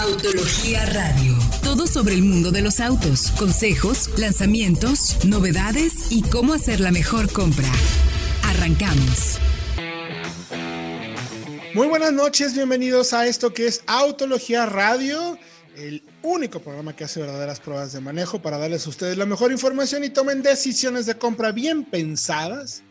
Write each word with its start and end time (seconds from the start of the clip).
Autología 0.00 0.86
Radio. 0.86 1.36
Todo 1.64 1.88
sobre 1.88 2.14
el 2.14 2.22
mundo 2.22 2.52
de 2.52 2.62
los 2.62 2.78
autos, 2.78 3.32
consejos, 3.32 4.08
lanzamientos, 4.16 5.24
novedades 5.24 5.92
y 6.10 6.22
cómo 6.22 6.52
hacer 6.52 6.78
la 6.78 6.92
mejor 6.92 7.32
compra. 7.32 7.66
Arrancamos. 8.44 9.40
Muy 11.74 11.88
buenas 11.88 12.12
noches, 12.12 12.54
bienvenidos 12.54 13.12
a 13.12 13.26
esto 13.26 13.52
que 13.52 13.66
es 13.66 13.82
Autología 13.88 14.66
Radio, 14.66 15.36
el 15.76 16.04
único 16.22 16.60
programa 16.60 16.94
que 16.94 17.02
hace 17.02 17.18
verdaderas 17.18 17.58
pruebas 17.58 17.92
de 17.92 18.00
manejo 18.00 18.40
para 18.40 18.56
darles 18.56 18.86
a 18.86 18.90
ustedes 18.90 19.18
la 19.18 19.26
mejor 19.26 19.50
información 19.50 20.04
y 20.04 20.10
tomen 20.10 20.42
decisiones 20.42 21.06
de 21.06 21.18
compra 21.18 21.50
bien 21.50 21.84
pensadas 21.84 22.84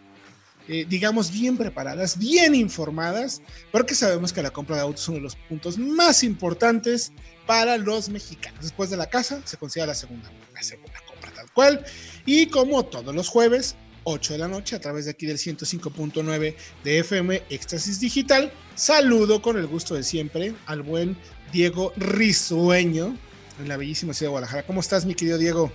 eh, 0.68 0.86
digamos, 0.88 1.32
bien 1.32 1.58
preparadas, 1.58 2.18
bien 2.18 2.54
informadas, 2.56 3.42
porque 3.72 3.96
sabemos 3.96 4.34
que 4.34 4.42
la 4.42 4.52
compra 4.52 4.76
de 4.76 4.82
autos 4.82 5.02
es 5.02 5.08
uno 5.08 5.18
de 5.18 5.24
los 5.24 5.36
puntos 5.36 5.78
más 5.78 6.24
importantes 6.24 7.12
para 7.46 7.78
los 7.78 8.10
mexicanos. 8.10 8.62
Después 8.62 8.90
de 8.90 8.98
la 8.98 9.08
casa 9.08 9.42
se 9.46 9.58
considera 9.58 9.88
la 9.88 9.96
segunda, 9.96 10.30
la 10.54 10.64
segunda 10.64 11.00
compra 11.08 11.32
tal 11.32 11.52
cual. 11.52 11.86
Y 12.26 12.48
como 12.48 12.86
todos 12.86 13.16
los 13.16 13.30
jueves, 13.30 13.76
8 14.04 14.34
de 14.34 14.40
la 14.40 14.48
noche, 14.48 14.76
a 14.76 14.80
través 14.80 15.06
de 15.06 15.12
aquí 15.12 15.26
del 15.26 15.38
105.9 15.38 16.56
de 16.84 17.00
FM 17.00 17.44
Éxtasis 17.50 18.00
Digital, 18.00 18.52
saludo 18.76 19.42
con 19.42 19.58
el 19.58 19.68
gusto 19.68 19.96
de 19.96 20.04
siempre 20.04 20.54
al 20.66 20.82
buen 20.82 21.18
Diego 21.52 21.94
Risueño 21.98 23.18
en 23.60 23.68
la 23.68 23.78
bellísima 23.78 24.14
ciudad 24.14 24.28
de 24.28 24.32
Guadalajara. 24.32 24.66
¿Cómo 24.66 24.82
estás, 24.82 25.06
mi 25.06 25.16
querido 25.16 25.38
Diego? 25.38 25.72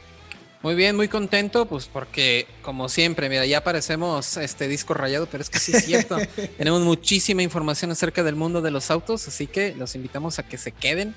Muy 0.62 0.77
bien, 0.77 0.95
muy 0.95 1.09
contento, 1.09 1.66
pues 1.66 1.87
porque 1.87 2.47
como 2.62 2.89
siempre, 2.89 3.29
mira, 3.29 3.45
ya 3.47 3.65
parecemos 3.65 4.37
este 4.37 4.69
disco 4.69 4.95
rayado, 4.95 5.27
pero 5.27 5.43
es 5.43 5.51
que 5.51 5.59
sí 5.59 5.73
es 5.75 5.85
cierto. 5.85 6.19
Tenemos 6.59 6.83
muchísima 6.83 7.43
información 7.43 7.91
acerca 7.91 8.23
del 8.23 8.37
mundo 8.37 8.62
de 8.62 8.71
los 8.71 8.91
autos, 8.91 9.27
así 9.27 9.48
que 9.48 9.75
los 9.75 9.97
invitamos 9.97 10.38
a 10.38 10.45
que 10.45 10.59
se 10.59 10.71
queden 10.71 11.15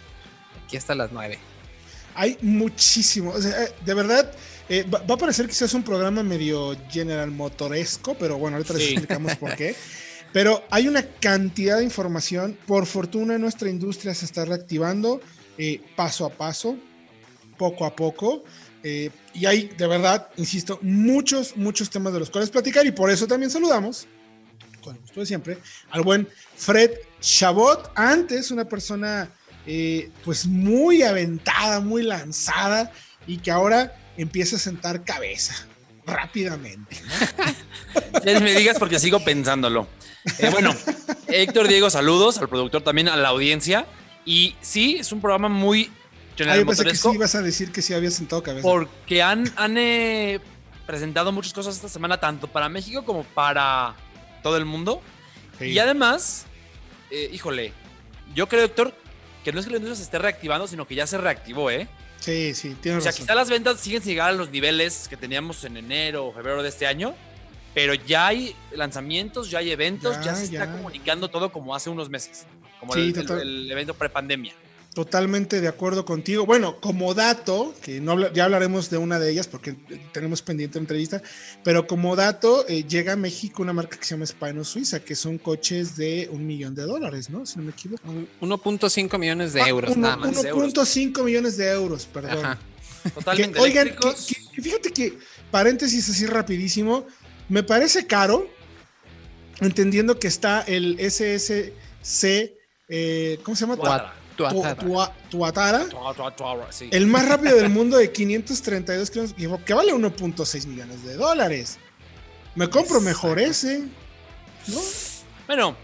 aquí 0.63 0.77
hasta 0.77 0.95
las 0.95 1.11
9. 1.11 1.37
Hay 2.15 2.37
muchísimo, 2.41 3.33
de 3.37 3.93
verdad, 3.93 4.31
eh, 4.67 4.83
va, 4.83 5.13
a 5.13 5.17
parecer 5.17 5.45
que 5.45 5.51
es 5.51 5.73
un 5.73 5.83
programa 5.83 6.23
medio 6.23 6.75
General 6.89 7.29
Motoresco, 7.29 8.15
pero 8.15 8.37
bueno, 8.39 8.57
ahorita 8.57 8.73
les 8.73 8.89
explicamos 8.89 9.35
por 9.35 9.55
qué. 9.55 9.75
Pero 10.33 10.65
hay 10.69 10.89
una 10.89 11.01
cantidad 11.03 11.77
de 11.77 11.85
información. 11.85 12.57
Por 12.67 12.87
fortuna, 12.87 13.37
nuestra 13.37 13.69
industria 13.69 14.13
se 14.13 14.25
está 14.25 14.43
reactivando 14.43 15.21
eh, 15.57 15.79
paso 15.95 16.25
a 16.25 16.29
paso, 16.29 16.75
poco 17.57 17.85
a 17.85 17.95
poco. 17.95 18.43
Eh, 18.87 19.09
y 19.33 19.47
hay, 19.47 19.65
de 19.75 19.87
verdad, 19.87 20.29
insisto, 20.37 20.77
muchos, 20.83 21.57
muchos 21.57 21.89
temas 21.89 22.13
de 22.13 22.19
los 22.19 22.29
cuales 22.29 22.51
platicar 22.51 22.85
y 22.85 22.91
por 22.91 23.09
eso 23.09 23.25
también 23.25 23.49
saludamos, 23.49 24.05
con 24.83 24.95
el 24.95 25.01
gusto 25.01 25.21
de 25.21 25.25
siempre, 25.25 25.57
al 25.89 26.03
buen 26.03 26.27
Fred 26.55 26.91
Chabot, 27.19 27.91
antes 27.95 28.51
una 28.51 28.65
persona 28.65 29.27
eh, 29.65 30.11
pues 30.23 30.45
muy 30.45 31.01
aventada, 31.01 31.79
muy 31.79 32.03
lanzada 32.03 32.91
y 33.25 33.37
que 33.37 33.49
ahora 33.49 33.97
empieza 34.17 34.57
a 34.57 34.59
sentar 34.59 35.03
cabeza 35.03 35.55
rápidamente. 36.05 36.97
¿no? 38.23 38.39
me 38.41 38.53
digas 38.53 38.77
porque 38.77 38.99
sigo 38.99 39.25
pensándolo. 39.25 39.87
Eh, 40.37 40.51
bueno, 40.51 40.75
Héctor 41.27 41.67
Diego, 41.67 41.89
saludos 41.89 42.37
al 42.37 42.49
productor 42.49 42.83
también, 42.83 43.09
a 43.09 43.15
la 43.15 43.29
audiencia. 43.29 43.87
Y 44.25 44.55
sí, 44.61 44.97
es 44.99 45.11
un 45.11 45.21
programa 45.21 45.49
muy 45.49 45.89
General 46.35 46.59
ah, 46.59 46.65
pensé 46.65 46.83
que 46.83 46.95
sí 46.95 47.09
ibas 47.13 47.35
a 47.35 47.41
decir 47.41 47.71
que 47.71 47.81
sí 47.81 47.93
había 47.93 48.11
sentado 48.11 48.43
cabeza. 48.43 48.67
Porque 48.67 49.21
han, 49.23 49.51
han 49.55 49.77
eh, 49.77 50.39
presentado 50.85 51.31
muchas 51.31 51.53
cosas 51.53 51.75
esta 51.75 51.89
semana, 51.89 52.19
tanto 52.19 52.47
para 52.47 52.69
México 52.69 53.05
como 53.05 53.23
para 53.23 53.95
todo 54.43 54.57
el 54.57 54.65
mundo. 54.65 55.01
Y 55.59 55.77
además, 55.79 56.45
eh, 57.09 57.29
híjole, 57.31 57.71
yo 58.33 58.47
creo, 58.47 58.63
doctor, 58.63 58.93
que 59.43 59.53
no 59.53 59.59
es 59.59 59.65
que 59.65 59.71
la 59.71 59.77
industria 59.77 59.95
se 59.95 60.03
esté 60.03 60.19
reactivando, 60.19 60.67
sino 60.67 60.85
que 60.85 60.95
ya 60.95 61.07
se 61.07 61.17
reactivó, 61.17 61.71
¿eh? 61.71 61.87
Sí, 62.19 62.53
sí, 62.53 62.75
tiene 62.81 62.97
razón. 62.97 63.09
O 63.09 63.11
sea, 63.11 63.13
quizá 63.13 63.35
las 63.35 63.49
ventas 63.49 63.79
siguen 63.79 64.01
sin 64.01 64.11
llegar 64.11 64.29
a 64.29 64.33
los 64.33 64.49
niveles 64.49 65.07
que 65.07 65.15
teníamos 65.15 65.63
en 65.63 65.77
enero 65.77 66.25
o 66.25 66.33
febrero 66.33 66.61
de 66.63 66.69
este 66.69 66.87
año, 66.87 67.15
pero 67.73 67.93
ya 67.93 68.27
hay 68.27 68.55
lanzamientos, 68.73 69.49
ya 69.49 69.59
hay 69.59 69.71
eventos, 69.71 70.19
ya, 70.23 70.35
se 70.35 70.45
está 70.45 70.71
comunicando 70.71 71.29
todo 71.29 71.51
como 71.51 71.75
hace 71.75 71.89
unos 71.89 72.09
meses, 72.09 72.45
como 72.79 72.95
el, 72.95 73.17
el, 73.17 73.31
el 73.31 73.71
evento 73.71 73.93
prepandemia. 73.93 74.53
Totalmente 74.95 75.59
de 75.59 75.67
acuerdo 75.67 76.05
contigo. 76.05 76.45
Bueno, 76.45 76.79
como 76.79 77.13
dato, 77.13 77.73
que 77.81 77.99
no 77.99 78.31
ya 78.31 78.45
hablaremos 78.45 78.89
de 78.89 78.97
una 78.97 79.19
de 79.19 79.29
ellas 79.29 79.45
porque 79.45 79.75
tenemos 80.13 80.41
pendiente 80.41 80.79
entrevista, 80.79 81.21
pero 81.65 81.85
como 81.85 82.15
dato, 82.15 82.65
eh, 82.69 82.85
llega 82.85 83.11
a 83.11 83.15
México 83.17 83.61
una 83.61 83.73
marca 83.73 83.97
que 83.97 84.05
se 84.05 84.15
llama 84.15 84.25
Spino 84.25 84.63
Suiza, 84.63 85.01
que 85.01 85.13
son 85.15 85.37
coches 85.37 85.97
de 85.97 86.29
un 86.31 86.47
millón 86.47 86.75
de 86.75 86.83
dólares, 86.83 87.29
¿no? 87.29 87.45
Si 87.45 87.57
no 87.57 87.65
me 87.65 87.71
equivoco. 87.71 88.01
1.5 88.39 89.19
millones 89.19 89.51
de 89.51 89.63
ah, 89.63 89.67
euros, 89.67 89.97
nada 89.97 90.15
más. 90.15 90.45
1.5 90.45 91.23
millones 91.25 91.57
de 91.57 91.71
euros, 91.71 92.05
perdón. 92.05 92.57
Totalmente. 93.13 93.59
oigan, 93.59 93.91
fíjate 94.53 94.91
que, 94.93 95.19
paréntesis 95.51 96.09
así 96.09 96.25
rapidísimo, 96.25 97.05
me 97.49 97.63
parece 97.63 98.07
caro, 98.07 98.49
entendiendo 99.59 100.17
que 100.19 100.29
está 100.29 100.61
el 100.61 100.97
SSC, 101.01 102.53
eh, 102.87 103.39
¿cómo 103.43 103.57
se 103.57 103.67
llama? 103.67 104.15
Tuatara. 104.35 105.85
El 106.91 107.07
más 107.07 107.27
rápido 107.27 107.55
del 107.55 107.69
mundo 107.69 107.97
de 107.97 108.11
532 108.11 109.09
kilómetros, 109.11 109.61
que 109.65 109.73
vale 109.73 109.93
1.6 109.93 110.67
millones 110.67 111.03
de 111.03 111.15
dólares. 111.15 111.77
Me 112.55 112.69
compro 112.69 113.01
mejor 113.01 113.39
ese. 113.39 113.83
¿No? 114.67 114.81
Bueno. 115.47 115.75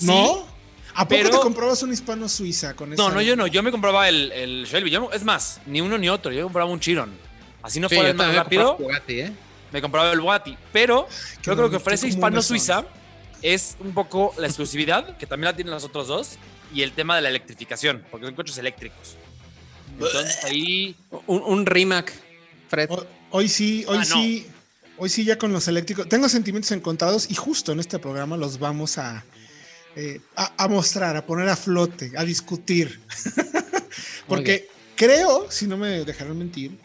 ¿No? 0.00 0.46
¿A 0.94 1.06
poco 1.06 1.30
te 1.30 1.38
comprabas 1.38 1.82
un 1.82 1.92
hispano 1.92 2.28
suiza 2.28 2.74
con 2.74 2.90
No, 2.90 3.10
no, 3.10 3.20
yo 3.20 3.36
no. 3.36 3.46
Yo 3.46 3.62
me 3.62 3.70
compraba 3.70 4.08
el, 4.08 4.32
el 4.32 4.64
Shelby. 4.64 4.96
es 5.12 5.24
más, 5.24 5.60
ni 5.66 5.80
uno 5.80 5.98
ni 5.98 6.08
otro. 6.08 6.32
Yo 6.32 6.44
compraba 6.44 6.70
un 6.70 6.80
Chiron. 6.80 7.12
Así 7.62 7.80
no 7.80 7.88
fue 7.88 8.14
más 8.14 8.34
rápido. 8.34 8.78
¿eh? 9.08 9.32
Me 9.72 9.82
compraba 9.82 10.10
el 10.12 10.20
Bugatti. 10.20 10.56
Pero 10.72 11.06
yo 11.42 11.54
creo 11.54 11.68
que 11.68 11.76
ofrece 11.76 12.08
hispano 12.08 12.40
suiza 12.40 12.84
es 13.42 13.76
un 13.80 13.92
poco 13.92 14.34
la 14.38 14.46
exclusividad, 14.46 15.16
que 15.18 15.26
también 15.26 15.52
la 15.52 15.56
tienen 15.56 15.74
los 15.74 15.84
otros 15.84 16.08
dos 16.08 16.38
y 16.74 16.82
el 16.82 16.92
tema 16.92 17.16
de 17.16 17.22
la 17.22 17.28
electrificación, 17.28 18.04
porque 18.10 18.26
son 18.26 18.34
coches 18.34 18.58
eléctricos. 18.58 19.16
Entonces 19.92 20.44
ahí. 20.44 20.96
Un, 21.26 21.42
un 21.42 21.66
Rimac, 21.66 22.12
Fred. 22.68 22.88
Hoy, 23.30 23.48
sí, 23.48 23.84
hoy 23.88 23.98
ah, 24.00 24.04
sí. 24.04 24.46
Hoy 24.98 25.08
sí, 25.10 25.24
ya 25.24 25.36
con 25.36 25.52
los 25.52 25.68
eléctricos. 25.68 26.08
Tengo 26.08 26.28
sentimientos 26.28 26.72
encontrados 26.72 27.30
y 27.30 27.34
justo 27.34 27.72
en 27.72 27.80
este 27.80 27.98
programa 27.98 28.36
los 28.36 28.58
vamos 28.58 28.96
a, 28.96 29.24
eh, 29.94 30.20
a, 30.34 30.68
mostrar, 30.68 31.16
a 31.16 31.26
poner 31.26 31.48
a 31.48 31.56
flote, 31.56 32.12
a 32.16 32.24
discutir. 32.24 33.00
porque 34.26 34.68
creo, 34.94 35.50
si 35.50 35.66
no 35.66 35.76
me 35.76 36.04
dejarán 36.04 36.38
mentir, 36.38 36.78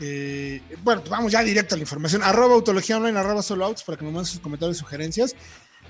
eh, 0.00 0.62
bueno, 0.82 1.02
vamos 1.10 1.32
ya 1.32 1.42
directo 1.42 1.74
a 1.74 1.78
la 1.78 1.82
información. 1.82 2.22
Arroba 2.22 2.54
autología 2.54 2.96
online, 2.96 3.18
arroba 3.18 3.42
solo 3.42 3.64
outs 3.66 3.82
para 3.82 3.98
que 3.98 4.04
me 4.04 4.12
manden 4.12 4.26
sus 4.26 4.40
comentarios 4.40 4.76
y 4.76 4.80
sugerencias. 4.80 5.34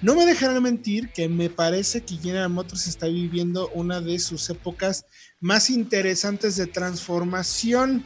No 0.03 0.15
me 0.15 0.25
dejarán 0.25 0.62
mentir 0.62 1.11
que 1.11 1.28
me 1.28 1.50
parece 1.50 2.03
que 2.03 2.16
General 2.16 2.49
Motors 2.49 2.87
está 2.87 3.06
viviendo 3.06 3.69
una 3.75 4.00
de 4.00 4.19
sus 4.19 4.49
épocas 4.49 5.05
más 5.41 5.69
interesantes 5.69 6.56
de 6.56 6.66
transformación, 6.66 8.03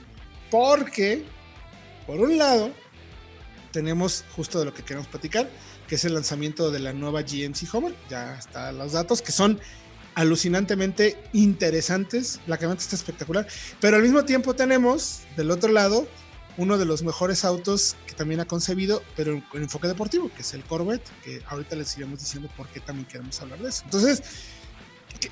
porque, 0.50 1.24
por 2.04 2.18
un 2.18 2.36
lado, 2.36 2.72
tenemos 3.70 4.24
justo 4.34 4.58
de 4.58 4.64
lo 4.64 4.74
que 4.74 4.82
queremos 4.82 5.06
platicar, 5.06 5.48
que 5.86 5.94
es 5.94 6.04
el 6.04 6.14
lanzamiento 6.14 6.72
de 6.72 6.80
la 6.80 6.92
nueva 6.92 7.22
GMC 7.22 7.72
Homer. 7.72 7.94
Ya 8.10 8.38
están 8.38 8.76
los 8.76 8.92
datos, 8.92 9.22
que 9.22 9.30
son 9.30 9.60
alucinantemente 10.16 11.16
interesantes. 11.32 12.40
La 12.48 12.56
camioneta 12.56 12.82
está 12.82 12.96
espectacular. 12.96 13.46
Pero 13.80 13.96
al 13.96 14.02
mismo 14.02 14.24
tiempo 14.24 14.54
tenemos, 14.54 15.20
del 15.36 15.52
otro 15.52 15.70
lado, 15.70 16.08
uno 16.56 16.78
de 16.78 16.84
los 16.84 17.02
mejores 17.02 17.44
autos 17.44 17.96
que 18.06 18.14
también 18.14 18.40
ha 18.40 18.44
concebido, 18.44 19.02
pero 19.16 19.42
con 19.50 19.62
enfoque 19.62 19.88
deportivo, 19.88 20.30
que 20.34 20.42
es 20.42 20.54
el 20.54 20.62
Corvette, 20.64 21.08
que 21.24 21.42
ahorita 21.46 21.76
les 21.76 21.96
iremos 21.96 22.20
diciendo 22.20 22.48
por 22.56 22.68
qué 22.68 22.80
también 22.80 23.06
queremos 23.06 23.40
hablar 23.40 23.58
de 23.58 23.68
eso. 23.68 23.82
Entonces, 23.84 24.22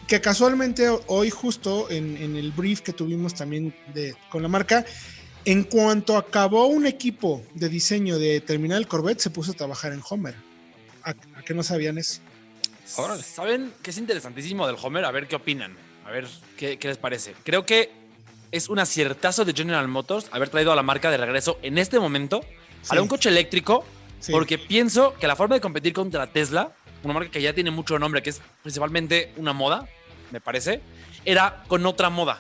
que, 0.07 0.21
casualmente 0.21 0.89
hoy 1.07 1.31
justo 1.31 1.91
en, 1.91 2.37
el 2.37 2.53
brief 2.53 2.81
que 2.81 2.93
tuvimos 2.93 3.35
también 3.35 3.75
de, 3.95 4.15
con 4.31 4.43
la 4.43 4.49
marca, 4.49 4.85
en 5.45 5.65
cuanto 5.65 6.17
acabó 6.17 6.67
un 6.67 6.87
equipo 6.87 7.43
de 7.55 7.69
diseño 7.69 8.19
de 8.19 8.41
terminar 8.41 8.79
el 8.79 8.87
Corvette, 8.87 9.21
se 9.21 9.31
puso 9.31 9.53
a 9.53 9.55
trabajar 9.55 9.93
en 9.93 10.03
Homer. 10.09 10.35
¿A, 11.05 11.15
qué 11.45 11.55
no 11.55 11.63
sabían 11.63 11.99
eso? 11.99 12.21
¿Saben 12.87 13.73
qué 13.83 13.91
es 13.91 13.99
interesantísimo 13.99 14.67
del 14.67 14.77
Homer? 14.81 15.05
A 15.05 15.11
ver 15.11 15.27
qué 15.27 15.37
opinan. 15.37 15.77
A 16.05 16.11
ver 16.11 16.29
qué, 16.57 16.79
qué 16.79 16.89
les 16.89 16.99
parece. 16.99 17.35
Creo 17.45 17.65
que 17.65 18.02
es 18.53 18.69
un 18.69 18.79
aciertazo 18.79 19.45
de 19.45 19.55
General 19.55 19.89
Motors 19.89 20.27
haber 20.31 20.51
traído 20.51 20.73
a 20.73 20.77
la 20.77 20.83
marca 20.83 21.11
de 21.11 21.17
regreso 21.17 21.59
en 21.63 21.79
este 21.79 21.99
momento 21.99 22.45
a 22.89 23.01
un 23.01 23.09
coche 23.09 23.31
eléctrico, 23.31 23.85
porque 24.31 24.59
pienso 24.59 25.15
que 25.15 25.27
la 25.27 25.35
forma 25.35 25.55
de 25.55 25.61
competir 25.61 25.93
contra 25.93 26.27
Tesla, 26.27 26.73
una 27.03 27.15
marca 27.15 27.31
que 27.31 27.41
ya 27.41 27.55
tiene 27.55 27.71
mucho 27.71 27.99
nombre, 27.99 28.23
que 28.23 28.31
es 28.31 28.41
principalmente 28.63 29.33
una 29.37 29.53
moda, 29.53 29.89
me 30.31 30.41
parece, 30.41 30.83
era 31.25 31.65
con 31.67 31.85
otra 31.87 32.11
moda. 32.11 32.39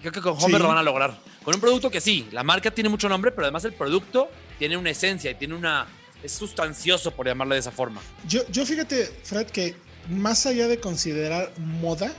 Creo 0.00 0.12
que 0.12 0.20
con 0.20 0.36
Homer 0.42 0.60
lo 0.60 0.68
van 0.68 0.78
a 0.78 0.82
lograr. 0.82 1.18
Con 1.44 1.54
un 1.54 1.60
producto 1.60 1.90
que 1.90 2.00
sí, 2.00 2.28
la 2.32 2.42
marca 2.42 2.70
tiene 2.70 2.88
mucho 2.88 3.08
nombre, 3.08 3.30
pero 3.30 3.44
además 3.44 3.64
el 3.64 3.72
producto 3.72 4.28
tiene 4.58 4.76
una 4.76 4.90
esencia 4.90 5.30
y 5.30 5.34
tiene 5.34 5.54
una. 5.54 5.86
es 6.22 6.32
sustancioso, 6.32 7.12
por 7.12 7.26
llamarlo 7.26 7.54
de 7.54 7.60
esa 7.60 7.70
forma. 7.70 8.00
Yo, 8.26 8.46
yo 8.48 8.66
fíjate, 8.66 9.06
Fred, 9.22 9.46
que 9.46 9.76
más 10.08 10.46
allá 10.46 10.68
de 10.68 10.80
considerar 10.80 11.52
moda, 11.58 12.12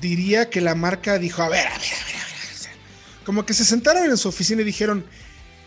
diría 0.00 0.50
que 0.50 0.60
la 0.60 0.74
marca 0.74 1.18
dijo, 1.18 1.42
a 1.42 1.48
ver, 1.48 1.66
a 1.66 1.78
ver, 1.78 1.92
a 1.92 2.06
ver, 2.06 2.16
a 2.16 2.26
ver. 2.26 3.24
Como 3.24 3.46
que 3.46 3.54
se 3.54 3.64
sentaron 3.64 4.04
en 4.04 4.16
su 4.16 4.28
oficina 4.28 4.62
y 4.62 4.64
dijeron, 4.64 5.04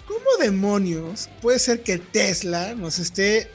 ¿cómo 0.07 0.25
demonios 0.39 1.29
puede 1.41 1.59
ser 1.59 1.83
que 1.83 1.97
Tesla 1.97 2.75
nos 2.75 2.99
esté 2.99 3.49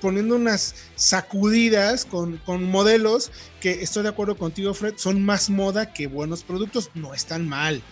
poniendo 0.00 0.36
unas 0.36 0.74
sacudidas 0.94 2.04
con, 2.04 2.36
con, 2.38 2.62
modelos 2.64 3.32
que 3.60 3.82
estoy 3.82 4.04
de 4.04 4.10
acuerdo 4.10 4.36
contigo, 4.36 4.72
Fred, 4.74 4.94
son 4.96 5.22
más 5.24 5.50
moda 5.50 5.92
que 5.92 6.06
buenos 6.06 6.42
productos? 6.42 6.90
No 6.94 7.14
están 7.14 7.48
mal. 7.48 7.82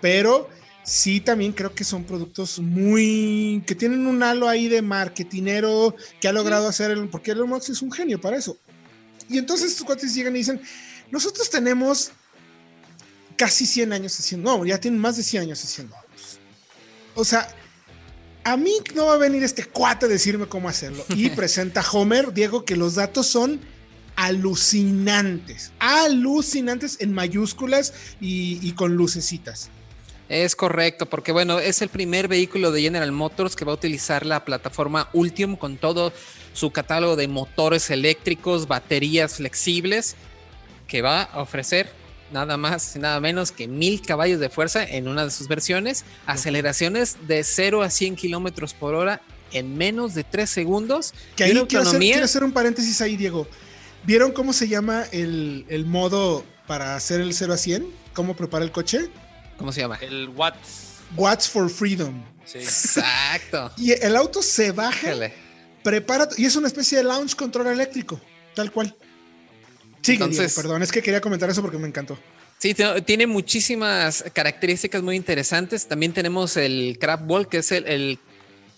Pero 0.00 0.48
sí 0.84 1.20
también 1.20 1.52
creo 1.52 1.74
que 1.74 1.82
son 1.82 2.04
productos 2.04 2.60
muy 2.60 3.62
que 3.66 3.74
tienen 3.74 4.06
un 4.06 4.22
halo 4.22 4.48
ahí 4.48 4.68
de 4.68 4.82
marketinero 4.82 5.96
que 6.20 6.28
ha 6.28 6.32
logrado 6.32 6.68
hacer 6.68 6.90
el, 6.90 7.08
porque 7.08 7.32
Elon 7.32 7.48
Musk 7.48 7.70
es 7.70 7.82
un 7.82 7.90
genio 7.90 8.20
para 8.20 8.36
eso. 8.36 8.58
Y 9.28 9.38
entonces 9.38 9.72
estos 9.72 9.86
cuates 9.86 10.14
llegan 10.14 10.34
y 10.34 10.38
dicen, 10.38 10.60
nosotros 11.10 11.48
tenemos 11.50 12.10
casi 13.36 13.66
100 13.66 13.92
años 13.92 14.18
haciendo, 14.18 14.58
no, 14.58 14.64
ya 14.64 14.78
tienen 14.78 15.00
más 15.00 15.16
de 15.16 15.22
100 15.22 15.44
años 15.44 15.62
haciendo 15.62 15.96
autos. 15.96 16.38
O 17.14 17.24
sea, 17.24 17.48
a 18.44 18.56
mí 18.56 18.72
no 18.94 19.06
va 19.06 19.14
a 19.14 19.18
venir 19.18 19.42
este 19.42 19.64
cuate 19.64 20.06
a 20.06 20.08
decirme 20.08 20.46
cómo 20.46 20.68
hacerlo. 20.68 21.04
Y 21.10 21.30
presenta 21.36 21.84
Homer, 21.92 22.32
Diego, 22.32 22.64
que 22.64 22.76
los 22.76 22.94
datos 22.94 23.26
son 23.26 23.60
alucinantes, 24.16 25.72
alucinantes 25.80 26.98
en 27.00 27.12
mayúsculas 27.12 27.92
y, 28.20 28.60
y 28.62 28.72
con 28.72 28.94
lucecitas. 28.94 29.70
Es 30.28 30.56
correcto, 30.56 31.06
porque 31.06 31.32
bueno, 31.32 31.58
es 31.58 31.82
el 31.82 31.88
primer 31.88 32.28
vehículo 32.28 32.72
de 32.72 32.80
General 32.80 33.12
Motors 33.12 33.56
que 33.56 33.64
va 33.64 33.72
a 33.72 33.74
utilizar 33.74 34.24
la 34.24 34.44
plataforma 34.44 35.10
Ultium 35.12 35.56
con 35.56 35.76
todo 35.76 36.12
su 36.54 36.70
catálogo 36.70 37.16
de 37.16 37.28
motores 37.28 37.90
eléctricos, 37.90 38.66
baterías 38.66 39.34
flexibles, 39.34 40.16
que 40.88 41.02
va 41.02 41.22
a 41.22 41.42
ofrecer 41.42 41.90
nada 42.32 42.56
más 42.56 42.96
y 42.96 42.98
nada 42.98 43.20
menos 43.20 43.52
que 43.52 43.68
mil 43.68 44.00
caballos 44.00 44.40
de 44.40 44.48
fuerza 44.48 44.82
en 44.82 45.08
una 45.08 45.24
de 45.24 45.30
sus 45.30 45.48
versiones, 45.48 46.04
aceleraciones 46.26 47.16
de 47.26 47.44
0 47.44 47.82
a 47.82 47.90
100 47.90 48.16
kilómetros 48.16 48.72
por 48.72 48.94
hora 48.94 49.20
en 49.52 49.76
menos 49.76 50.14
de 50.14 50.24
3 50.24 50.48
segundos. 50.48 51.12
Que 51.36 51.44
ahí 51.44 51.52
quiero, 51.68 51.86
hacer, 51.86 52.00
quiero 52.00 52.24
hacer 52.24 52.44
un 52.44 52.52
paréntesis 52.52 53.00
ahí, 53.00 53.16
Diego. 53.16 53.46
¿Vieron 54.04 54.32
cómo 54.32 54.52
se 54.52 54.68
llama 54.68 55.04
el, 55.12 55.64
el 55.68 55.86
modo 55.86 56.44
para 56.66 56.96
hacer 56.96 57.20
el 57.20 57.34
0 57.34 57.52
a 57.52 57.56
100? 57.56 57.86
¿Cómo 58.12 58.34
prepara 58.36 58.64
el 58.64 58.72
coche? 58.72 59.10
¿Cómo 59.56 59.72
se 59.72 59.80
llama? 59.80 59.98
El 60.00 60.28
Watts. 60.30 61.00
Watts 61.16 61.48
for 61.48 61.70
Freedom. 61.70 62.22
Sí. 62.44 62.58
Exacto. 62.58 63.72
y 63.76 63.92
el 63.92 64.16
auto 64.16 64.42
se 64.42 64.72
baja, 64.72 65.14
prepara, 65.84 66.28
y 66.36 66.46
es 66.46 66.56
una 66.56 66.66
especie 66.66 66.98
de 66.98 67.04
launch 67.04 67.36
control 67.36 67.68
eléctrico, 67.68 68.20
tal 68.54 68.72
cual. 68.72 68.96
Sí, 70.00 70.12
Entonces, 70.12 70.52
perdón, 70.54 70.82
es 70.82 70.90
que 70.90 71.00
quería 71.00 71.20
comentar 71.20 71.48
eso 71.48 71.62
porque 71.62 71.78
me 71.78 71.86
encantó. 71.86 72.18
Sí, 72.58 72.74
tiene 73.04 73.26
muchísimas 73.26 74.24
características 74.32 75.02
muy 75.02 75.16
interesantes. 75.16 75.86
También 75.86 76.12
tenemos 76.12 76.56
el 76.56 76.98
crab 76.98 77.30
wall, 77.30 77.48
que 77.48 77.58
es 77.58 77.72
el, 77.72 78.18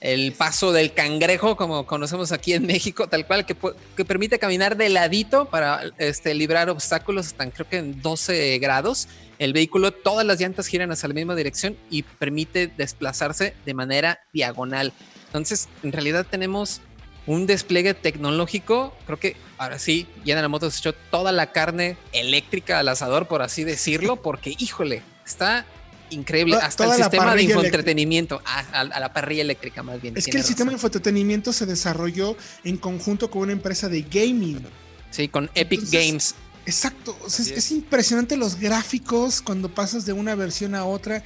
el, 0.00 0.32
paso 0.32 0.72
del 0.72 0.92
cangrejo, 0.92 1.56
como 1.56 1.86
conocemos 1.86 2.32
aquí 2.32 2.52
en 2.52 2.66
México, 2.66 3.08
tal 3.08 3.26
cual, 3.26 3.46
que, 3.46 3.56
que 3.96 4.04
permite 4.04 4.38
caminar 4.38 4.76
de 4.76 4.88
ladito 4.88 5.48
para 5.50 5.82
este, 5.98 6.34
librar 6.34 6.68
obstáculos 6.70 7.26
hasta 7.26 7.48
creo 7.50 7.68
que 7.68 7.78
en 7.78 8.02
12 8.02 8.58
grados. 8.58 9.08
El 9.38 9.52
vehículo, 9.52 9.92
todas 9.92 10.26
las 10.26 10.40
llantas 10.40 10.66
giran 10.66 10.90
hacia 10.90 11.08
la 11.08 11.14
misma 11.14 11.34
dirección 11.36 11.76
y 11.90 12.02
permite 12.02 12.68
desplazarse 12.68 13.54
de 13.64 13.74
manera 13.74 14.20
diagonal. 14.32 14.92
Entonces, 15.26 15.68
en 15.82 15.92
realidad 15.92 16.26
tenemos 16.28 16.80
un 17.26 17.46
despliegue 17.46 17.94
tecnológico, 17.94 18.94
creo 19.06 19.18
que 19.18 19.36
ahora 19.58 19.78
sí, 19.78 20.06
General 20.24 20.48
Motors 20.48 20.78
echó 20.78 20.92
toda 20.92 21.32
la 21.32 21.52
carne 21.52 21.96
eléctrica 22.12 22.78
al 22.78 22.88
asador, 22.88 23.26
por 23.26 23.42
así 23.42 23.64
decirlo, 23.64 24.16
porque 24.22 24.54
híjole, 24.58 25.02
está 25.24 25.66
increíble. 26.10 26.56
Hasta 26.56 26.84
el 26.84 26.92
sistema 27.02 27.34
de 27.34 27.42
infoentretenimiento, 27.42 28.40
a, 28.44 28.84
la 28.84 29.12
parrilla 29.12 29.42
eléctrica 29.42 29.82
más 29.82 30.00
bien. 30.00 30.16
Es 30.16 30.26
que 30.26 30.36
el 30.36 30.44
sistema 30.44 30.70
de 30.70 30.74
infoentretenimiento 30.74 31.52
se 31.52 31.66
desarrolló 31.66 32.36
en 32.64 32.76
conjunto 32.76 33.30
con 33.30 33.42
una 33.42 33.52
empresa 33.52 33.88
de 33.88 34.02
gaming. 34.02 34.64
Sí, 35.10 35.28
con 35.28 35.50
Epic 35.54 35.82
Games. 35.90 36.34
Exacto, 36.66 37.16
es, 37.26 37.70
impresionante 37.70 38.36
los 38.36 38.58
gráficos 38.58 39.40
cuando 39.40 39.68
pasas 39.72 40.04
de 40.04 40.12
una 40.12 40.34
versión 40.34 40.74
a 40.74 40.84
otra. 40.84 41.22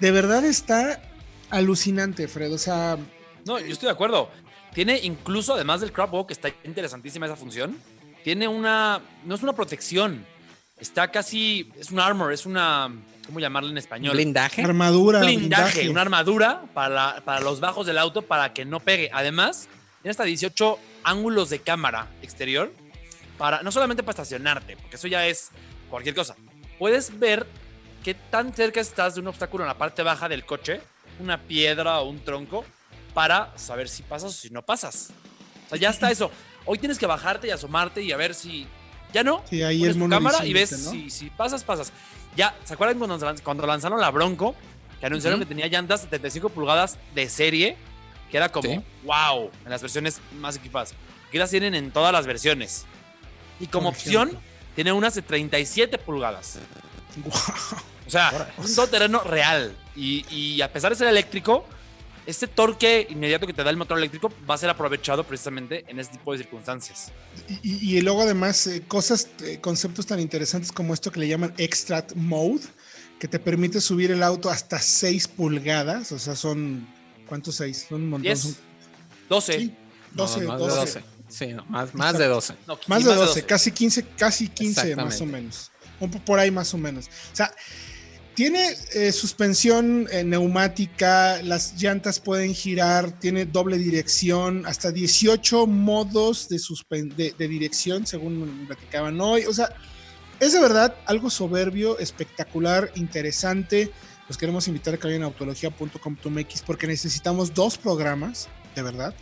De 0.00 0.12
verdad 0.12 0.44
está 0.44 1.02
alucinante, 1.50 2.28
Fred. 2.28 2.52
O 2.52 2.58
sea, 2.58 2.96
no, 3.44 3.58
yo 3.58 3.72
estoy 3.72 3.86
de 3.86 3.92
acuerdo. 3.92 4.30
Tiene 4.76 5.00
incluso, 5.04 5.54
además 5.54 5.80
del 5.80 5.90
crab 5.90 6.12
walk, 6.12 6.30
está 6.30 6.50
interesantísima 6.62 7.24
esa 7.24 7.34
función. 7.34 7.78
Tiene 8.22 8.46
una, 8.46 9.00
no 9.24 9.34
es 9.34 9.42
una 9.42 9.54
protección, 9.54 10.26
está 10.78 11.10
casi, 11.10 11.72
es 11.80 11.90
un 11.90 11.98
armor, 11.98 12.30
es 12.30 12.44
una, 12.44 12.92
¿cómo 13.24 13.40
llamarlo 13.40 13.70
en 13.70 13.78
español? 13.78 14.14
Blindaje. 14.14 14.62
Armadura. 14.62 15.20
Blindaje, 15.20 15.88
una 15.88 16.02
armadura 16.02 16.64
para, 16.74 17.22
para 17.24 17.40
los 17.40 17.58
bajos 17.58 17.86
del 17.86 17.96
auto 17.96 18.20
para 18.20 18.52
que 18.52 18.66
no 18.66 18.80
pegue. 18.80 19.08
Además, 19.14 19.66
tiene 20.02 20.10
hasta 20.10 20.24
18 20.24 20.78
ángulos 21.04 21.48
de 21.48 21.60
cámara 21.60 22.10
exterior 22.20 22.70
para, 23.38 23.62
no 23.62 23.72
solamente 23.72 24.02
para 24.02 24.10
estacionarte, 24.10 24.76
porque 24.76 24.96
eso 24.96 25.08
ya 25.08 25.26
es 25.26 25.52
cualquier 25.88 26.14
cosa. 26.14 26.36
Puedes 26.78 27.18
ver 27.18 27.46
qué 28.04 28.12
tan 28.12 28.52
cerca 28.52 28.82
estás 28.82 29.14
de 29.14 29.22
un 29.22 29.28
obstáculo 29.28 29.64
en 29.64 29.68
la 29.68 29.78
parte 29.78 30.02
baja 30.02 30.28
del 30.28 30.44
coche, 30.44 30.82
una 31.18 31.40
piedra 31.40 32.00
o 32.00 32.10
un 32.10 32.20
tronco, 32.20 32.66
para 33.16 33.50
saber 33.56 33.88
si 33.88 34.02
pasas 34.02 34.30
o 34.30 34.34
si 34.34 34.50
no 34.50 34.60
pasas. 34.60 35.08
O 35.64 35.70
sea, 35.70 35.78
ya 35.78 35.88
está 35.88 36.10
eso. 36.10 36.30
Hoy 36.66 36.76
tienes 36.76 36.98
que 36.98 37.06
bajarte 37.06 37.46
y 37.46 37.50
asomarte 37.50 38.02
y 38.02 38.12
a 38.12 38.16
ver 38.18 38.34
si. 38.34 38.66
Ya 39.14 39.24
no. 39.24 39.42
Sí, 39.48 39.62
ahí 39.62 39.86
es 39.86 39.98
tu 39.98 40.06
cámara 40.06 40.44
y 40.44 40.52
ves 40.52 40.68
si, 40.68 41.08
si, 41.08 41.30
pasas, 41.30 41.64
pasas. 41.64 41.94
Ya, 42.36 42.54
¿se 42.64 42.74
acuerdan 42.74 42.98
cuando, 42.98 43.66
lanzaron 43.66 43.98
la 44.02 44.10
Bronco? 44.10 44.54
Que 45.00 45.06
anunciaron 45.06 45.40
que 45.40 45.46
tenía 45.46 45.66
llantas 45.66 46.02
75 46.02 46.50
pulgadas 46.50 46.98
de 47.14 47.26
serie, 47.30 47.78
que 48.30 48.36
era 48.36 48.50
como, 48.50 48.84
wow, 49.04 49.50
en 49.64 49.70
las 49.70 49.80
versiones 49.80 50.20
más 50.38 50.56
equipadas. 50.56 50.92
Aquí 51.26 51.38
las 51.38 51.48
tienen 51.48 51.74
en 51.74 51.92
todas 51.92 52.12
las 52.12 52.26
versiones. 52.26 52.84
Y 53.60 53.68
como 53.68 53.88
opción, 53.88 54.38
tiene 54.74 54.92
unas 54.92 55.14
de 55.14 55.22
37 55.22 55.96
pulgadas. 55.96 56.58
Wow. 57.24 57.32
O 58.06 58.10
sea, 58.10 58.52
un 58.58 58.74
todoterreno 58.74 59.20
real. 59.20 59.74
Y, 59.96 60.26
y 60.28 60.60
a 60.60 60.70
pesar 60.70 60.90
de 60.90 60.96
ser 60.96 61.08
eléctrico, 61.08 61.66
este 62.26 62.46
torque 62.46 63.06
inmediato 63.08 63.46
que 63.46 63.52
te 63.52 63.62
da 63.62 63.70
el 63.70 63.76
motor 63.76 63.98
eléctrico 63.98 64.32
va 64.48 64.54
a 64.54 64.58
ser 64.58 64.68
aprovechado 64.68 65.24
precisamente 65.24 65.84
en 65.88 65.98
este 65.98 66.18
tipo 66.18 66.32
de 66.32 66.38
circunstancias. 66.38 67.12
Y, 67.62 68.00
luego 68.00 68.22
además 68.22 68.66
eh, 68.66 68.82
cosas, 68.86 69.28
eh, 69.42 69.58
conceptos 69.60 70.06
tan 70.06 70.20
interesantes 70.20 70.72
como 70.72 70.92
esto 70.92 71.10
que 71.10 71.20
le 71.20 71.28
llaman 71.28 71.54
extract 71.56 72.14
mode, 72.14 72.62
que 73.18 73.28
te 73.28 73.38
permite 73.38 73.80
subir 73.80 74.10
el 74.10 74.22
auto 74.22 74.50
hasta 74.50 74.78
6 74.78 75.28
pulgadas, 75.28 76.12
o 76.12 76.18
sea, 76.18 76.34
son, 76.34 76.86
¿cuántos 77.26 77.56
6? 77.56 77.86
Son 77.88 78.02
un 78.02 78.10
montón. 78.10 78.24
10, 78.24 78.56
12. 79.28 79.70
12, 80.12 80.44
12. 80.44 81.04
Sí, 81.28 81.54
más, 81.68 81.94
más 81.94 82.18
de 82.18 82.26
12. 82.26 82.54
más, 82.86 83.04
de 83.04 83.14
12, 83.14 83.42
casi 83.44 83.72
15, 83.72 84.06
casi 84.16 84.48
15 84.48 84.96
más 84.96 85.20
o 85.20 85.26
menos. 85.26 85.70
Por 86.24 86.38
ahí 86.38 86.50
más 86.50 86.72
o 86.74 86.78
menos. 86.78 87.06
O 87.06 87.36
sea, 87.36 87.50
tiene 88.36 88.76
eh, 88.92 89.12
suspensión 89.12 90.06
eh, 90.12 90.22
neumática, 90.22 91.40
las 91.42 91.80
llantas 91.80 92.20
pueden 92.20 92.54
girar, 92.54 93.18
tiene 93.18 93.46
doble 93.46 93.78
dirección, 93.78 94.66
hasta 94.66 94.92
18 94.92 95.66
modos 95.66 96.46
de, 96.50 97.34
de, 97.38 97.48
dirección, 97.48 98.06
según 98.06 98.66
platicaban 98.66 99.18
hoy. 99.22 99.46
O 99.46 99.54
sea, 99.54 99.70
es 100.38 100.52
de 100.52 100.60
verdad 100.60 100.94
algo 101.06 101.30
soberbio, 101.30 101.98
espectacular, 101.98 102.92
interesante. 102.94 103.90
Los 104.28 104.36
queremos 104.36 104.68
invitar 104.68 104.92
a 104.92 104.98
que 104.98 105.06
vayan 105.06 105.22
a 105.22 105.26
autología.com.mx 105.26 106.62
porque 106.66 106.86
necesitamos 106.86 107.54
dos 107.54 107.78
programas, 107.78 108.48
de 108.74 108.82
verdad, 108.82 109.14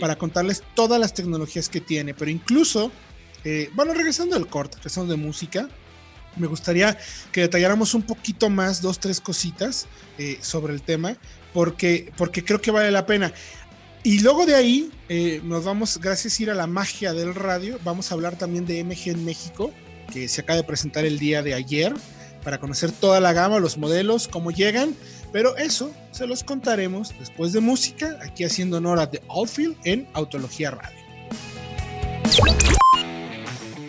para 0.00 0.16
contarles 0.16 0.64
todas 0.74 0.98
las 0.98 1.14
tecnologías 1.14 1.68
que 1.68 1.80
tiene. 1.80 2.14
Pero 2.14 2.32
incluso, 2.32 2.90
eh, 3.44 3.70
bueno, 3.74 3.94
regresando 3.94 4.34
al 4.34 4.48
corte, 4.48 4.78
regresando 4.78 5.12
de 5.12 5.18
música, 5.18 5.68
me 6.36 6.46
gustaría 6.46 6.98
que 7.32 7.42
detalláramos 7.42 7.94
un 7.94 8.02
poquito 8.02 8.50
más, 8.50 8.82
dos, 8.82 8.98
tres 8.98 9.20
cositas 9.20 9.86
eh, 10.18 10.38
sobre 10.40 10.72
el 10.72 10.82
tema, 10.82 11.16
porque, 11.52 12.12
porque 12.16 12.44
creo 12.44 12.60
que 12.60 12.70
vale 12.70 12.90
la 12.90 13.06
pena. 13.06 13.32
Y 14.02 14.20
luego 14.20 14.46
de 14.46 14.54
ahí 14.54 14.90
eh, 15.08 15.40
nos 15.42 15.64
vamos, 15.64 15.98
gracias 16.00 16.38
a 16.38 16.42
ir 16.44 16.50
a 16.50 16.54
la 16.54 16.66
magia 16.66 17.12
del 17.12 17.34
radio, 17.34 17.78
vamos 17.84 18.10
a 18.10 18.14
hablar 18.14 18.36
también 18.36 18.64
de 18.66 18.82
MG 18.84 19.08
en 19.08 19.24
México, 19.24 19.72
que 20.12 20.28
se 20.28 20.42
acaba 20.42 20.58
de 20.58 20.64
presentar 20.64 21.04
el 21.04 21.18
día 21.18 21.42
de 21.42 21.54
ayer, 21.54 21.92
para 22.44 22.60
conocer 22.60 22.92
toda 22.92 23.18
la 23.18 23.32
gama, 23.32 23.58
los 23.58 23.76
modelos, 23.76 24.28
cómo 24.28 24.52
llegan, 24.52 24.94
pero 25.32 25.56
eso 25.56 25.92
se 26.12 26.28
los 26.28 26.44
contaremos 26.44 27.12
después 27.18 27.52
de 27.52 27.58
música, 27.58 28.20
aquí 28.22 28.44
haciendo 28.44 28.76
honor 28.76 29.00
a 29.00 29.10
The 29.10 29.20
Outfield 29.28 29.76
en 29.82 30.08
Autología 30.14 30.70
Radio. 30.70 30.96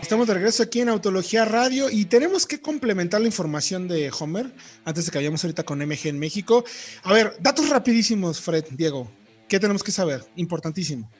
Estamos 0.07 0.25
de 0.25 0.35
regreso 0.35 0.63
aquí 0.63 0.79
en 0.79 0.87
Autología 0.87 1.43
Radio 1.43 1.89
y 1.89 2.05
tenemos 2.05 2.47
que 2.47 2.61
complementar 2.61 3.19
la 3.19 3.27
información 3.27 3.89
de 3.89 4.09
Homer 4.17 4.49
antes 4.85 5.05
de 5.05 5.11
que 5.11 5.17
vayamos 5.17 5.43
ahorita 5.43 5.63
con 5.63 5.79
MG 5.79 6.07
en 6.07 6.17
México. 6.17 6.63
A 7.03 7.11
ver, 7.11 7.35
datos 7.41 7.67
rapidísimos, 7.67 8.39
Fred, 8.39 8.63
Diego. 8.71 9.11
¿Qué 9.49 9.59
tenemos 9.59 9.83
que 9.83 9.91
saber? 9.91 10.23
Importantísimo. 10.37 11.11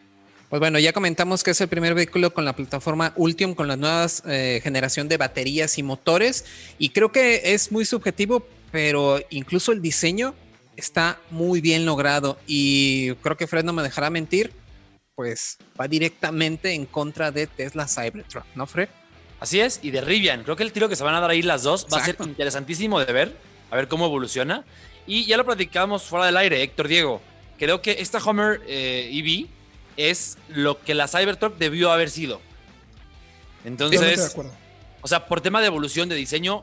Pues 0.50 0.62
bueno, 0.62 0.80
ya 0.80 0.94
comentamos 0.94 1.44
que 1.44 1.52
es 1.52 1.60
el 1.60 1.68
primer 1.68 1.96
vehículo 1.96 2.34
con 2.34 2.46
la 2.46 2.56
plataforma 2.56 3.12
Ultium, 3.18 3.56
con 3.56 3.68
la 3.68 3.76
nueva 3.76 4.08
eh, 4.26 4.62
generación 4.64 5.10
de 5.10 5.18
baterías 5.18 5.78
y 5.78 5.84
motores. 5.84 6.46
Y 6.80 6.92
creo 6.92 7.12
que 7.12 7.42
es 7.54 7.74
muy 7.74 7.84
subjetivo, 7.84 8.48
pero 8.72 9.20
incluso 9.32 9.74
el 9.74 9.82
diseño 9.82 10.34
está 10.78 11.20
muy 11.30 11.60
bien 11.60 11.86
logrado. 11.86 12.38
Y 12.48 13.16
creo 13.16 13.36
que 13.36 13.48
Fred 13.48 13.66
no 13.66 13.74
me 13.74 13.84
dejará 13.84 14.10
mentir, 14.10 14.54
pues 15.18 15.58
va 15.82 15.88
directamente 15.88 16.74
en 16.74 16.86
contra 16.86 17.32
de 17.32 17.48
Tesla 17.48 17.88
Cybertruck, 17.88 18.46
¿no, 18.54 18.68
Fred? 18.68 18.88
Así 19.40 19.60
es, 19.60 19.80
y 19.82 19.90
de 19.90 20.00
Rivian. 20.00 20.44
Creo 20.44 20.56
que 20.56 20.62
el 20.62 20.72
tiro 20.72 20.88
que 20.88 20.96
se 20.96 21.04
van 21.04 21.16
a 21.16 21.20
dar 21.20 21.32
ahí 21.32 21.42
las 21.42 21.64
dos 21.64 21.88
va 21.92 21.98
a 21.98 22.06
ser 22.06 22.18
interesantísimo 22.20 23.00
de 23.04 23.12
ver, 23.12 23.36
a 23.72 23.76
ver 23.76 23.88
cómo 23.88 24.06
evoluciona. 24.06 24.64
Y 25.08 25.26
ya 25.26 25.36
lo 25.38 25.44
platicamos 25.44 26.04
fuera 26.04 26.28
del 26.28 26.38
aire, 26.38 26.62
Héctor 26.62 26.88
Diego. 26.88 27.20
Creo 27.58 27.82
que 27.82 27.98
esta 28.00 28.20
Homer 28.20 28.62
eh, 28.68 29.10
EV 29.12 29.48
es 29.98 30.38
lo 30.50 30.80
que 30.84 30.94
la 30.94 31.08
Cybertruck 31.08 31.58
debió 31.58 31.92
haber 31.92 32.12
sido. 32.12 32.40
Entonces, 33.66 34.38
o 35.02 35.08
sea, 35.08 35.26
por 35.26 35.42
tema 35.42 35.62
de 35.62 35.68
evolución 35.68 36.10
de 36.10 36.16
diseño, 36.16 36.62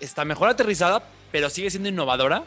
está 0.00 0.24
mejor 0.24 0.48
aterrizada, 0.48 1.06
pero 1.30 1.50
sigue 1.50 1.68
siendo 1.68 1.90
innovadora. 1.90 2.44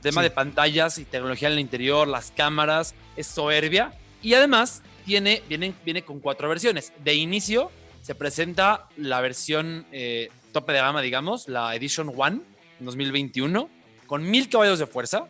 Tema 0.00 0.22
de 0.22 0.30
pantallas 0.30 0.96
y 0.96 1.04
tecnología 1.04 1.48
en 1.48 1.54
el 1.54 1.60
interior, 1.60 2.08
las 2.08 2.30
cámaras, 2.30 2.94
es 3.16 3.26
soberbia. 3.26 3.92
Y 4.22 4.34
además, 4.34 4.82
tiene, 5.04 5.42
viene, 5.48 5.74
viene 5.84 6.02
con 6.02 6.20
cuatro 6.20 6.48
versiones. 6.48 6.92
De 7.02 7.14
inicio, 7.14 7.70
se 8.02 8.14
presenta 8.14 8.88
la 8.96 9.20
versión 9.20 9.86
eh, 9.92 10.30
tope 10.52 10.72
de 10.72 10.78
gama, 10.78 11.02
digamos, 11.02 11.48
la 11.48 11.74
Edition 11.74 12.12
One 12.16 12.40
2021, 12.80 13.68
con 14.06 14.28
mil 14.28 14.48
caballos 14.48 14.78
de 14.78 14.86
fuerza, 14.86 15.26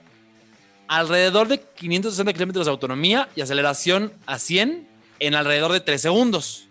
alrededor 0.86 1.48
de 1.48 1.60
560 1.60 2.32
kilómetros 2.32 2.66
de 2.66 2.72
autonomía 2.72 3.28
y 3.36 3.40
aceleración 3.40 4.12
a 4.26 4.38
100 4.38 4.88
en 5.20 5.34
alrededor 5.34 5.72
de 5.72 5.80
3 5.80 6.00
segundos. 6.00 6.68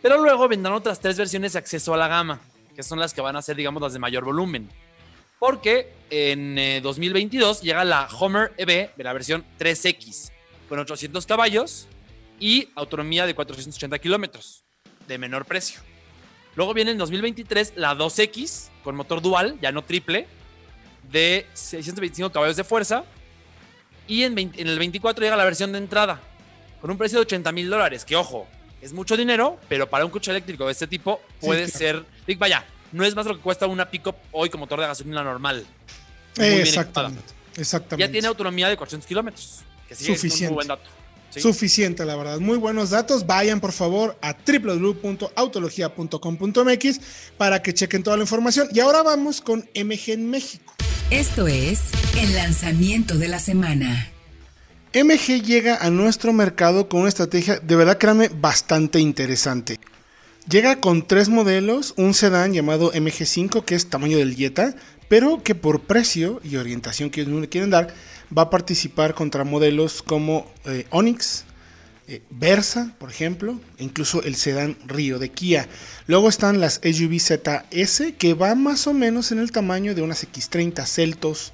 Pero 0.00 0.18
luego 0.18 0.48
vendrán 0.48 0.74
otras 0.74 1.00
tres 1.00 1.16
versiones 1.16 1.52
de 1.52 1.60
acceso 1.60 1.94
a 1.94 1.96
la 1.96 2.08
gama, 2.08 2.40
que 2.74 2.82
son 2.82 2.98
las 2.98 3.14
que 3.14 3.20
van 3.20 3.36
a 3.36 3.42
ser, 3.42 3.56
digamos, 3.56 3.80
las 3.82 3.92
de 3.92 4.00
mayor 4.00 4.24
volumen. 4.24 4.68
Porque 5.38 5.92
en 6.10 6.82
2022 6.82 7.58
eh, 7.58 7.64
llega 7.64 7.84
la 7.84 8.08
Homer 8.18 8.52
EV 8.56 8.90
de 8.96 9.04
la 9.04 9.12
versión 9.12 9.44
3X, 9.58 10.32
con 10.72 10.78
800 10.78 11.26
caballos 11.26 11.86
y 12.40 12.70
autonomía 12.76 13.26
de 13.26 13.34
480 13.34 13.98
kilómetros, 13.98 14.64
de 15.06 15.18
menor 15.18 15.44
precio. 15.44 15.82
Luego 16.56 16.72
viene 16.72 16.92
en 16.92 16.96
2023 16.96 17.74
la 17.76 17.94
2X, 17.94 18.70
con 18.82 18.96
motor 18.96 19.20
dual, 19.20 19.58
ya 19.60 19.70
no 19.70 19.84
triple, 19.84 20.26
de 21.10 21.46
625 21.52 22.32
caballos 22.32 22.56
de 22.56 22.64
fuerza. 22.64 23.04
Y 24.08 24.22
en, 24.22 24.38
en 24.38 24.66
el 24.66 24.78
24 24.78 25.22
llega 25.22 25.36
la 25.36 25.44
versión 25.44 25.72
de 25.72 25.76
entrada, 25.78 26.22
con 26.80 26.90
un 26.90 26.96
precio 26.96 27.18
de 27.18 27.24
80 27.24 27.52
mil 27.52 27.68
dólares, 27.68 28.06
que 28.06 28.16
ojo, 28.16 28.48
es 28.80 28.94
mucho 28.94 29.14
dinero, 29.14 29.58
pero 29.68 29.90
para 29.90 30.06
un 30.06 30.10
coche 30.10 30.30
eléctrico 30.30 30.64
de 30.64 30.72
este 30.72 30.86
tipo 30.86 31.20
puede 31.38 31.68
ser. 31.68 32.02
Vaya, 32.38 32.64
no 32.92 33.04
es 33.04 33.14
más 33.14 33.26
lo 33.26 33.36
que 33.36 33.42
cuesta 33.42 33.66
una 33.66 33.90
pickup 33.90 34.16
hoy 34.30 34.48
con 34.48 34.58
motor 34.58 34.80
de 34.80 34.86
gasolina 34.86 35.22
normal. 35.22 35.66
exactamente, 36.38 37.34
exactamente. 37.58 38.06
Ya 38.06 38.10
tiene 38.10 38.26
autonomía 38.26 38.70
de 38.70 38.78
400 38.78 39.06
kilómetros, 39.06 39.64
que 39.96 40.04
Suficiente. 40.04 40.48
un 40.48 40.54
muy 40.54 40.56
buen 40.56 40.68
dato. 40.68 40.90
Suficiente, 41.40 42.04
la 42.04 42.14
verdad. 42.16 42.40
Muy 42.40 42.58
buenos 42.58 42.90
datos. 42.90 43.24
Vayan 43.26 43.58
por 43.60 43.72
favor 43.72 44.18
a 44.20 44.36
www.autologia.com.mx 44.36 47.00
para 47.38 47.62
que 47.62 47.72
chequen 47.72 48.02
toda 48.02 48.18
la 48.18 48.24
información. 48.24 48.68
Y 48.72 48.80
ahora 48.80 49.02
vamos 49.02 49.40
con 49.40 49.60
MG 49.74 50.10
en 50.10 50.28
México. 50.28 50.74
Esto 51.10 51.46
es 51.46 51.80
el 52.18 52.34
lanzamiento 52.34 53.16
de 53.16 53.28
la 53.28 53.38
semana. 53.38 54.08
MG 54.94 55.42
llega 55.42 55.76
a 55.76 55.88
nuestro 55.88 56.34
mercado 56.34 56.86
con 56.88 57.00
una 57.00 57.08
estrategia, 57.08 57.58
de 57.60 57.76
verdad 57.76 57.96
créanme, 57.96 58.28
bastante 58.28 59.00
interesante. 59.00 59.80
Llega 60.50 60.80
con 60.80 61.06
tres 61.06 61.30
modelos, 61.30 61.94
un 61.96 62.12
sedán 62.14 62.52
llamado 62.52 62.92
MG5 62.92 63.64
que 63.64 63.74
es 63.74 63.88
tamaño 63.88 64.18
del 64.18 64.36
Jetta, 64.36 64.74
pero 65.08 65.42
que 65.42 65.54
por 65.54 65.80
precio 65.82 66.42
y 66.44 66.56
orientación 66.56 67.08
que 67.10 67.22
ellos 67.22 67.40
le 67.40 67.48
quieren 67.48 67.70
dar, 67.70 67.94
va 68.36 68.42
a 68.42 68.50
participar 68.50 69.14
contra 69.14 69.44
modelos 69.44 70.02
como 70.02 70.50
eh, 70.64 70.86
Onix, 70.90 71.44
eh, 72.08 72.22
Versa, 72.30 72.94
por 72.98 73.10
ejemplo, 73.10 73.60
e 73.78 73.84
incluso 73.84 74.22
el 74.22 74.34
sedán 74.34 74.76
Río 74.86 75.18
de 75.18 75.30
Kia. 75.30 75.68
Luego 76.06 76.28
están 76.28 76.60
las 76.60 76.80
SUV 76.82 77.20
ZS, 77.20 78.14
que 78.18 78.34
va 78.34 78.54
más 78.54 78.86
o 78.86 78.94
menos 78.94 79.32
en 79.32 79.38
el 79.38 79.52
tamaño 79.52 79.94
de 79.94 80.02
unas 80.02 80.26
X30 80.26 80.84
Celtos. 80.86 81.52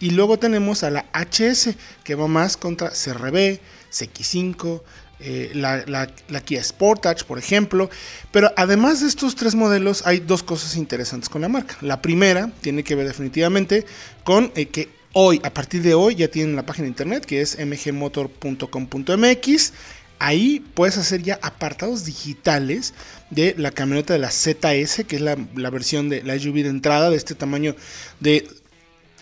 Y 0.00 0.10
luego 0.10 0.38
tenemos 0.38 0.84
a 0.84 0.90
la 0.90 1.06
HS, 1.12 1.74
que 2.04 2.14
va 2.14 2.28
más 2.28 2.56
contra 2.56 2.90
CRB, 2.90 3.58
CX5, 3.90 4.82
eh, 5.20 5.50
la, 5.54 5.84
la, 5.84 6.40
Kia 6.40 6.62
Sportage, 6.62 7.24
por 7.24 7.38
ejemplo. 7.38 7.90
Pero 8.30 8.52
además 8.56 9.00
de 9.00 9.08
estos 9.08 9.34
tres 9.34 9.56
modelos, 9.56 10.06
hay 10.06 10.20
dos 10.20 10.44
cosas 10.44 10.76
interesantes 10.76 11.28
con 11.28 11.42
la 11.42 11.48
marca. 11.48 11.76
La 11.80 12.00
primera 12.00 12.52
tiene 12.60 12.84
que 12.84 12.94
ver 12.94 13.08
definitivamente 13.08 13.84
con 14.22 14.50
que 14.50 14.97
hoy, 15.12 15.40
a 15.44 15.52
partir 15.52 15.82
de 15.82 15.94
hoy, 15.94 16.16
ya 16.16 16.28
tienen 16.28 16.56
la 16.56 16.66
página 16.66 16.84
de 16.84 16.90
internet 16.90 17.24
que 17.24 17.40
es 17.40 17.56
mgmotor.com.mx. 17.58 19.72
Ahí 20.20 20.64
puedes 20.74 20.98
hacer 20.98 21.22
ya 21.22 21.38
apartados 21.42 22.04
digitales 22.04 22.92
de 23.30 23.54
la 23.56 23.70
camioneta 23.70 24.12
de 24.12 24.18
la 24.18 24.30
ZS, 24.30 25.04
que 25.06 25.16
es 25.16 25.22
la, 25.22 25.36
versión 25.70 26.08
de 26.08 26.24
la 26.24 26.36
SUV 26.38 26.64
de 26.64 26.70
entrada 26.70 27.10
de 27.10 27.16
este 27.16 27.36
tamaño 27.36 27.76
de 28.18 28.48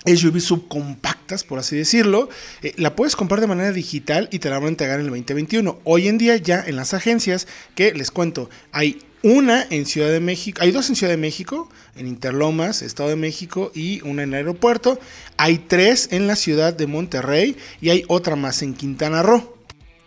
SUV 0.06 0.40
subcompactas, 0.40 1.44
por 1.44 1.58
así 1.58 1.76
decirlo, 1.76 2.30
eh, 2.62 2.72
la 2.76 2.94
puedes 2.94 3.16
comprar 3.16 3.40
de 3.40 3.48
manera 3.48 3.72
digital 3.72 4.28
y 4.30 4.38
te 4.38 4.48
la 4.48 4.56
van 4.56 4.66
a 4.66 4.68
entregar 4.68 5.00
en 5.00 5.06
el 5.06 5.10
2021. 5.10 5.80
Hoy 5.84 6.08
en 6.08 6.16
día 6.16 6.36
ya 6.36 6.64
en 6.64 6.76
las 6.76 6.94
agencias, 6.94 7.46
que 7.74 7.92
les 7.92 8.10
cuento, 8.10 8.48
hay 8.72 9.02
una 9.22 9.66
en 9.70 9.86
Ciudad 9.86 10.10
de 10.10 10.20
México, 10.20 10.60
hay 10.62 10.70
dos 10.70 10.88
en 10.88 10.96
Ciudad 10.96 11.12
de 11.12 11.16
México, 11.16 11.68
en 11.96 12.06
Interlomas, 12.06 12.82
Estado 12.82 13.08
de 13.08 13.16
México 13.16 13.72
y 13.74 14.00
una 14.02 14.22
en 14.22 14.30
el 14.30 14.34
aeropuerto. 14.36 14.98
Hay 15.36 15.58
tres 15.58 16.08
en 16.12 16.26
la 16.26 16.36
ciudad 16.36 16.74
de 16.74 16.86
Monterrey 16.86 17.56
y 17.80 17.90
hay 17.90 18.04
otra 18.08 18.36
más 18.36 18.62
en 18.62 18.74
Quintana 18.74 19.22
Roo. 19.22 19.56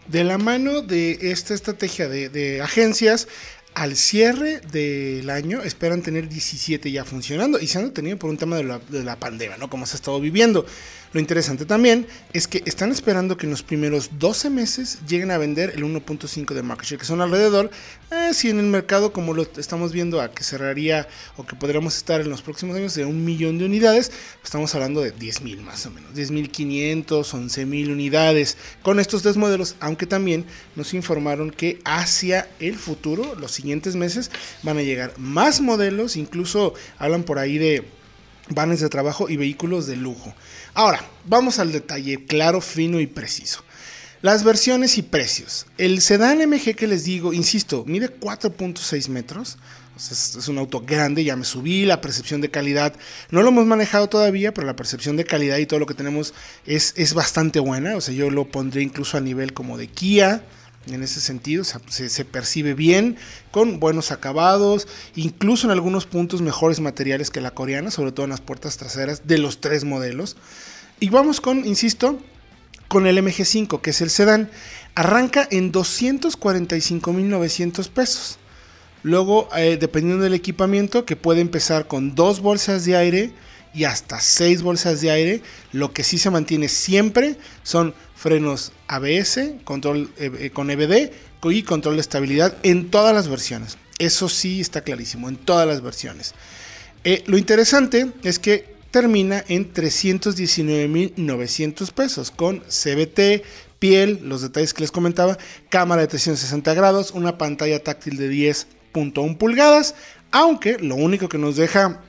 De 0.07 0.23
la 0.23 0.37
mano 0.37 0.81
de 0.81 1.19
esta 1.21 1.53
estrategia 1.53 2.07
de, 2.07 2.61
agencias, 2.61 3.27
al 3.79 3.95
cierre 3.95 4.59
del 4.73 5.29
año 5.29 5.61
esperan 5.61 6.01
tener 6.01 6.27
17 6.27 6.91
ya 6.91 7.05
funcionando 7.05 7.61
y 7.61 7.67
se 7.67 7.77
han 7.77 7.85
detenido 7.85 8.19
por 8.19 8.29
un 8.29 8.35
tema 8.35 8.57
de 8.57 8.65
la, 8.65 8.79
de 8.79 9.05
la 9.05 9.17
pandemia, 9.17 9.55
¿no? 9.55 9.69
Como 9.69 9.85
se 9.85 9.93
ha 9.93 9.95
estado 9.95 10.19
viviendo. 10.19 10.65
Lo 11.13 11.19
interesante 11.19 11.65
también 11.65 12.05
es 12.33 12.47
que 12.47 12.61
están 12.65 12.91
esperando 12.91 13.35
que 13.35 13.47
en 13.47 13.51
los 13.51 13.63
primeros 13.63 14.11
12 14.19 14.49
meses 14.51 14.99
lleguen 15.07 15.31
a 15.31 15.39
vender 15.39 15.71
el 15.75 15.83
1.5 15.83 16.53
de 16.53 16.61
market 16.61 16.87
share, 16.87 16.99
que 16.99 17.05
son 17.05 17.21
alrededor, 17.21 17.71
eh, 18.11 18.31
si 18.33 18.49
en 18.49 18.59
el 18.59 18.65
mercado 18.65 19.11
como 19.11 19.33
lo 19.33 19.47
estamos 19.57 19.91
viendo 19.91 20.21
a 20.21 20.31
que 20.31 20.43
cerraría 20.43 21.07
o 21.37 21.45
que 21.45 21.55
podríamos 21.55 21.95
estar 21.95 22.21
en 22.21 22.29
los 22.29 22.43
próximos 22.43 22.75
años 22.75 22.93
de 22.93 23.05
un 23.05 23.25
millón 23.25 23.57
de 23.57 23.65
unidades, 23.65 24.11
estamos 24.43 24.75
hablando 24.75 25.01
de 25.01 25.11
10 25.11 25.41
mil 25.41 25.61
más 25.61 25.85
o 25.87 25.89
menos, 25.89 26.13
10.500, 26.13 27.33
11 27.33 27.65
mil 27.65 27.91
unidades 27.91 28.57
con 28.83 28.99
estos 28.99 29.23
tres 29.23 29.37
modelos, 29.37 29.77
aunque 29.79 30.05
también 30.05 30.45
nos 30.75 30.93
informaron 30.93 31.49
que 31.49 31.79
hacia 31.85 32.49
el 32.59 32.75
futuro, 32.75 33.35
los 33.35 33.51
siguientes 33.51 33.68
meses, 33.95 34.31
van 34.63 34.77
a 34.77 34.83
llegar 34.83 35.13
más 35.17 35.61
modelos, 35.61 36.17
incluso 36.17 36.73
hablan 36.97 37.23
por 37.23 37.39
ahí 37.39 37.57
de 37.57 37.85
vanes 38.49 38.79
de 38.79 38.89
trabajo 38.89 39.29
y 39.29 39.37
vehículos 39.37 39.87
de 39.87 39.95
lujo. 39.95 40.33
Ahora, 40.73 41.03
vamos 41.25 41.59
al 41.59 41.71
detalle 41.71 42.25
claro, 42.25 42.61
fino 42.61 42.99
y 42.99 43.07
preciso. 43.07 43.63
Las 44.21 44.43
versiones 44.43 44.97
y 44.97 45.01
precios. 45.01 45.65
El 45.77 46.01
sedán 46.01 46.39
MG 46.39 46.75
que 46.75 46.87
les 46.87 47.05
digo, 47.05 47.31
insisto, 47.31 47.85
mide 47.87 48.09
4.6 48.19 49.07
metros. 49.07 49.57
es, 49.95 50.47
un 50.49 50.57
auto 50.57 50.81
grande, 50.81 51.23
ya 51.23 51.37
me 51.37 51.45
subí, 51.45 51.85
la 51.85 52.01
percepción 52.01 52.41
de 52.41 52.51
calidad 52.51 52.93
no 53.31 53.41
lo 53.41 53.49
hemos 53.49 53.65
manejado 53.65 54.09
todavía, 54.09 54.53
pero 54.53 54.67
la 54.67 54.75
percepción 54.75 55.15
de 55.15 55.23
calidad 55.23 55.57
y 55.57 55.65
todo 55.65 55.79
lo 55.79 55.85
que 55.85 55.93
tenemos 55.93 56.33
es, 56.65 56.93
es 56.97 57.13
bastante 57.13 57.61
buena. 57.61 57.95
O 57.95 58.01
sea, 58.01 58.13
yo 58.13 58.29
lo 58.29 58.45
pondré 58.45 58.81
incluso 58.81 59.15
a 59.15 59.21
nivel 59.21 59.53
como 59.53 59.77
de 59.77 59.87
Kia, 59.87 60.43
en 60.93 61.03
ese 61.03 61.21
sentido, 61.21 61.63
se, 61.63 62.25
percibe 62.25 62.73
bien, 62.73 63.17
con 63.51 63.79
buenos 63.79 64.11
acabados, 64.11 64.87
incluso 65.15 65.67
en 65.67 65.71
algunos 65.71 66.05
puntos 66.05 66.41
mejores 66.41 66.79
materiales 66.79 67.29
que 67.29 67.41
la 67.41 67.51
coreana, 67.51 67.91
sobre 67.91 68.11
todo 68.11 68.25
en 68.25 68.31
las 68.31 68.41
puertas 68.41 68.77
traseras 68.77 69.27
de 69.27 69.37
los 69.37 69.61
tres 69.61 69.83
modelos. 69.83 70.37
Y 70.99 71.09
vamos 71.09 71.41
con, 71.41 71.65
insisto, 71.65 72.19
con 72.87 73.07
el 73.07 73.17
MG5, 73.17 73.81
que 73.81 73.89
es 73.91 74.01
el 74.01 74.09
sedán. 74.09 74.49
Arranca 74.95 75.47
en 75.51 75.71
245.900 75.71 77.89
pesos. 77.89 78.39
Luego, 79.03 79.47
eh, 79.55 79.77
dependiendo 79.79 80.23
del 80.23 80.33
equipamiento, 80.33 81.05
que 81.05 81.15
puede 81.15 81.41
empezar 81.41 81.87
con 81.87 82.15
dos 82.15 82.41
bolsas 82.41 82.83
de 82.83 82.97
aire 82.97 83.31
y 83.73 83.83
hasta 83.83 84.19
seis 84.19 84.61
bolsas 84.61 85.01
de 85.01 85.11
aire. 85.11 85.41
Lo 85.71 85.93
que 85.93 86.03
sí 86.03 86.17
se 86.17 86.29
mantiene 86.29 86.69
siempre 86.69 87.37
son 87.63 87.93
frenos 88.15 88.71
ABS, 88.87 89.39
control 89.63 90.11
eh, 90.17 90.31
eh, 90.39 90.49
con 90.49 90.69
EBD 90.69 91.11
y 91.43 91.63
control 91.63 91.95
de 91.95 92.01
estabilidad 92.01 92.55
en 92.63 92.91
todas 92.91 93.15
las 93.15 93.27
versiones. 93.27 93.77
Eso 93.97 94.29
sí 94.29 94.61
está 94.61 94.81
clarísimo, 94.81 95.29
en 95.29 95.37
todas 95.37 95.67
las 95.67 95.81
versiones. 95.81 96.33
lo 97.27 97.37
interesante 97.37 98.11
es 98.23 98.39
que 98.39 98.79
termina 98.91 99.43
en 99.47 99.73
319.900 99.73 101.91
pesos 101.91 102.31
con 102.31 102.59
CBT, 102.61 103.43
piel, 103.79 104.21
los 104.23 104.41
detalles 104.41 104.73
que 104.73 104.81
les 104.81 104.91
comentaba, 104.91 105.37
cámara 105.69 106.01
de 106.01 106.07
360 106.07 106.73
grados, 106.73 107.11
una 107.11 107.37
pantalla 107.37 107.83
táctil 107.83 108.17
de 108.17 108.31
10.1 108.31 109.37
pulgadas, 109.37 109.93
aunque 110.31 110.79
lo 110.79 110.95
único 110.95 111.29
que 111.29 111.37
nos 111.37 111.55
deja 111.55 112.01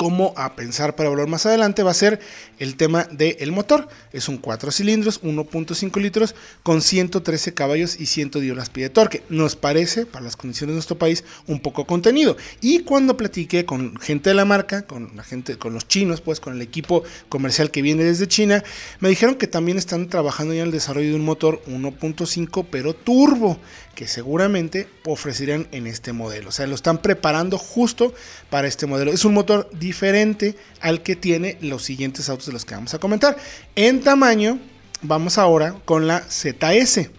como 0.00 0.32
a 0.34 0.56
pensar 0.56 0.96
para 0.96 1.10
hablar 1.10 1.26
más 1.26 1.44
adelante 1.44 1.82
va 1.82 1.90
a 1.90 1.94
ser 1.94 2.20
el 2.58 2.76
tema 2.76 3.04
del 3.12 3.52
motor. 3.52 3.86
Es 4.14 4.30
un 4.30 4.38
4 4.38 4.72
cilindros, 4.72 5.20
1.5 5.20 6.00
litros, 6.00 6.34
con 6.62 6.80
113 6.80 7.52
caballos 7.52 8.00
y 8.00 8.06
110 8.06 8.70
pie 8.70 8.84
de 8.84 8.88
torque. 8.88 9.22
Nos 9.28 9.56
parece, 9.56 10.06
para 10.06 10.24
las 10.24 10.36
condiciones 10.36 10.72
de 10.72 10.76
nuestro 10.76 10.96
país, 10.96 11.22
un 11.46 11.60
poco 11.60 11.84
contenido. 11.84 12.38
Y 12.62 12.78
cuando 12.78 13.18
platiqué 13.18 13.66
con 13.66 13.94
gente 13.98 14.30
de 14.30 14.36
la 14.36 14.46
marca, 14.46 14.86
con 14.86 15.14
la 15.16 15.22
gente, 15.22 15.58
con 15.58 15.74
los 15.74 15.86
chinos, 15.86 16.22
pues 16.22 16.40
con 16.40 16.54
el 16.54 16.62
equipo 16.62 17.02
comercial 17.28 17.70
que 17.70 17.82
viene 17.82 18.02
desde 18.02 18.26
China, 18.26 18.64
me 19.00 19.10
dijeron 19.10 19.34
que 19.34 19.48
también 19.48 19.76
están 19.76 20.08
trabajando 20.08 20.54
ya 20.54 20.62
en 20.62 20.68
el 20.68 20.72
desarrollo 20.72 21.10
de 21.10 21.16
un 21.16 21.26
motor 21.26 21.60
1.5 21.66 22.68
pero 22.70 22.94
turbo 22.94 23.58
que 24.00 24.08
seguramente 24.08 24.88
ofrecerán 25.04 25.68
en 25.72 25.86
este 25.86 26.14
modelo. 26.14 26.48
O 26.48 26.52
sea, 26.52 26.66
lo 26.66 26.74
están 26.74 27.02
preparando 27.02 27.58
justo 27.58 28.14
para 28.48 28.66
este 28.66 28.86
modelo. 28.86 29.12
Es 29.12 29.26
un 29.26 29.34
motor 29.34 29.68
diferente 29.78 30.56
al 30.80 31.02
que 31.02 31.16
tiene 31.16 31.58
los 31.60 31.82
siguientes 31.82 32.30
autos 32.30 32.46
de 32.46 32.54
los 32.54 32.64
que 32.64 32.74
vamos 32.74 32.94
a 32.94 32.98
comentar. 32.98 33.36
En 33.76 34.00
tamaño, 34.00 34.58
vamos 35.02 35.36
ahora 35.36 35.76
con 35.84 36.06
la 36.06 36.20
ZS. 36.20 37.10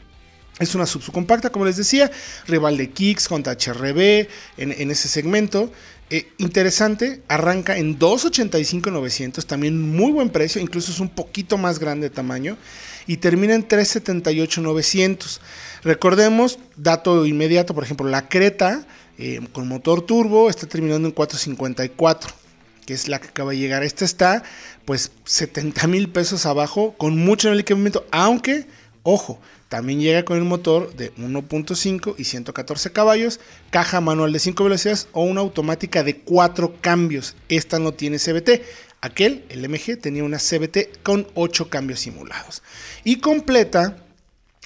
Es 0.58 0.74
una 0.74 0.88
subcompacta, 0.88 1.52
como 1.52 1.66
les 1.66 1.78
decía, 1.78 2.10
rival 2.48 2.78
de 2.78 2.90
Kicks 2.90 3.28
contra 3.28 3.54
HRB 3.54 4.28
en, 4.58 4.90
ese 4.90 5.08
segmento. 5.08 5.72
Eh, 6.10 6.32
interesante, 6.40 7.22
arranca 7.28 7.78
en 7.78 8.00
285-900, 8.00 9.46
también 9.46 9.80
muy 9.80 10.12
buen 10.12 10.32
precio, 10.32 10.60
incluso 10.60 10.92
es 10.92 11.00
un 11.00 11.10
poquito 11.10 11.60
más 11.60 11.78
grande 11.78 12.10
de 12.10 12.16
tamaño, 12.16 12.58
y 13.06 13.18
termina 13.18 13.54
en 13.54 13.68
378-900. 13.68 15.40
Recordemos, 15.84 16.60
dato 16.76 17.26
inmediato, 17.26 17.74
por 17.74 17.84
ejemplo, 17.84 18.08
la 18.08 18.30
Creta 18.30 18.86
eh, 19.18 19.40
con 19.52 19.68
motor 19.68 20.06
turbo 20.06 20.50
está 20.50 20.68
terminando 20.68 21.08
en 21.08 21.14
454, 21.14 22.32
que 22.86 22.94
es 22.94 23.08
la 23.08 23.20
que 23.20 23.28
acaba 23.28 23.52
de 23.52 23.58
llegar. 23.58 23.84
Esta 23.84 24.06
está 24.06 24.44
pues 24.86 25.12
70 25.26 25.88
mil 25.88 26.10
pesos 26.10 26.46
abajo 26.46 26.96
con 26.98 27.18
mucho 27.18 27.52
el 27.52 27.60
equipamiento, 27.60 28.06
aunque, 28.12 28.68
ojo, 29.04 29.40
también 29.70 30.02
llega 30.02 30.26
con 30.26 30.38
el 30.38 30.44
motor 30.44 30.94
de 30.96 31.14
1.5 31.16 32.16
y 32.18 32.26
114 32.26 32.92
caballos, 32.92 33.40
caja 33.70 34.02
manual 34.02 34.34
de 34.34 34.40
5 34.40 34.64
velocidades 34.64 35.08
o 35.14 35.24
una 35.24 35.42
automática 35.42 36.04
de 36.04 36.18
4 36.18 36.76
cambios. 36.82 37.36
Esta 37.48 37.80
no 37.80 37.94
tiene 37.94 38.20
CBT. 38.20 38.64
Aquel, 39.00 39.46
el 39.50 39.68
MG, 39.70 39.98
tenía 40.00 40.24
una 40.24 40.40
CBT 40.40 41.02
con 41.04 41.26
8 41.36 41.70
cambios 41.70 42.02
simulados. 42.02 42.62
Y 43.04 43.22
completa 43.22 43.96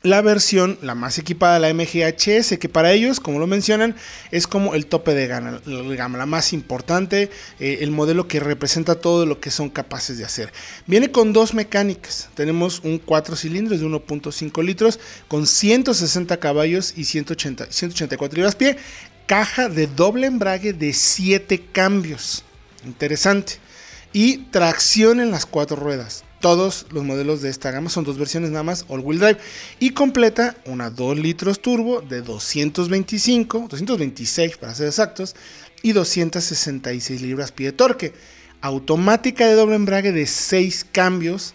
la 0.06 0.22
versión, 0.22 0.78
la 0.82 0.94
más 0.94 1.18
equipada, 1.18 1.58
la 1.58 1.74
MGHS, 1.74 2.58
que 2.60 2.70
para 2.70 2.94
ellos, 2.94 3.20
como 3.20 3.40
lo 3.40 3.48
mencionan, 3.48 3.96
es 4.32 4.46
como 4.46 4.76
el 4.76 4.86
tope 4.86 5.16
de 5.16 5.28
gama, 5.28 6.18
la 6.18 6.26
más 6.28 6.54
importante, 6.54 7.32
eh, 7.60 7.80
el 7.82 7.90
modelo 7.90 8.28
que 8.28 8.40
representa 8.40 8.96
todo 8.96 9.26
lo 9.26 9.40
que 9.40 9.50
son 9.50 9.70
capaces 9.70 10.20
de 10.20 10.24
hacer. 10.24 10.54
Viene 10.86 11.12
con 11.12 11.34
dos 11.34 11.56
mecánicas. 11.56 12.30
Tenemos 12.36 12.82
un 12.84 13.00
4 13.00 13.36
cilindros 13.36 13.80
de 13.80 13.88
1.5 13.88 14.64
litros 14.64 15.00
con 15.28 15.48
160 15.48 16.38
caballos 16.38 16.94
y 16.96 17.06
180, 17.06 17.68
184 17.72 18.36
libras 18.36 18.56
pie. 18.56 18.78
Caja 19.26 19.70
de 19.70 19.88
doble 19.88 20.28
embrague 20.28 20.72
de 20.74 20.94
7 20.94 21.66
cambios. 21.72 22.44
Interesante. 22.86 23.54
Y 24.14 24.38
tracción 24.52 25.20
en 25.20 25.32
las 25.32 25.48
cuatro 25.48 25.76
ruedas 25.76 26.24
todos 26.40 26.86
los 26.92 27.04
modelos 27.04 27.42
de 27.42 27.50
esta 27.50 27.72
gama 27.72 27.90
son 27.90 28.04
dos 28.04 28.18
versiones 28.18 28.52
nada 28.52 28.64
más, 28.64 28.86
all-wheel 28.88 29.20
drive, 29.20 29.38
y 29.80 29.92
completa 29.92 30.56
una 30.66 30.90
2 30.90 31.18
litros 31.20 31.62
turbo 31.62 32.02
de 32.02 32.22
225, 32.22 33.68
226 33.70 34.58
para 34.58 34.76
ser 34.76 34.88
exactos, 34.88 35.36
y 35.82 35.94
266 35.94 37.22
libras 37.22 37.52
pie 37.52 37.68
de 37.68 37.72
torque. 37.74 38.14
Automática 38.62 39.48
de 39.48 39.54
doble 39.54 39.76
embrague 39.76 40.12
de 40.12 40.26
6 40.26 40.88
cambios. 40.92 41.54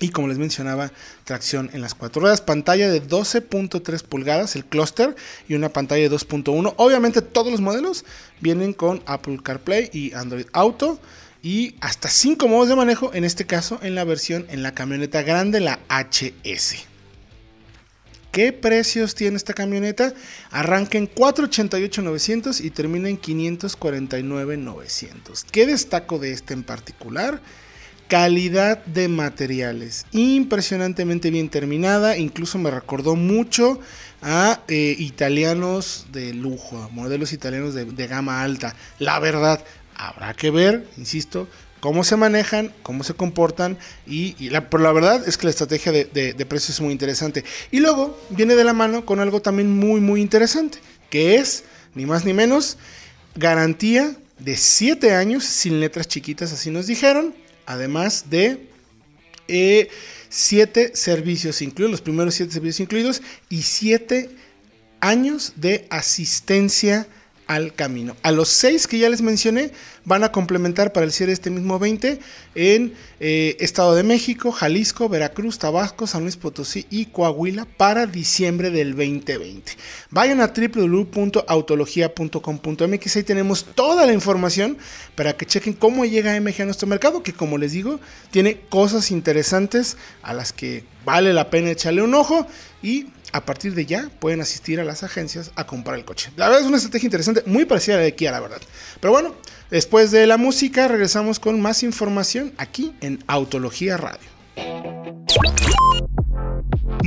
Y 0.00 0.10
como 0.10 0.28
les 0.28 0.38
mencionaba, 0.38 0.92
tracción 1.24 1.70
en 1.72 1.80
las 1.80 1.94
cuatro 1.94 2.20
ruedas, 2.20 2.40
pantalla 2.40 2.88
de 2.88 3.02
12.3 3.02 4.02
pulgadas, 4.04 4.54
el 4.54 4.64
clúster, 4.64 5.16
y 5.48 5.54
una 5.54 5.70
pantalla 5.70 6.08
de 6.08 6.14
2.1. 6.14 6.74
Obviamente 6.76 7.20
todos 7.20 7.50
los 7.50 7.60
modelos 7.60 8.04
vienen 8.40 8.74
con 8.74 9.02
Apple 9.06 9.40
CarPlay 9.42 9.90
y 9.92 10.12
Android 10.12 10.46
Auto 10.52 11.00
y 11.42 11.74
hasta 11.80 12.08
5 12.08 12.48
modos 12.48 12.68
de 12.68 12.76
manejo, 12.76 13.12
en 13.14 13.24
este 13.24 13.46
caso 13.46 13.78
en 13.82 13.94
la 13.94 14.04
versión 14.04 14.46
en 14.50 14.62
la 14.62 14.72
camioneta 14.72 15.22
grande, 15.22 15.60
la 15.60 15.78
HS. 15.88 16.86
¿Qué 18.32 18.52
precios 18.52 19.14
tiene 19.14 19.36
esta 19.36 19.54
camioneta? 19.54 20.12
Arranca 20.50 20.98
en 20.98 21.08
488.900 21.08 22.62
y 22.62 22.70
termina 22.70 23.08
en 23.08 23.18
549.900. 23.20 25.44
¿Qué 25.50 25.66
destaco 25.66 26.18
de 26.18 26.32
este 26.32 26.52
en 26.54 26.62
particular? 26.62 27.40
Calidad 28.06 28.84
de 28.86 29.08
materiales, 29.08 30.06
impresionantemente 30.12 31.30
bien 31.30 31.48
terminada, 31.48 32.16
incluso 32.16 32.58
me 32.58 32.70
recordó 32.70 33.16
mucho 33.16 33.80
a 34.22 34.60
eh, 34.68 34.94
italianos 34.98 36.06
de 36.12 36.32
lujo, 36.32 36.88
modelos 36.92 37.32
italianos 37.32 37.74
de, 37.74 37.86
de 37.86 38.06
gama 38.06 38.42
alta. 38.42 38.76
La 38.98 39.18
verdad, 39.18 39.64
Habrá 39.98 40.32
que 40.32 40.50
ver, 40.50 40.86
insisto, 40.96 41.48
cómo 41.80 42.04
se 42.04 42.16
manejan, 42.16 42.72
cómo 42.82 43.04
se 43.04 43.14
comportan 43.14 43.78
y, 44.06 44.48
la, 44.50 44.70
pero 44.70 44.82
la 44.82 44.92
verdad 44.92 45.26
es 45.26 45.36
que 45.36 45.44
la 45.44 45.50
estrategia 45.50 45.92
de, 45.92 46.04
de, 46.04 46.46
precios 46.46 46.76
es 46.76 46.80
muy 46.80 46.92
interesante. 46.92 47.44
Y 47.70 47.80
luego 47.80 48.18
viene 48.30 48.54
de 48.54 48.64
la 48.64 48.72
mano 48.72 49.04
con 49.04 49.20
algo 49.20 49.42
también 49.42 49.70
muy, 49.70 50.00
muy 50.00 50.20
interesante, 50.20 50.78
que 51.10 51.36
es, 51.36 51.64
ni 51.94 52.06
más 52.06 52.24
ni 52.24 52.32
menos, 52.32 52.78
garantía 53.34 54.16
de 54.38 54.56
7 54.56 55.14
años 55.14 55.44
sin 55.44 55.80
letras 55.80 56.06
chiquitas, 56.08 56.52
así 56.52 56.70
nos 56.70 56.86
dijeron, 56.86 57.34
además 57.66 58.30
de 58.30 58.68
7 59.48 59.90
eh, 60.82 60.90
servicios 60.94 61.60
incluidos, 61.60 61.90
los 61.90 62.00
primeros 62.00 62.34
7 62.34 62.52
servicios 62.52 62.80
incluidos, 62.80 63.22
y 63.48 63.62
7 63.62 64.30
años 65.00 65.54
de 65.56 65.86
asistencia 65.90 67.06
al 67.48 67.74
camino. 67.74 68.14
A 68.22 68.30
los 68.30 68.50
seis 68.50 68.86
que 68.86 68.98
ya 68.98 69.08
les 69.08 69.22
mencioné 69.22 69.72
van 70.04 70.22
a 70.22 70.30
complementar 70.30 70.92
para 70.92 71.04
el 71.04 71.10
cierre 71.12 71.32
este 71.32 71.50
mismo 71.50 71.78
20 71.78 72.20
en 72.54 72.92
eh, 73.20 73.56
Estado 73.58 73.94
de 73.94 74.02
México, 74.02 74.52
Jalisco, 74.52 75.08
Veracruz, 75.08 75.58
Tabasco, 75.58 76.06
San 76.06 76.22
Luis 76.22 76.36
Potosí 76.36 76.86
y 76.90 77.06
Coahuila 77.06 77.64
para 77.64 78.06
diciembre 78.06 78.70
del 78.70 78.90
2020. 78.90 79.72
Vayan 80.10 80.40
a 80.40 80.52
www.autologia.com.mx, 80.54 83.16
ahí 83.16 83.22
tenemos 83.22 83.64
toda 83.64 84.06
la 84.06 84.12
información 84.12 84.78
para 85.14 85.36
que 85.36 85.46
chequen 85.46 85.72
cómo 85.72 86.04
llega 86.04 86.38
MG 86.40 86.62
a 86.62 86.66
nuestro 86.66 86.86
mercado, 86.86 87.22
que 87.22 87.32
como 87.32 87.58
les 87.58 87.72
digo, 87.72 87.98
tiene 88.30 88.60
cosas 88.68 89.10
interesantes 89.10 89.96
a 90.22 90.34
las 90.34 90.52
que 90.52 90.84
vale 91.04 91.32
la 91.32 91.48
pena 91.48 91.70
echarle 91.70 92.02
un 92.02 92.14
ojo 92.14 92.46
y 92.82 93.06
a 93.32 93.44
partir 93.44 93.74
de 93.74 93.86
ya 93.86 94.10
pueden 94.20 94.40
asistir 94.40 94.80
a 94.80 94.84
las 94.84 95.02
agencias 95.02 95.50
a 95.54 95.66
comprar 95.66 95.98
el 95.98 96.04
coche. 96.04 96.30
La 96.36 96.46
verdad 96.46 96.62
es 96.62 96.68
una 96.68 96.76
estrategia 96.76 97.06
interesante, 97.06 97.42
muy 97.46 97.64
parecida 97.64 97.94
a 97.94 97.98
la 97.98 98.04
de 98.04 98.14
Kia, 98.14 98.32
la 98.32 98.40
verdad. 98.40 98.60
Pero 99.00 99.12
bueno, 99.12 99.34
después 99.70 100.10
de 100.10 100.26
la 100.26 100.36
música 100.36 100.88
regresamos 100.88 101.38
con 101.38 101.60
más 101.60 101.82
información 101.82 102.52
aquí 102.56 102.94
en 103.00 103.22
Autología 103.26 103.96
Radio. 103.96 104.28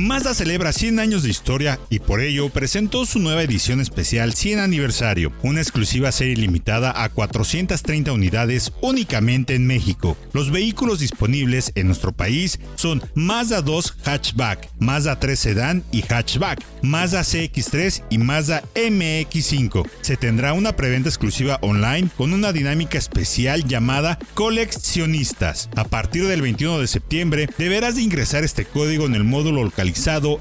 Mazda 0.02 0.34
celebra 0.34 0.72
100 0.72 0.98
años 0.98 1.22
de 1.22 1.30
historia 1.30 1.78
y 1.88 2.00
por 2.00 2.20
ello 2.22 2.48
presentó 2.48 3.06
su 3.06 3.20
nueva 3.20 3.44
edición 3.44 3.80
especial 3.80 4.34
100 4.34 4.58
aniversario, 4.58 5.32
una 5.44 5.60
exclusiva 5.60 6.10
serie 6.10 6.34
limitada 6.34 7.04
a 7.04 7.08
430 7.08 8.12
unidades 8.12 8.72
únicamente 8.80 9.54
en 9.54 9.64
México. 9.64 10.16
Los 10.32 10.50
vehículos 10.50 10.98
disponibles 10.98 11.70
en 11.76 11.86
nuestro 11.86 12.10
país 12.10 12.58
son 12.74 13.00
Mazda 13.14 13.62
2 13.62 13.98
Hatchback, 14.04 14.70
Mazda 14.80 15.20
3 15.20 15.38
Sedan 15.38 15.84
y 15.92 16.02
Hatchback, 16.02 16.60
Mazda 16.82 17.20
CX3 17.20 18.02
y 18.10 18.18
Mazda 18.18 18.64
MX5. 18.74 19.88
Se 20.00 20.16
tendrá 20.16 20.52
una 20.52 20.74
preventa 20.74 21.10
exclusiva 21.10 21.60
online 21.62 22.08
con 22.16 22.32
una 22.32 22.52
dinámica 22.52 22.98
especial 22.98 23.68
llamada 23.68 24.18
Coleccionistas. 24.34 25.70
A 25.76 25.84
partir 25.84 26.26
del 26.26 26.42
21 26.42 26.80
de 26.80 26.88
septiembre 26.88 27.48
deberás 27.56 27.94
de 27.94 28.02
ingresar 28.02 28.42
este 28.42 28.64
código 28.64 29.06
en 29.06 29.14
el 29.14 29.22
módulo 29.22 29.62
local 29.62 29.91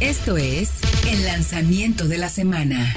Esto 0.00 0.36
es 0.36 0.70
el 1.06 1.24
lanzamiento 1.24 2.08
de 2.08 2.18
la 2.18 2.28
semana. 2.28 2.92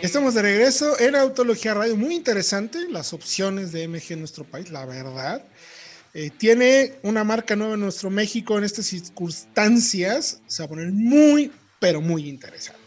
Estamos 0.00 0.32
de 0.34 0.40
regreso 0.42 0.98
en 0.98 1.14
Autología 1.16 1.74
Radio. 1.74 1.94
Muy 1.96 2.14
interesante 2.14 2.88
las 2.88 3.12
opciones 3.12 3.70
de 3.72 3.86
MG 3.86 4.12
en 4.12 4.20
nuestro 4.20 4.44
país, 4.44 4.70
la 4.70 4.86
verdad. 4.86 5.44
Eh, 6.14 6.30
tiene 6.30 6.94
una 7.02 7.22
marca 7.22 7.54
nueva 7.54 7.74
en 7.74 7.80
nuestro 7.80 8.08
México 8.08 8.56
en 8.56 8.64
estas 8.64 8.86
circunstancias. 8.86 10.40
Se 10.46 10.62
va 10.62 10.66
a 10.66 10.70
poner 10.70 10.90
muy, 10.92 11.52
pero 11.80 12.00
muy 12.00 12.26
interesante. 12.28 12.79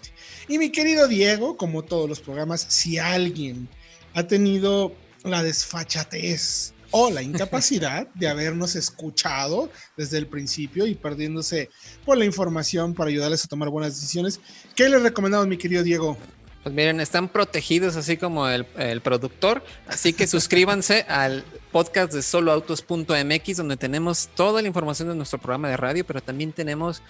Y 0.47 0.57
mi 0.57 0.69
querido 0.69 1.07
Diego, 1.07 1.57
como 1.57 1.83
todos 1.83 2.09
los 2.09 2.19
programas, 2.19 2.65
si 2.67 2.97
alguien 2.97 3.69
ha 4.13 4.23
tenido 4.23 4.93
la 5.23 5.41
desfachatez 5.41 6.73
o 6.91 7.09
la 7.09 7.23
incapacidad 7.23 8.07
de 8.13 8.27
habernos 8.27 8.75
escuchado 8.75 9.69
desde 9.97 10.19
el 10.19 10.27
principio 10.27 10.85
y 10.85 10.93
perdiéndose 10.93 11.69
por 12.05 12.17
la 12.17 12.25
información 12.25 12.93
para 12.93 13.09
ayudarles 13.09 13.43
a 13.43 13.47
tomar 13.47 13.69
buenas 13.69 13.95
decisiones, 13.95 14.39
¿qué 14.75 14.89
les 14.89 15.01
recomendamos, 15.01 15.47
mi 15.47 15.57
querido 15.57 15.81
Diego? 15.81 16.17
Pues 16.61 16.73
miren, 16.73 17.01
están 17.01 17.27
protegidos 17.27 17.97
así 17.97 18.15
como 18.15 18.47
el, 18.47 18.65
productor, 19.01 19.63
así 19.87 20.13
que 20.13 20.27
suscríbanse 20.27 21.01
al 21.09 21.43
podcast 21.71 22.13
de 22.13 22.21
soloautos.mx 22.21 23.57
donde 23.57 23.75
tenemos 23.75 24.29
toda 24.35 24.61
la 24.61 24.67
información 24.67 25.09
de 25.09 25.15
nuestro 25.15 25.39
programa 25.39 25.69
de 25.69 25.77
radio, 25.77 26.05
pero 26.05 26.21
también 26.21 26.53
tenemos 26.53 27.01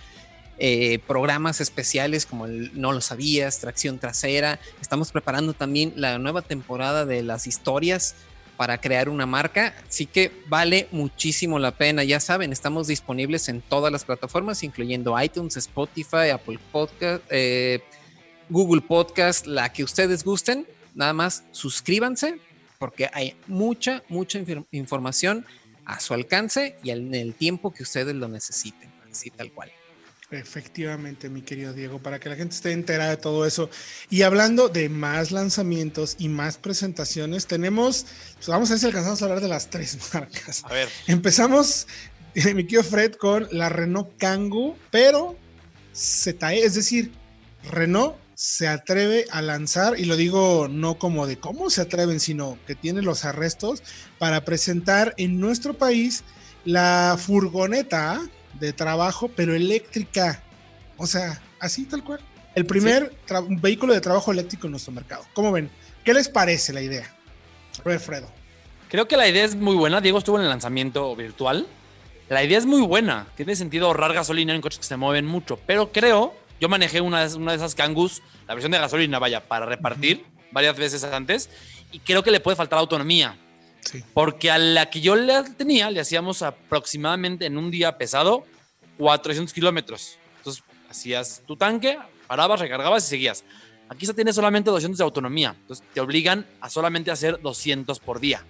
eh, 0.57 0.99
programas 1.07 1.61
especiales 1.61 2.25
como 2.25 2.45
el 2.45 2.71
No 2.79 2.91
lo 2.91 3.01
sabías, 3.01 3.59
Tracción 3.59 3.99
Trasera. 3.99 4.59
Estamos 4.81 5.11
preparando 5.11 5.53
también 5.53 5.93
la 5.95 6.17
nueva 6.19 6.41
temporada 6.41 7.05
de 7.05 7.23
las 7.23 7.47
historias 7.47 8.15
para 8.57 8.79
crear 8.79 9.09
una 9.09 9.25
marca, 9.25 9.73
así 9.87 10.05
que 10.05 10.31
vale 10.47 10.87
muchísimo 10.91 11.57
la 11.57 11.71
pena. 11.71 12.03
Ya 12.03 12.19
saben, 12.19 12.53
estamos 12.53 12.87
disponibles 12.87 13.49
en 13.49 13.61
todas 13.61 13.91
las 13.91 14.05
plataformas, 14.05 14.63
incluyendo 14.63 15.19
iTunes, 15.19 15.57
Spotify, 15.57 16.29
Apple 16.31 16.59
Podcast. 16.71 17.23
Eh, 17.31 17.81
Google 18.49 18.81
Podcast, 18.81 19.47
la 19.47 19.71
que 19.71 19.83
ustedes 19.83 20.23
gusten. 20.23 20.67
Nada 20.93 21.13
más 21.13 21.43
suscríbanse 21.51 22.39
porque 22.77 23.09
hay 23.13 23.35
mucha, 23.47 24.03
mucha 24.09 24.39
información 24.71 25.45
a 25.85 25.99
su 25.99 26.13
alcance 26.13 26.77
y 26.83 26.91
en 26.91 27.15
el 27.15 27.33
tiempo 27.33 27.73
que 27.73 27.83
ustedes 27.83 28.15
lo 28.15 28.27
necesiten, 28.27 28.91
así 29.11 29.29
tal 29.29 29.51
cual. 29.51 29.71
Efectivamente, 30.37 31.29
mi 31.29 31.41
querido 31.41 31.73
Diego, 31.73 31.99
para 31.99 32.19
que 32.19 32.29
la 32.29 32.35
gente 32.35 32.55
esté 32.55 32.71
enterada 32.71 33.11
de 33.11 33.17
todo 33.17 33.45
eso. 33.45 33.69
Y 34.09 34.23
hablando 34.23 34.69
de 34.69 34.89
más 34.89 35.31
lanzamientos 35.31 36.15
y 36.19 36.29
más 36.29 36.57
presentaciones, 36.57 37.47
tenemos, 37.47 38.05
pues 38.35 38.47
vamos 38.47 38.69
a 38.69 38.73
ver 38.73 38.79
si 38.79 38.85
alcanzamos 38.87 39.21
a 39.21 39.25
hablar 39.25 39.41
de 39.41 39.47
las 39.47 39.69
tres 39.69 39.97
marcas. 40.13 40.63
A 40.65 40.73
ver. 40.73 40.89
Empezamos, 41.07 41.87
mi 42.35 42.63
querido 42.63 42.83
Fred, 42.83 43.13
con 43.13 43.47
la 43.51 43.69
Renault 43.69 44.17
Kangoo, 44.17 44.77
pero 44.91 45.35
ZE, 45.95 46.63
es 46.63 46.73
decir, 46.73 47.11
Renault 47.71 48.15
se 48.35 48.67
atreve 48.67 49.25
a 49.31 49.41
lanzar, 49.41 49.99
y 49.99 50.05
lo 50.05 50.15
digo 50.15 50.67
no 50.69 50.97
como 50.97 51.27
de 51.27 51.37
cómo 51.37 51.69
se 51.69 51.81
atreven, 51.81 52.19
sino 52.19 52.57
que 52.65 52.75
tiene 52.75 53.01
los 53.01 53.25
arrestos 53.25 53.83
para 54.17 54.43
presentar 54.43 55.13
en 55.17 55.39
nuestro 55.39 55.75
país 55.75 56.23
la 56.65 57.17
furgoneta 57.19 58.21
de 58.59 58.73
trabajo, 58.73 59.29
pero 59.35 59.55
eléctrica. 59.55 60.41
O 60.97 61.07
sea, 61.07 61.41
así 61.59 61.85
tal 61.85 62.03
cual. 62.03 62.19
El 62.55 62.65
primer 62.65 63.13
vehículo 63.61 63.93
de 63.93 64.01
trabajo 64.01 64.31
eléctrico 64.31 64.67
en 64.67 64.71
nuestro 64.71 64.93
mercado. 64.93 65.25
¿Cómo 65.33 65.51
ven? 65.51 65.69
¿Qué 66.03 66.13
les 66.13 66.29
parece 66.29 66.71
la 66.73 66.81
idea? 66.81 67.11
Alfredo. 67.83 68.29
Creo 68.89 69.07
que 69.07 69.17
la 69.17 69.27
idea 69.27 69.43
es 69.43 69.55
muy 69.55 69.75
buena. 69.75 70.01
Diego 70.01 70.19
estuvo 70.19 70.37
en 70.37 70.43
el 70.43 70.49
lanzamiento 70.49 71.15
virtual. 71.15 71.65
La 72.29 72.43
idea 72.43 72.57
es 72.59 72.65
muy 72.65 72.81
buena. 72.81 73.27
Tiene 73.35 73.55
sentido 73.55 73.87
ahorrar 73.87 74.13
gasolina 74.13 74.53
en 74.53 74.61
coches 74.61 74.79
que 74.79 74.85
se 74.85 74.97
mueven 74.97 75.25
mucho, 75.25 75.59
pero 75.65 75.91
creo 75.91 76.35
yo 76.63 76.69
manejé 76.69 77.01
una, 77.01 77.27
una 77.35 77.51
de 77.51 77.57
esas 77.57 77.75
Kangus, 77.75 78.21
la 78.47 78.53
versión 78.53 78.71
de 78.71 78.79
gasolina, 78.79 79.19
vaya, 79.19 79.41
para 79.41 79.65
repartir 79.65 80.23
varias 80.51 80.77
veces 80.77 81.03
antes, 81.03 81.49
y 81.91 81.99
creo 81.99 82.23
que 82.23 82.31
le 82.31 82.39
puede 82.39 82.55
faltar 82.55 82.79
autonomía. 82.79 83.35
Porque 84.13 84.51
a 84.51 84.57
la 84.57 84.89
que 84.89 85.01
yo 85.01 85.15
le 85.15 85.43
tenía, 85.57 85.89
le 85.91 85.99
hacíamos 85.99 86.41
aproximadamente 86.41 87.45
en 87.45 87.57
un 87.57 87.71
día 87.71 87.97
pesado 87.97 88.45
400 88.97 89.53
kilómetros. 89.53 90.17
Entonces, 90.37 90.63
hacías 90.89 91.41
tu 91.45 91.55
tanque, 91.55 91.97
parabas, 92.27 92.59
recargabas 92.59 93.05
y 93.05 93.09
seguías. 93.09 93.43
Aquí 93.89 94.05
se 94.05 94.13
tiene 94.13 94.33
solamente 94.33 94.69
200 94.69 94.97
de 94.97 95.03
autonomía. 95.03 95.55
Entonces, 95.59 95.85
te 95.93 95.99
obligan 95.99 96.45
a 96.61 96.69
solamente 96.69 97.11
hacer 97.11 97.39
200 97.41 97.99
por 97.99 98.19
día. 98.19 98.43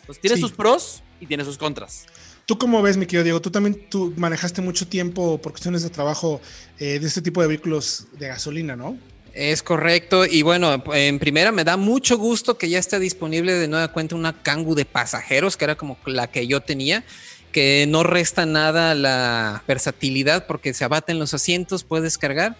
Entonces, 0.00 0.20
tiene 0.20 0.36
sus 0.36 0.52
pros 0.52 1.02
y 1.20 1.26
tiene 1.26 1.44
sus 1.44 1.58
contras. 1.58 2.06
¿Tú 2.46 2.58
cómo 2.58 2.82
ves, 2.82 2.96
mi 2.96 3.06
querido 3.06 3.24
Diego? 3.24 3.40
Tú 3.40 3.50
también 3.50 3.88
tú 3.88 4.12
manejaste 4.16 4.62
mucho 4.62 4.88
tiempo 4.88 5.40
por 5.40 5.52
cuestiones 5.52 5.82
de 5.82 5.90
trabajo 5.90 6.40
eh, 6.78 6.98
de 6.98 7.06
este 7.06 7.22
tipo 7.22 7.40
de 7.40 7.48
vehículos 7.48 8.06
de 8.18 8.28
gasolina, 8.28 8.74
¿no? 8.74 8.98
Es 9.34 9.62
correcto. 9.62 10.26
Y 10.26 10.42
bueno, 10.42 10.82
en 10.92 11.18
primera 11.18 11.52
me 11.52 11.64
da 11.64 11.76
mucho 11.76 12.18
gusto 12.18 12.58
que 12.58 12.68
ya 12.68 12.78
esté 12.78 12.98
disponible 12.98 13.54
de 13.54 13.68
nueva 13.68 13.88
cuenta 13.88 14.14
una 14.14 14.34
Kangoo 14.34 14.74
de 14.74 14.84
pasajeros, 14.84 15.56
que 15.56 15.64
era 15.64 15.74
como 15.74 15.96
la 16.04 16.26
que 16.26 16.46
yo 16.46 16.60
tenía, 16.60 17.02
que 17.50 17.86
no 17.88 18.02
resta 18.02 18.44
nada 18.44 18.94
la 18.94 19.62
versatilidad 19.66 20.46
porque 20.46 20.74
se 20.74 20.84
abaten 20.84 21.18
los 21.18 21.32
asientos, 21.32 21.82
puedes 21.84 22.18
cargar. 22.18 22.56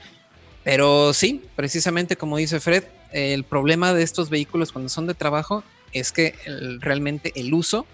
Pero 0.65 1.13
sí, 1.13 1.43
precisamente 1.57 2.17
como 2.17 2.39
dice 2.39 2.61
Fred, 2.61 2.85
el 3.13 3.45
problema 3.45 3.93
de 3.93 4.03
estos 4.03 4.31
vehículos 4.31 4.73
cuando 4.73 4.89
son 4.89 5.07
de 5.07 5.15
trabajo 5.15 5.65
es 5.93 6.13
que 6.13 6.35
realmente 6.81 7.33
el 7.35 7.53
uso 7.53 7.87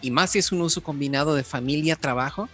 y 0.00 0.10
más 0.10 0.30
si 0.32 0.40
es 0.40 0.50
un 0.50 0.60
uso 0.60 0.82
combinado 0.82 1.34
de 1.34 1.44
familia-trabajo, 1.44 2.48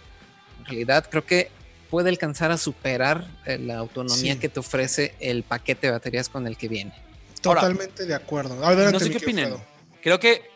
en 0.59 0.65
realidad 0.65 1.07
creo 1.09 1.25
que 1.25 1.49
puede 1.91 2.09
alcanzar 2.09 2.51
a 2.51 2.57
superar 2.57 3.27
eh, 3.45 3.59
la 3.59 3.77
autonomía 3.77 4.39
que 4.39 4.47
te 4.47 4.61
ofrece 4.61 5.13
el 5.19 5.43
paquete 5.43 5.87
de 5.87 5.91
baterías 5.91 6.29
con 6.29 6.47
el 6.47 6.57
que 6.57 6.69
viene. 6.69 6.93
Totalmente 7.41 8.05
de 8.05 8.15
acuerdo. 8.15 8.55
no 8.55 8.99
sé 8.99 9.11
qué 9.11 9.17
opinan. 9.17 9.57
Creo 10.01 10.19
que 10.19 10.49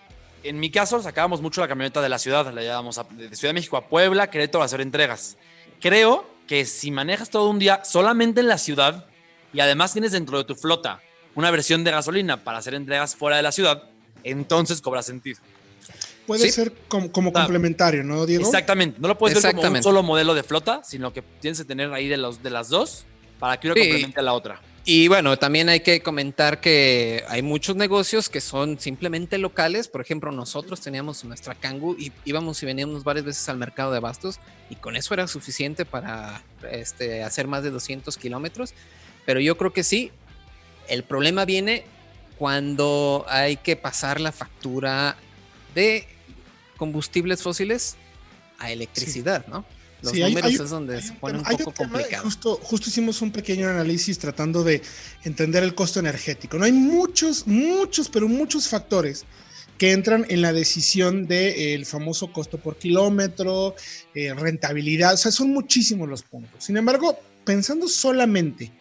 en 0.43 0.60
mi 0.60 0.71
caso 0.71 1.02
sacábamos 1.02 1.41
mucho 1.41 1.60
la 1.60 1.67
camioneta 1.67 2.02
de 2.02 2.08
la 2.08 2.19
ciudad, 2.19 2.52
la 2.54 2.62
llevábamos 2.62 3.00
de 3.12 3.36
Ciudad 3.36 3.50
de 3.50 3.54
México 3.54 3.76
a 3.76 3.88
Puebla, 3.88 4.30
Querétaro 4.30 4.62
a 4.62 4.65
hacer 4.65 4.80
entregas. 4.80 5.36
Creo 5.82 6.26
que 6.48 6.65
si 6.65 6.89
manejas 6.89 7.30
todo 7.30 7.50
un 7.50 7.60
día 7.60 7.84
solamente 7.84 8.39
en 8.39 8.48
la 8.48 8.58
ciudad 8.58 9.06
y 9.54 9.60
además 9.60 9.91
tienes 9.91 10.13
dentro 10.13 10.38
de 10.38 10.45
tu 10.45 10.56
flota 10.56 11.02
una 11.36 11.52
versión 11.52 11.84
de 11.84 11.91
gasolina 11.91 12.43
para 12.45 12.60
hacer 12.60 12.76
entregas 12.76 13.13
fuera 13.13 13.36
de 13.36 13.43
la 13.43 13.52
ciudad, 13.52 13.84
entonces 14.24 14.80
cobra 14.80 15.04
sentido. 15.04 15.39
Puede 16.26 16.52
ser 16.52 16.74
como, 16.88 17.12
complementario, 17.12 18.04
¿no, 18.04 18.26
Diego? 18.26 18.46
Exactamente. 18.46 19.00
No 19.00 19.08
lo 19.08 19.18
puedes 19.18 19.42
ver 19.42 19.56
como 19.56 19.70
un 19.70 19.84
solo 19.84 20.04
modelo 20.04 20.34
de 20.34 20.44
flota, 20.44 20.82
sino 20.84 21.14
que 21.14 21.22
tienes 21.40 21.60
que 21.60 21.66
tener 21.66 21.94
ahí 21.94 22.08
de, 22.08 22.18
los, 22.18 22.42
de 22.42 22.50
las 22.50 22.70
dos 22.70 23.06
para 23.40 23.60
que 23.60 23.68
una 23.68 23.76
complemente 23.76 24.20
a 24.20 24.24
la 24.24 24.34
otra. 24.34 24.62
Y 24.88 25.08
bueno, 25.08 25.38
también 25.40 25.68
hay 25.68 25.80
que 25.80 26.02
comentar 26.02 26.62
que 26.62 27.24
hay 27.28 27.42
muchos 27.42 27.76
negocios 27.76 28.30
que 28.30 28.40
son 28.40 28.80
simplemente 28.80 29.40
locales. 29.40 29.88
Por 29.88 30.00
ejemplo, 30.00 30.32
nosotros 30.32 30.80
teníamos 30.80 31.24
nuestra 31.26 31.56
Kangu 31.56 31.96
y 31.98 32.12
íbamos 32.24 32.62
y 32.62 32.68
veníamos 32.68 33.04
varias 33.04 33.26
veces 33.26 33.50
al 33.50 33.58
mercado 33.58 33.92
de 33.92 33.98
abastos 33.98 34.40
y 34.70 34.76
con 34.76 34.96
eso 34.96 35.16
era 35.16 35.28
suficiente 35.28 35.86
para 35.86 36.44
este, 36.72 37.24
hacer 37.24 37.48
más 37.48 37.64
de 37.64 37.72
200 37.72 38.16
kilómetros. 38.18 38.76
Pero 39.26 39.40
yo 39.40 39.58
creo 39.58 39.74
que 39.74 39.84
sí, 39.84 40.12
el 40.88 41.04
problema 41.04 41.46
viene 41.46 41.84
cuando 42.38 43.26
hay 43.28 43.58
que 43.58 43.76
pasar 43.76 44.22
la 44.22 44.32
factura 44.32 45.16
de 45.74 46.08
combustibles 46.78 47.42
fósiles 47.42 47.96
a 48.60 48.72
electricidad, 48.72 49.46
¿no? 49.48 49.66
Los 50.02 50.14
números 50.14 50.54
es 50.54 50.70
donde 50.70 51.02
se 51.02 51.14
pone 51.14 51.40
un 51.40 51.44
poco 51.44 51.72
complicado. 51.72 52.24
Justo, 52.24 52.60
justo 52.62 52.90
hicimos 52.90 53.22
un 53.22 53.32
pequeño 53.32 53.68
análisis 53.68 54.20
tratando 54.20 54.64
de 54.64 54.82
entender 55.24 55.64
el 55.64 55.74
costo 55.74 56.00
energético. 56.00 56.58
No 56.58 56.66
hay 56.66 56.72
muchos, 56.72 57.48
muchos, 57.48 58.10
pero 58.10 58.28
muchos 58.28 58.68
factores 58.68 59.26
que 59.78 59.92
entran 59.92 60.26
en 60.30 60.42
la 60.42 60.54
decisión 60.54 61.28
del 61.28 61.82
eh, 61.82 61.86
famoso 61.86 62.32
costo 62.32 62.60
por 62.60 62.78
kilómetro, 62.78 63.76
eh, 64.14 64.34
rentabilidad, 64.34 65.16
o 65.16 65.18
sea, 65.18 65.32
son 65.32 65.52
muchísimos 65.52 66.08
los 66.08 66.24
puntos. 66.24 66.64
Sin 66.64 66.78
embargo, 66.78 67.18
pensando 67.44 67.88
solamente 67.88 68.72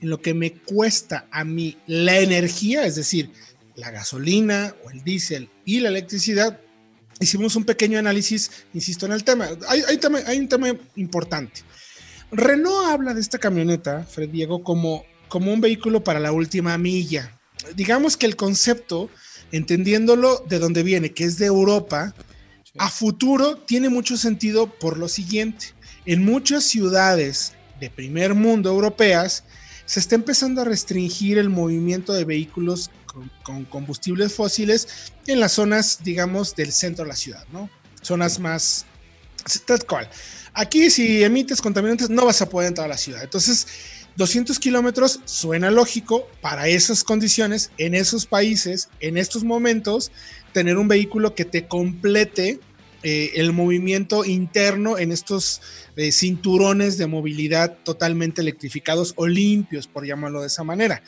en 0.00 0.10
lo 0.10 0.20
que 0.20 0.34
me 0.34 0.52
cuesta 0.52 1.26
a 1.30 1.44
mí 1.44 1.78
la 1.86 2.18
energía, 2.18 2.84
es 2.84 2.96
decir, 2.96 3.30
la 3.76 3.90
gasolina 3.90 4.74
o 4.84 4.90
el 4.90 5.02
diésel 5.04 5.48
y 5.64 5.80
la 5.80 5.88
electricidad, 5.88 6.60
hicimos 7.22 7.56
un 7.56 7.64
pequeño 7.64 7.98
análisis, 7.98 8.50
insisto 8.74 9.06
en 9.06 9.12
el 9.12 9.24
tema. 9.24 9.48
Hay, 9.68 9.82
hay, 10.26 10.38
un 10.38 10.48
tema 10.48 10.68
importante. 10.96 11.62
Renault 12.30 12.86
habla 12.86 13.14
de 13.14 13.20
esta 13.20 13.38
camioneta, 13.38 14.04
Fred 14.04 14.30
Diego, 14.30 14.62
como, 14.62 15.04
como 15.28 15.52
un 15.52 15.60
vehículo 15.60 16.02
para 16.02 16.20
la 16.20 16.32
última 16.32 16.76
milla. 16.78 17.38
Digamos 17.76 18.16
que 18.16 18.26
el 18.26 18.36
concepto, 18.36 19.10
entendiéndolo 19.52 20.44
de 20.48 20.58
dónde 20.58 20.82
viene, 20.82 21.12
que 21.12 21.24
es 21.24 21.38
de 21.38 21.46
Europa, 21.46 22.14
a 22.78 22.88
futuro 22.88 23.56
tiene 23.56 23.88
mucho 23.88 24.16
sentido 24.16 24.66
por 24.66 24.96
lo 24.96 25.08
siguiente. 25.08 25.66
En 26.06 26.24
muchas 26.24 26.64
ciudades 26.64 27.52
de 27.80 27.90
primer 27.90 28.34
mundo 28.34 28.70
europeas 28.70 29.44
se 29.84 30.00
está 30.00 30.14
empezando 30.14 30.62
a 30.62 30.64
restringir 30.64 31.38
el 31.38 31.50
movimiento 31.50 32.12
de 32.12 32.24
vehículos 32.24 32.90
con, 33.42 33.64
combustibles 33.64 34.34
fósiles 34.34 35.12
en 35.26 35.40
las 35.40 35.52
zonas, 35.52 36.00
digamos, 36.02 36.54
del 36.54 36.72
centro 36.72 37.04
de 37.04 37.08
la 37.08 37.16
ciudad, 37.16 37.46
¿no? 37.52 37.68
Zonas 38.00 38.38
más, 38.38 38.86
tal 39.66 39.84
cual. 39.86 40.08
Aquí 40.54 40.90
si 40.90 41.22
emites 41.22 41.62
contaminantes 41.62 42.10
no 42.10 42.26
vas 42.26 42.42
a 42.42 42.48
poder 42.48 42.68
entrar 42.68 42.86
a 42.86 42.88
la 42.88 42.98
ciudad. 42.98 43.22
Entonces, 43.22 43.66
200 44.16 44.58
kilómetros 44.58 45.20
suena 45.24 45.70
lógico 45.70 46.28
para 46.40 46.68
esas 46.68 47.04
condiciones, 47.04 47.70
en 47.78 47.94
esos 47.94 48.26
países, 48.26 48.88
en 49.00 49.16
estos 49.16 49.44
momentos, 49.44 50.12
tener 50.52 50.76
un 50.76 50.88
vehículo 50.88 51.34
que 51.34 51.44
te 51.44 51.66
complete 51.66 52.60
eh, 53.02 53.32
el 53.34 53.52
movimiento 53.52 54.24
interno 54.24 54.96
en 54.96 55.10
estos 55.10 55.60
eh, 55.96 56.12
cinturones 56.12 56.98
de 56.98 57.06
movilidad 57.06 57.78
totalmente 57.82 58.42
electrificados 58.42 59.14
o 59.16 59.26
limpios, 59.26 59.88
por 59.88 60.06
llamarlo 60.06 60.40
de 60.42 60.46
esa 60.46 60.62
manera. 60.62 61.02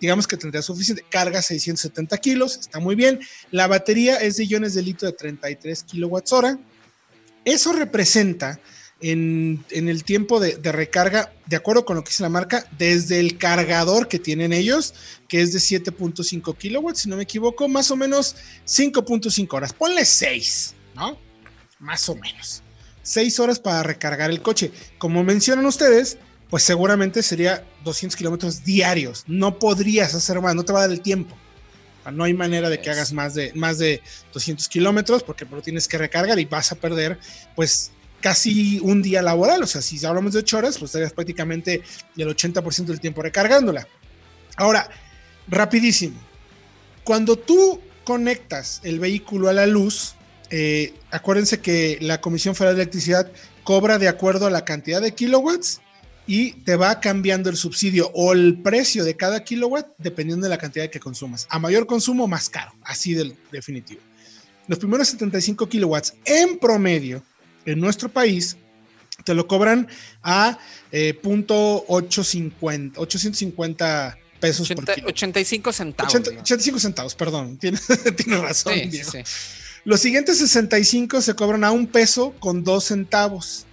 Digamos 0.00 0.26
que 0.26 0.36
tendría 0.36 0.62
suficiente. 0.62 1.04
Carga 1.08 1.42
670 1.42 2.16
kilos, 2.18 2.56
está 2.56 2.78
muy 2.78 2.94
bien. 2.94 3.20
La 3.50 3.66
batería 3.66 4.16
es 4.16 4.36
de 4.36 4.46
iones 4.46 4.74
de 4.74 4.82
litio 4.82 5.06
de 5.06 5.12
33 5.12 5.82
kilowatts 5.84 6.32
hora. 6.32 6.58
Eso 7.44 7.72
representa 7.72 8.60
en, 9.00 9.64
el 9.70 10.04
tiempo 10.04 10.40
de, 10.40 10.56
recarga, 10.72 11.32
de 11.46 11.56
acuerdo 11.56 11.84
con 11.84 11.96
lo 11.96 12.04
que 12.04 12.10
dice 12.10 12.22
la 12.22 12.28
marca, 12.28 12.66
desde 12.78 13.20
el 13.20 13.38
cargador 13.38 14.08
que 14.08 14.18
tienen 14.18 14.52
ellos, 14.52 14.94
que 15.28 15.40
es 15.40 15.52
de 15.52 15.58
7.5 15.58 16.56
kilowatts, 16.56 17.00
si 17.00 17.08
no 17.08 17.16
me 17.16 17.22
equivoco, 17.22 17.68
más 17.68 17.90
o 17.90 17.96
menos 17.96 18.36
5.5 18.66 19.52
horas. 19.54 19.72
Ponle 19.72 20.04
6, 20.04 20.74
¿no? 20.94 21.18
Más 21.78 22.08
o 22.08 22.14
menos. 22.14 22.62
6 23.02 23.40
horas 23.40 23.58
para 23.58 23.82
recargar 23.82 24.30
el 24.30 24.42
coche. 24.42 24.70
Como 24.98 25.24
mencionan 25.24 25.64
ustedes, 25.66 26.18
pues 26.50 26.64
seguramente 26.64 27.22
sería 27.22 27.64
200 27.84 28.16
kilómetros 28.16 28.64
diarios. 28.64 29.24
No 29.28 29.58
podrías 29.58 30.14
hacer 30.14 30.40
más, 30.40 30.54
no 30.54 30.64
te 30.64 30.72
va 30.72 30.80
a 30.80 30.82
dar 30.82 30.90
el 30.90 31.00
tiempo. 31.00 31.36
No 32.12 32.24
hay 32.24 32.34
manera 32.34 32.68
de 32.68 32.80
que 32.80 32.90
hagas 32.90 33.12
más 33.12 33.34
de, 33.34 33.52
más 33.54 33.78
de 33.78 34.02
200 34.32 34.68
kilómetros 34.68 35.22
porque 35.22 35.44
lo 35.44 35.62
tienes 35.62 35.86
que 35.86 35.96
recargar 35.96 36.38
y 36.40 36.44
vas 36.44 36.72
a 36.72 36.74
perder, 36.74 37.18
pues, 37.54 37.92
casi 38.20 38.80
un 38.80 39.00
día 39.00 39.22
laboral. 39.22 39.62
O 39.62 39.66
sea, 39.66 39.80
si 39.80 40.04
hablamos 40.04 40.32
de 40.32 40.40
8 40.40 40.58
horas, 40.58 40.78
pues 40.78 40.90
estarías 40.90 41.12
prácticamente 41.12 41.82
el 42.16 42.28
80% 42.28 42.86
del 42.86 43.00
tiempo 43.00 43.22
recargándola. 43.22 43.86
Ahora, 44.56 44.90
rapidísimo. 45.46 46.18
Cuando 47.04 47.36
tú 47.36 47.80
conectas 48.02 48.80
el 48.82 48.98
vehículo 48.98 49.48
a 49.48 49.52
la 49.52 49.66
luz, 49.66 50.14
eh, 50.50 50.94
acuérdense 51.12 51.60
que 51.60 51.98
la 52.00 52.20
Comisión 52.20 52.56
Federal 52.56 52.74
de 52.74 52.82
Electricidad 52.82 53.30
cobra 53.62 53.98
de 53.98 54.08
acuerdo 54.08 54.46
a 54.46 54.50
la 54.50 54.64
cantidad 54.64 55.00
de 55.00 55.14
kilowatts 55.14 55.80
y 56.26 56.52
te 56.52 56.76
va 56.76 57.00
cambiando 57.00 57.50
el 57.50 57.56
subsidio 57.56 58.10
o 58.14 58.32
el 58.32 58.60
precio 58.62 59.04
de 59.04 59.16
cada 59.16 59.42
kilowatt 59.42 59.88
dependiendo 59.98 60.44
de 60.44 60.50
la 60.50 60.58
cantidad 60.58 60.88
que 60.88 61.00
consumas. 61.00 61.46
A 61.50 61.58
mayor 61.58 61.86
consumo, 61.86 62.28
más 62.28 62.48
caro, 62.48 62.72
así 62.82 63.14
del 63.14 63.36
definitivo. 63.50 64.00
Los 64.68 64.78
primeros 64.78 65.08
75 65.08 65.68
kilowatts 65.68 66.14
en 66.24 66.58
promedio 66.58 67.22
en 67.64 67.80
nuestro 67.80 68.08
país 68.08 68.56
te 69.24 69.34
lo 69.34 69.46
cobran 69.46 69.88
a 70.22 70.58
eh, 70.92 71.14
punto 71.14 71.84
850, 71.88 74.18
pesos 74.38 74.68
por 74.68 74.94
kilo. 74.94 75.08
85 75.08 75.72
centavos. 75.72 76.14
85 76.14 76.78
centavos, 76.78 77.14
perdón. 77.14 77.56
Tienes, 77.58 77.86
razón. 78.40 78.74
Los 79.84 80.00
siguientes 80.00 80.38
65 80.38 81.20
se 81.20 81.34
cobran 81.34 81.64
a 81.64 81.72
un 81.72 81.86
peso 81.86 82.34
con 82.38 82.64
dos 82.64 82.84
centavos. 82.84 83.66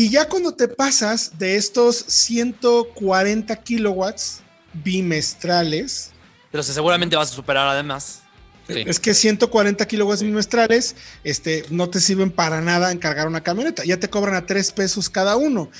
Y 0.00 0.08
ya 0.08 0.26
cuando 0.30 0.54
te 0.54 0.66
pasas 0.66 1.38
de 1.38 1.56
estos 1.56 1.94
140 2.08 3.54
kilowatts 3.56 4.40
bimestrales. 4.72 6.12
Pero 6.50 6.62
seguramente 6.62 7.16
vas 7.16 7.30
a 7.30 7.34
superar 7.34 7.68
además. 7.68 8.22
Es 8.66 8.98
que 8.98 9.12
140 9.12 9.86
kilowatts 9.86 10.22
bimestrales 10.22 10.96
este, 11.22 11.66
no 11.68 11.90
te 11.90 12.00
sirven 12.00 12.30
para 12.30 12.62
nada 12.62 12.92
en 12.92 12.98
cargar 12.98 13.26
una 13.26 13.42
camioneta. 13.42 13.84
Ya 13.84 14.00
te 14.00 14.08
cobran 14.08 14.36
a 14.36 14.46
3 14.46 14.72
pesos 14.72 15.10
cada 15.10 15.36
uno. 15.36 15.70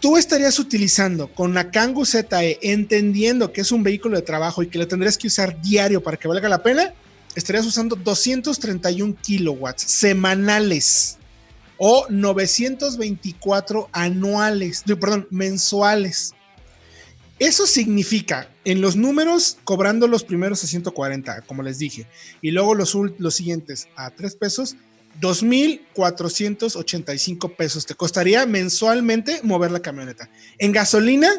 Tú 0.00 0.16
estarías 0.16 0.58
utilizando 0.58 1.28
con 1.28 1.52
la 1.52 1.70
Kangoo 1.70 2.06
ZE, 2.06 2.58
entendiendo 2.62 3.52
que 3.52 3.60
es 3.60 3.70
un 3.72 3.82
vehículo 3.82 4.16
de 4.16 4.22
trabajo 4.22 4.62
y 4.62 4.68
que 4.68 4.78
lo 4.78 4.88
tendrías 4.88 5.18
que 5.18 5.26
usar 5.26 5.60
diario 5.60 6.02
para 6.02 6.16
que 6.16 6.28
valga 6.28 6.48
la 6.48 6.62
pena, 6.62 6.94
estarías 7.34 7.66
usando 7.66 7.94
231 7.94 9.16
kilowatts 9.20 9.82
semanales 9.82 11.17
o 11.78 12.06
924 12.10 13.88
anuales, 13.92 14.84
perdón, 15.00 15.26
mensuales. 15.30 16.34
Eso 17.38 17.68
significa, 17.68 18.50
en 18.64 18.80
los 18.80 18.96
números, 18.96 19.58
cobrando 19.62 20.08
los 20.08 20.24
primeros 20.24 20.64
a 20.64 20.66
140, 20.66 21.42
como 21.42 21.62
les 21.62 21.78
dije, 21.78 22.08
y 22.42 22.50
luego 22.50 22.74
los, 22.74 22.96
los 23.18 23.34
siguientes 23.34 23.86
a 23.94 24.10
3 24.10 24.34
pesos, 24.36 24.76
2.485 25.20 27.56
pesos 27.56 27.86
te 27.86 27.94
costaría 27.94 28.44
mensualmente 28.46 29.40
mover 29.44 29.70
la 29.70 29.80
camioneta. 29.80 30.28
En 30.58 30.72
gasolina 30.72 31.30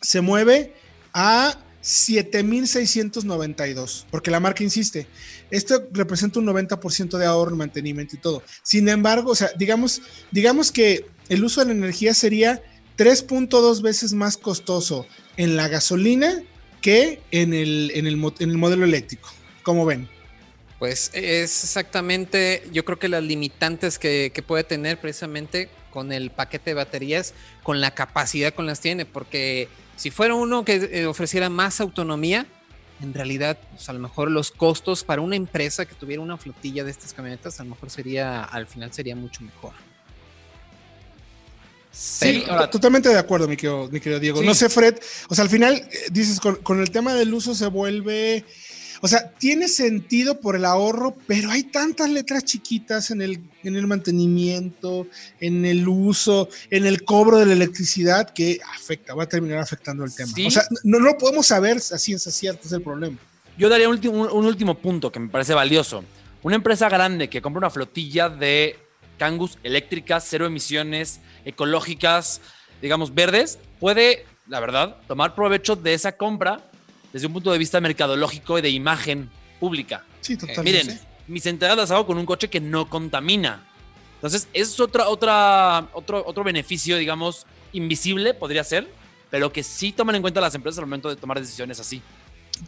se 0.00 0.20
mueve 0.20 0.74
a 1.12 1.58
7.692, 1.82 4.04
porque 4.10 4.30
la 4.30 4.40
marca 4.40 4.62
insiste, 4.62 5.06
esto 5.50 5.88
representa 5.92 6.38
un 6.38 6.46
90% 6.46 7.16
de 7.16 7.24
ahorro 7.26 7.52
en 7.52 7.58
mantenimiento 7.58 8.16
y 8.16 8.18
todo. 8.18 8.42
Sin 8.62 8.88
embargo, 8.88 9.32
o 9.32 9.34
sea, 9.34 9.50
digamos, 9.56 10.02
digamos 10.30 10.70
que 10.70 11.06
el 11.28 11.44
uso 11.44 11.60
de 11.60 11.66
la 11.66 11.72
energía 11.72 12.14
sería 12.14 12.62
3.2 12.98 13.82
veces 13.82 14.12
más 14.12 14.36
costoso 14.36 15.06
en 15.36 15.56
la 15.56 15.68
gasolina 15.68 16.42
que 16.82 17.20
en 17.30 17.54
el, 17.54 17.92
en 17.94 18.06
el, 18.06 18.16
modelo 18.16 18.84
eléctrico. 18.84 19.30
¿Cómo 19.62 19.86
ven? 19.86 20.08
Pues 20.78 21.10
es 21.14 21.64
exactamente, 21.64 22.62
yo 22.72 22.84
creo 22.84 22.98
que 22.98 23.08
las 23.08 23.22
limitantes 23.22 23.98
que, 23.98 24.32
que, 24.34 24.42
puede 24.42 24.64
tener 24.64 24.98
precisamente 24.98 25.68
con 25.90 26.12
el 26.12 26.30
paquete 26.30 26.70
de 26.70 26.74
baterías, 26.74 27.34
con 27.62 27.80
la 27.80 27.94
capacidad 27.94 28.54
con 28.54 28.66
las 28.66 28.80
tiene, 28.80 29.04
porque 29.04 29.68
si 30.00 30.10
fuera 30.10 30.34
uno 30.34 30.64
que 30.64 30.76
eh, 30.76 31.04
ofreciera 31.04 31.50
más 31.50 31.78
autonomía, 31.78 32.46
en 33.02 33.12
realidad, 33.12 33.58
pues 33.70 33.86
a 33.90 33.92
lo 33.92 33.98
mejor 33.98 34.30
los 34.30 34.50
costos 34.50 35.04
para 35.04 35.20
una 35.20 35.36
empresa 35.36 35.84
que 35.84 35.94
tuviera 35.94 36.22
una 36.22 36.38
flotilla 36.38 36.84
de 36.84 36.90
estas 36.90 37.12
camionetas, 37.12 37.60
a 37.60 37.64
lo 37.64 37.70
mejor 37.70 37.90
sería, 37.90 38.42
al 38.44 38.66
final 38.66 38.90
sería 38.94 39.14
mucho 39.14 39.42
mejor. 39.42 39.72
Sí, 41.92 42.44
totalmente 42.72 43.10
de 43.10 43.18
acuerdo, 43.18 43.46
mi 43.46 43.58
querido, 43.58 44.18
Diego. 44.18 44.42
No 44.42 44.54
sé, 44.54 44.70
Fred, 44.70 44.98
o 45.28 45.34
sea, 45.34 45.44
al 45.44 45.50
final, 45.50 45.74
eh, 45.74 46.06
dices, 46.10 46.40
con, 46.40 46.80
el 46.80 46.90
tema 46.90 47.12
del 47.12 47.34
uso 47.34 47.54
se 47.54 47.66
vuelve, 47.66 48.46
o 49.02 49.08
sea, 49.08 49.30
tiene 49.30 49.68
sentido 49.68 50.40
por 50.40 50.56
el 50.56 50.64
ahorro, 50.66 51.16
pero 51.26 51.50
hay 51.50 51.62
tantas 51.64 52.10
letras 52.10 52.44
chiquitas 52.44 53.10
en 53.10 53.22
el, 53.22 53.40
en 53.62 53.76
el 53.76 53.86
mantenimiento, 53.86 55.06
en 55.40 55.64
el 55.64 55.88
uso, 55.88 56.48
en 56.70 56.84
el 56.84 57.02
cobro 57.04 57.38
de 57.38 57.46
la 57.46 57.54
electricidad 57.54 58.28
que 58.30 58.60
afecta, 58.74 59.14
va 59.14 59.24
a 59.24 59.28
terminar 59.28 59.58
afectando 59.58 60.04
el 60.04 60.14
tema. 60.14 60.30
O 60.46 60.50
sea, 60.50 60.64
no, 60.84 60.98
lo 60.98 61.16
podemos 61.16 61.46
saber 61.46 61.78
a 61.78 61.98
ciencia 61.98 62.30
cierta, 62.30 62.66
es 62.66 62.72
el 62.72 62.82
problema. 62.82 63.16
Yo 63.56 63.68
daría 63.70 63.88
un 63.88 63.94
último, 63.94 64.32
un 64.32 64.44
último 64.44 64.76
punto 64.78 65.10
que 65.10 65.20
me 65.20 65.28
parece 65.28 65.54
valioso. 65.54 66.04
Una 66.42 66.56
empresa 66.56 66.88
grande 66.88 67.28
que 67.28 67.40
compra 67.40 67.58
una 67.58 67.70
flotilla 67.70 68.28
de 68.28 68.78
Kangus 69.18 69.58
eléctricas, 69.62 70.26
cero 70.28 70.46
emisiones, 70.46 71.20
ecológicas, 71.44 72.40
digamos, 72.82 73.14
verdes, 73.14 73.58
puede, 73.78 74.26
la 74.46 74.60
verdad, 74.60 74.96
tomar 75.06 75.34
provecho 75.34 75.76
de 75.76 75.94
esa 75.94 76.12
compra 76.12 76.69
desde 77.12 77.26
un 77.26 77.32
punto 77.32 77.52
de 77.52 77.58
vista 77.58 77.80
mercadológico 77.80 78.58
y 78.58 78.62
de 78.62 78.70
imagen 78.70 79.30
pública. 79.58 80.04
Sí, 80.20 80.36
totalmente. 80.36 80.84
miren, 80.84 81.00
mis 81.26 81.46
entradas 81.46 81.76
las 81.76 81.90
hago 81.90 82.06
con 82.06 82.18
un 82.18 82.26
coche 82.26 82.48
que 82.48 82.60
no 82.60 82.88
contamina. 82.88 83.66
Entonces, 84.16 84.48
es 84.52 84.78
otra, 84.80 85.08
otra, 85.08 85.88
otro, 85.94 86.22
otro 86.26 86.44
beneficio, 86.44 86.98
digamos, 86.98 87.46
invisible, 87.72 88.34
podría 88.34 88.64
ser, 88.64 88.86
pero 89.30 89.50
que 89.52 89.62
sí 89.62 89.92
toman 89.92 90.16
en 90.16 90.22
cuenta 90.22 90.40
las 90.40 90.54
empresas 90.54 90.78
al 90.78 90.86
momento 90.86 91.08
de 91.08 91.16
tomar 91.16 91.40
decisiones 91.40 91.80
así. 91.80 92.02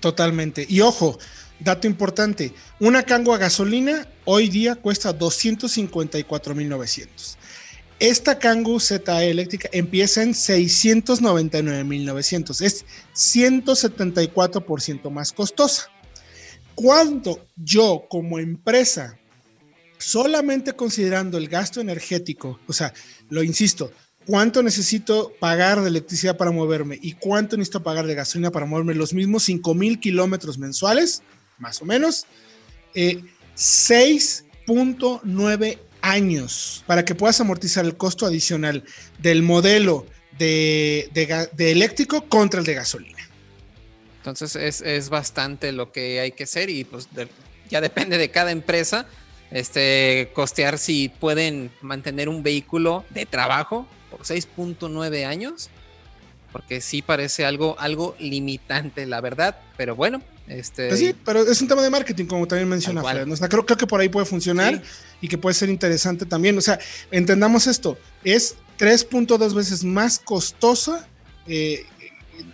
Totalmente. 0.01 0.67
Y 0.69 0.81
ojo, 0.81 1.19
dato 1.59 1.87
importante, 1.87 2.55
una 2.81 3.03
Kango 3.03 3.35
a 3.35 3.39
gasolina 3.39 4.09
hoy 4.25 4.49
día 4.49 4.77
cuesta 4.77 5.19
254.900. 5.19 7.37
Esta 8.03 8.37
Kangoo 8.37 8.81
ZE 8.81 9.31
eléctrica 9.31 9.69
empieza 9.71 10.25
en 10.25 10.33
699.900. 10.33 12.61
Es 12.63 12.85
174% 13.15 15.09
más 15.09 15.33
costosa. 15.33 15.89
Cuando 16.75 17.47
yo 17.55 18.05
como 18.11 18.41
empresa, 18.41 19.17
solamente 19.99 20.73
considerando 20.73 21.39
el 21.39 21.47
gasto 21.47 21.81
energético, 21.81 22.59
o 22.67 22.73
sea, 22.73 22.93
lo 23.29 23.45
insisto, 23.45 23.93
cuánto 24.27 24.65
necesito 24.65 25.33
pagar 25.39 25.81
de 25.81 25.87
electricidad 25.87 26.37
para 26.37 26.51
moverme 26.51 26.99
y 27.01 27.13
cuánto 27.13 27.57
necesito 27.57 27.85
pagar 27.85 28.09
de 28.09 28.17
gasolina 28.17 28.51
para 28.51 28.67
moverme 28.67 28.97
los 28.97 29.15
mismos 29.15 29.45
5 29.45 29.75
mil 29.75 30.01
kilómetros 30.01 30.59
mensuales, 30.59 31.23
más 31.57 31.81
o 31.81 31.85
menos, 31.85 32.27
6.9 32.97 35.65
eh, 35.65 35.79
años 36.03 36.85
para 36.87 37.05
que 37.05 37.15
puedas 37.15 37.41
amortizar 37.41 37.85
el 37.85 37.97
costo 37.97 38.27
adicional 38.27 38.85
del 39.19 39.43
modelo 39.43 40.07
de, 40.39 41.11
eléctrico 41.59 42.29
contra 42.29 42.61
el 42.61 42.67
de 42.67 42.75
gasolina. 42.75 43.19
Entonces 44.19 44.57
es, 44.57 45.09
bastante 45.09 45.73
lo 45.73 45.91
que 45.93 46.21
hay 46.21 46.33
que 46.33 46.45
hacer 46.45 46.71
y 46.71 46.85
pues 46.85 47.09
ya 47.71 47.81
depende 47.81 48.19
de 48.19 48.31
cada 48.31 48.51
empresa 48.51 49.07
este, 49.51 50.31
costear 50.35 50.79
si 50.79 51.09
pueden 51.09 51.71
mantener 51.81 52.29
un 52.29 52.43
vehículo 52.43 53.05
de 53.11 53.27
trabajo 53.27 53.87
por 54.11 54.21
6.9 54.21 55.27
años, 55.27 55.71
porque 56.53 56.81
sí 56.81 57.03
parece 57.03 57.45
algo, 57.45 57.77
algo 57.79 58.15
limitante, 58.19 59.07
la 59.07 59.21
verdad, 59.21 59.59
pero 59.77 59.97
bueno, 59.97 60.23
Este, 60.53 60.89
pues 60.89 61.01
sí, 61.01 61.15
pero 61.25 61.43
es 61.43 61.61
un 61.63 61.69
tema 61.69 61.83
de 61.83 61.91
marketing, 61.91 62.27
como 62.27 62.47
también 62.47 62.69
menciona 62.69 63.03
Fred. 63.03 63.31
O 63.31 63.37
sea, 63.37 63.49
creo, 63.49 63.65
creo, 63.65 63.79
que 63.79 63.87
por 63.87 64.01
ahí 64.01 64.09
puede 64.09 64.27
funcionar 64.27 64.83
y 65.21 65.29
que 65.29 65.39
puede 65.39 65.55
ser 65.55 65.71
interesante 65.71 66.27
también. 66.27 66.57
O 66.59 66.61
sea, 66.61 66.79
entendamos 67.11 67.67
esto: 67.67 67.97
es 68.23 68.57
3.2 68.79 69.55
veces 69.55 69.85
más 69.85 70.19
costosa 70.19 71.09
eh, 71.47 71.87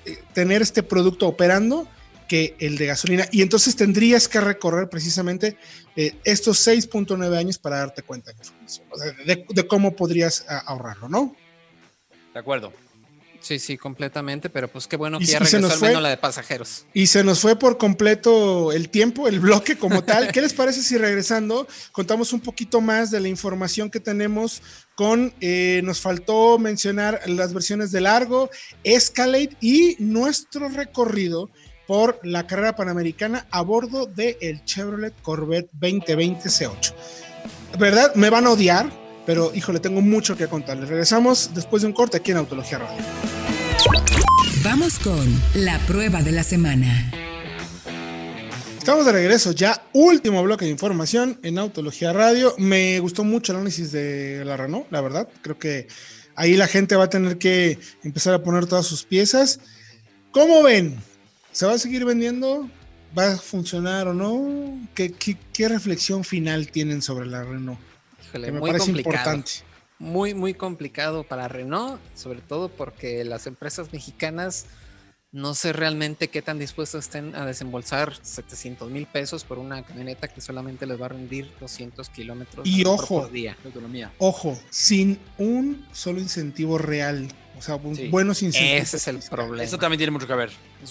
eh, 0.06 0.18
tener 0.32 0.62
este 0.62 0.82
producto 0.82 1.26
operando 1.26 1.88
que 2.28 2.54
el 2.58 2.76
de 2.76 2.86
gasolina. 2.86 3.26
Y 3.32 3.42
entonces 3.42 3.74
tendrías 3.74 4.28
que 4.28 4.40
recorrer 4.40 4.88
precisamente 4.88 5.56
eh, 5.96 6.14
estos 6.24 6.64
6.9 6.66 7.36
años 7.36 7.58
para 7.58 7.78
darte 7.78 8.02
cuenta 8.02 8.32
de, 9.24 9.46
de, 9.48 9.66
cómo 9.66 9.96
podrías 9.96 10.44
ahorrarlo, 10.48 11.08
¿no? 11.08 11.34
De 12.34 12.40
acuerdo. 12.40 12.72
Sí, 13.48 13.58
sí, 13.58 13.78
completamente, 13.78 14.50
pero 14.50 14.68
pues 14.68 14.86
qué 14.86 14.98
bueno 14.98 15.18
que 15.18 15.24
ya 15.24 15.38
regresó 15.38 15.72
al 15.72 15.80
menos 15.80 16.02
la 16.02 16.10
de 16.10 16.18
pasajeros. 16.18 16.84
Y 16.92 17.06
se 17.06 17.24
nos 17.24 17.40
fue 17.40 17.58
por 17.58 17.78
completo 17.78 18.72
el 18.72 18.90
tiempo, 18.90 19.26
el 19.26 19.40
bloque 19.40 19.78
como 19.78 20.04
tal. 20.04 20.30
¿Qué 20.32 20.42
les 20.42 20.52
parece 20.52 20.82
si 20.82 20.98
regresando 20.98 21.66
contamos 21.90 22.34
un 22.34 22.40
poquito 22.40 22.82
más 22.82 23.10
de 23.10 23.20
la 23.20 23.28
información 23.28 23.88
que 23.88 24.00
tenemos 24.00 24.60
con, 24.94 25.32
eh, 25.40 25.80
nos 25.82 26.02
faltó 26.02 26.58
mencionar 26.58 27.22
las 27.24 27.54
versiones 27.54 27.90
de 27.90 28.02
largo, 28.02 28.50
Escalade 28.84 29.56
y 29.62 29.96
nuestro 29.98 30.68
recorrido 30.68 31.48
por 31.86 32.20
la 32.24 32.46
carrera 32.46 32.76
panamericana 32.76 33.46
a 33.50 33.62
bordo 33.62 34.04
del 34.04 34.36
el 34.42 34.62
Chevrolet 34.66 35.14
Corvette 35.22 35.70
2020 35.72 36.50
C8. 36.50 36.92
¿Verdad? 37.78 38.14
Me 38.14 38.28
van 38.28 38.44
a 38.44 38.50
odiar, 38.50 38.90
pero 39.28 39.52
híjole, 39.54 39.78
tengo 39.78 40.00
mucho 40.00 40.38
que 40.38 40.48
contarles. 40.48 40.88
Regresamos 40.88 41.50
después 41.52 41.82
de 41.82 41.88
un 41.88 41.92
corte 41.92 42.16
aquí 42.16 42.30
en 42.30 42.38
Autología 42.38 42.78
Radio. 42.78 43.04
Vamos 44.64 44.98
con 44.98 45.26
la 45.54 45.78
prueba 45.80 46.22
de 46.22 46.32
la 46.32 46.42
semana. 46.42 47.12
Estamos 48.78 49.04
de 49.04 49.12
regreso, 49.12 49.52
ya 49.52 49.82
último 49.92 50.42
bloque 50.42 50.64
de 50.64 50.70
información 50.70 51.38
en 51.42 51.58
Autología 51.58 52.14
Radio. 52.14 52.54
Me 52.56 53.00
gustó 53.00 53.22
mucho 53.22 53.52
el 53.52 53.58
análisis 53.58 53.92
de 53.92 54.46
la 54.46 54.56
Renault, 54.56 54.90
la 54.90 55.02
verdad. 55.02 55.28
Creo 55.42 55.58
que 55.58 55.88
ahí 56.34 56.56
la 56.56 56.66
gente 56.66 56.96
va 56.96 57.04
a 57.04 57.10
tener 57.10 57.36
que 57.36 57.78
empezar 58.04 58.32
a 58.32 58.42
poner 58.42 58.64
todas 58.64 58.86
sus 58.86 59.04
piezas. 59.04 59.60
¿Cómo 60.30 60.62
ven? 60.62 60.96
¿Se 61.52 61.66
va 61.66 61.74
a 61.74 61.78
seguir 61.78 62.06
vendiendo? 62.06 62.66
¿Va 63.16 63.34
a 63.34 63.36
funcionar 63.36 64.08
o 64.08 64.14
no? 64.14 64.88
¿Qué, 64.94 65.68
reflexión 65.68 66.24
final 66.24 66.68
tienen 66.68 67.02
sobre 67.02 67.26
la 67.26 67.44
Renault? 67.44 67.78
Me 68.34 68.52
muy 68.52 68.70
parece 68.70 68.90
importante. 68.90 69.50
Muy, 69.98 70.32
muy 70.32 70.54
complicado 70.54 71.24
para 71.24 71.48
Renault, 71.48 72.00
sobre 72.14 72.40
todo 72.40 72.68
porque 72.68 73.24
las 73.24 73.46
empresas 73.46 73.92
mexicanas 73.92 74.66
no 75.30 75.54
sé 75.54 75.72
realmente 75.72 76.28
qué 76.28 76.40
tan 76.40 76.58
dispuestas 76.58 77.04
estén 77.04 77.34
a 77.34 77.44
desembolsar 77.44 78.14
700 78.22 78.90
mil 78.90 79.06
pesos 79.06 79.44
por 79.44 79.58
una 79.58 79.84
camioneta 79.84 80.28
que 80.28 80.40
solamente 80.40 80.86
les 80.86 81.00
va 81.00 81.06
a 81.06 81.10
rendir 81.10 81.50
200 81.60 82.08
kilómetros 82.08 82.66
y 82.66 82.84
ojo, 82.84 83.22
por 83.22 83.30
día. 83.30 83.56
Ojo, 84.18 84.58
sin 84.70 85.18
un 85.36 85.86
solo 85.92 86.20
incentivo 86.20 86.78
real 86.78 87.28
o 87.58 87.62
sea, 87.62 87.74
buenos 87.74 88.42
incentivos. 88.42 88.82
Ese 88.82 88.96
es 88.98 89.08
el 89.08 89.18
problema. 89.28 89.64
Eso 89.64 89.78
también 89.78 89.98
tiene 89.98 90.12
mucho 90.12 90.28
que 90.28 90.34
ver. 90.34 90.50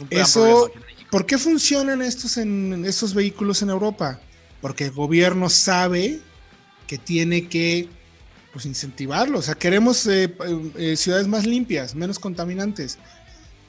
Eso, 0.10 0.70
¿Por 1.10 1.26
qué 1.26 1.38
funcionan 1.38 2.02
estos, 2.02 2.36
en, 2.36 2.84
estos 2.86 3.14
vehículos 3.14 3.62
en 3.62 3.70
Europa? 3.70 4.20
Porque 4.60 4.86
el 4.86 4.92
gobierno 4.92 5.50
sabe 5.50 6.20
que 6.88 6.98
tiene 6.98 7.48
que 7.48 7.90
pues, 8.52 8.66
incentivarlo. 8.66 9.38
O 9.38 9.42
sea, 9.44 9.54
queremos 9.54 10.08
eh, 10.08 10.34
eh, 10.78 10.96
ciudades 10.98 11.28
más 11.28 11.46
limpias, 11.46 11.94
menos 11.94 12.18
contaminantes. 12.18 12.98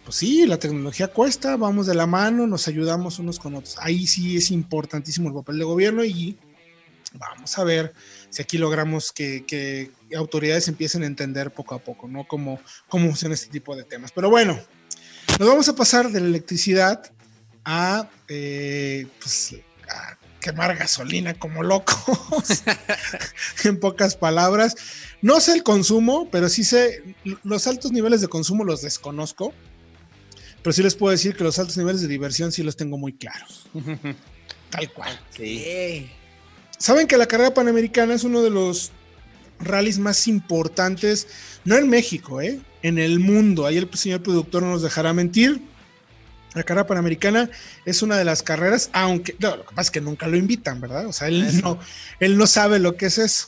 Pues 0.02 0.16
sí, 0.16 0.46
la 0.46 0.58
tecnología 0.58 1.08
cuesta, 1.08 1.58
vamos 1.58 1.86
de 1.86 1.94
la 1.94 2.06
mano, 2.06 2.46
nos 2.46 2.66
ayudamos 2.68 3.18
unos 3.18 3.38
con 3.38 3.54
otros. 3.54 3.76
Ahí 3.80 4.06
sí 4.06 4.38
es 4.38 4.50
importantísimo 4.50 5.28
el 5.28 5.34
papel 5.34 5.58
de 5.58 5.64
gobierno 5.64 6.02
y 6.06 6.38
vamos 7.12 7.58
a 7.58 7.64
ver 7.64 7.92
si 8.30 8.40
aquí 8.40 8.56
logramos 8.56 9.12
que, 9.12 9.90
autoridades 10.16 10.68
empiecen 10.68 11.02
a 11.02 11.06
entender 11.06 11.50
poco 11.50 11.74
a 11.74 11.78
poco, 11.80 12.08
¿no? 12.08 12.26
Cómo, 12.26 12.58
cómo 12.88 13.08
funciona 13.08 13.34
este 13.34 13.50
tipo 13.50 13.76
de 13.76 13.84
temas. 13.84 14.10
Pero 14.12 14.30
bueno, 14.30 14.58
nos 15.38 15.46
vamos 15.46 15.68
a 15.68 15.76
pasar 15.76 16.10
de 16.10 16.20
la 16.20 16.28
electricidad 16.28 17.12
a, 17.62 18.08
eh, 18.28 19.06
pues, 19.20 19.56
quemar 20.40 20.76
gasolina 20.76 21.34
como 21.34 21.62
locos, 21.62 22.62
en 23.64 23.80
pocas 23.80 24.16
palabras. 24.16 24.76
No 25.22 25.40
sé 25.40 25.54
el 25.54 25.62
consumo, 25.62 26.28
pero 26.30 26.48
sí 26.48 26.64
sé, 26.64 27.02
los 27.44 27.66
altos 27.66 27.92
niveles 27.92 28.20
de 28.20 28.28
consumo 28.28 28.64
los 28.64 28.82
desconozco, 28.82 29.52
pero 30.62 30.72
sí 30.72 30.82
les 30.82 30.94
puedo 30.94 31.10
decir 31.10 31.36
que 31.36 31.44
los 31.44 31.58
altos 31.58 31.76
niveles 31.76 32.00
de 32.00 32.08
diversión 32.08 32.52
sí 32.52 32.62
los 32.62 32.76
tengo 32.76 32.98
muy 32.98 33.12
claros. 33.12 33.68
Tal 34.70 34.92
cual. 34.92 35.18
Sí. 35.36 36.10
Saben 36.78 37.06
que 37.06 37.16
la 37.16 37.26
carrera 37.26 37.54
panamericana 37.54 38.14
es 38.14 38.24
uno 38.24 38.42
de 38.42 38.50
los 38.50 38.92
rallies 39.60 39.98
más 39.98 40.28
importantes, 40.28 41.26
no 41.64 41.76
en 41.76 41.88
México, 41.88 42.40
¿eh? 42.40 42.60
en 42.82 42.98
el 42.98 43.18
mundo. 43.18 43.66
Ahí 43.66 43.76
el 43.76 43.88
señor 43.94 44.22
productor 44.22 44.62
no 44.62 44.70
nos 44.70 44.82
dejará 44.82 45.12
mentir. 45.12 45.60
La 46.58 46.64
carrera 46.64 46.88
panamericana 46.88 47.48
es 47.84 48.02
una 48.02 48.16
de 48.16 48.24
las 48.24 48.42
carreras, 48.42 48.90
aunque 48.92 49.36
lo 49.38 49.64
que 49.64 49.74
pasa 49.76 49.82
es 49.82 49.90
que 49.92 50.00
nunca 50.00 50.26
lo 50.26 50.36
invitan, 50.36 50.80
¿verdad? 50.80 51.06
O 51.06 51.12
sea, 51.12 51.28
él 51.28 51.62
no, 51.62 51.78
él 52.18 52.36
no 52.36 52.48
sabe 52.48 52.80
lo 52.80 52.96
que 52.96 53.06
es 53.06 53.18
eso. 53.18 53.46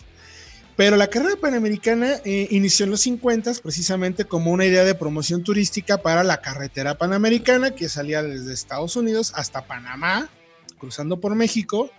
Pero 0.77 0.96
la 0.96 1.09
carrera 1.09 1.35
panamericana 1.35 2.20
eh, 2.25 2.46
inició 2.53 2.85
en 2.85 2.92
los 2.92 3.01
50 3.01 3.55
precisamente 3.64 4.27
como 4.27 4.53
una 4.53 4.64
idea 4.64 4.85
de 4.85 4.94
promoción 4.94 5.42
turística 5.42 5.99
para 5.99 6.23
la 6.23 6.40
carretera 6.40 6.96
panamericana 6.99 7.73
que 7.73 7.88
salía 7.88 8.23
desde 8.23 8.55
Estados 8.55 8.94
Unidos 8.94 9.33
hasta 9.35 9.66
Panamá, 9.66 10.31
cruzando 10.79 11.18
por 11.18 11.35
México 11.35 11.90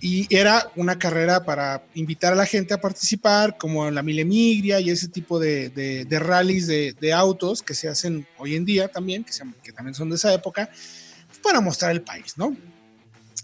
y 0.00 0.34
era 0.34 0.70
una 0.76 0.98
carrera 0.98 1.44
para 1.44 1.84
invitar 1.94 2.32
a 2.32 2.36
la 2.36 2.46
gente 2.46 2.74
a 2.74 2.80
participar, 2.80 3.56
como 3.56 3.90
la 3.90 4.02
Milemigria 4.02 4.80
y 4.80 4.90
ese 4.90 5.08
tipo 5.08 5.38
de, 5.38 5.70
de, 5.70 6.18
rallies 6.18 6.66
de, 6.66 7.12
autos 7.12 7.62
que 7.62 7.74
se 7.74 7.88
hacen 7.88 8.26
hoy 8.38 8.56
en 8.56 8.64
día 8.64 8.88
también, 8.88 9.24
que, 9.24 9.32
que 9.62 9.72
también 9.72 9.94
son 9.94 10.10
de 10.10 10.16
esa 10.16 10.32
época, 10.32 10.70
para 11.42 11.60
mostrar 11.60 11.92
el 11.92 12.02
país, 12.02 12.34
¿no? 12.36 12.56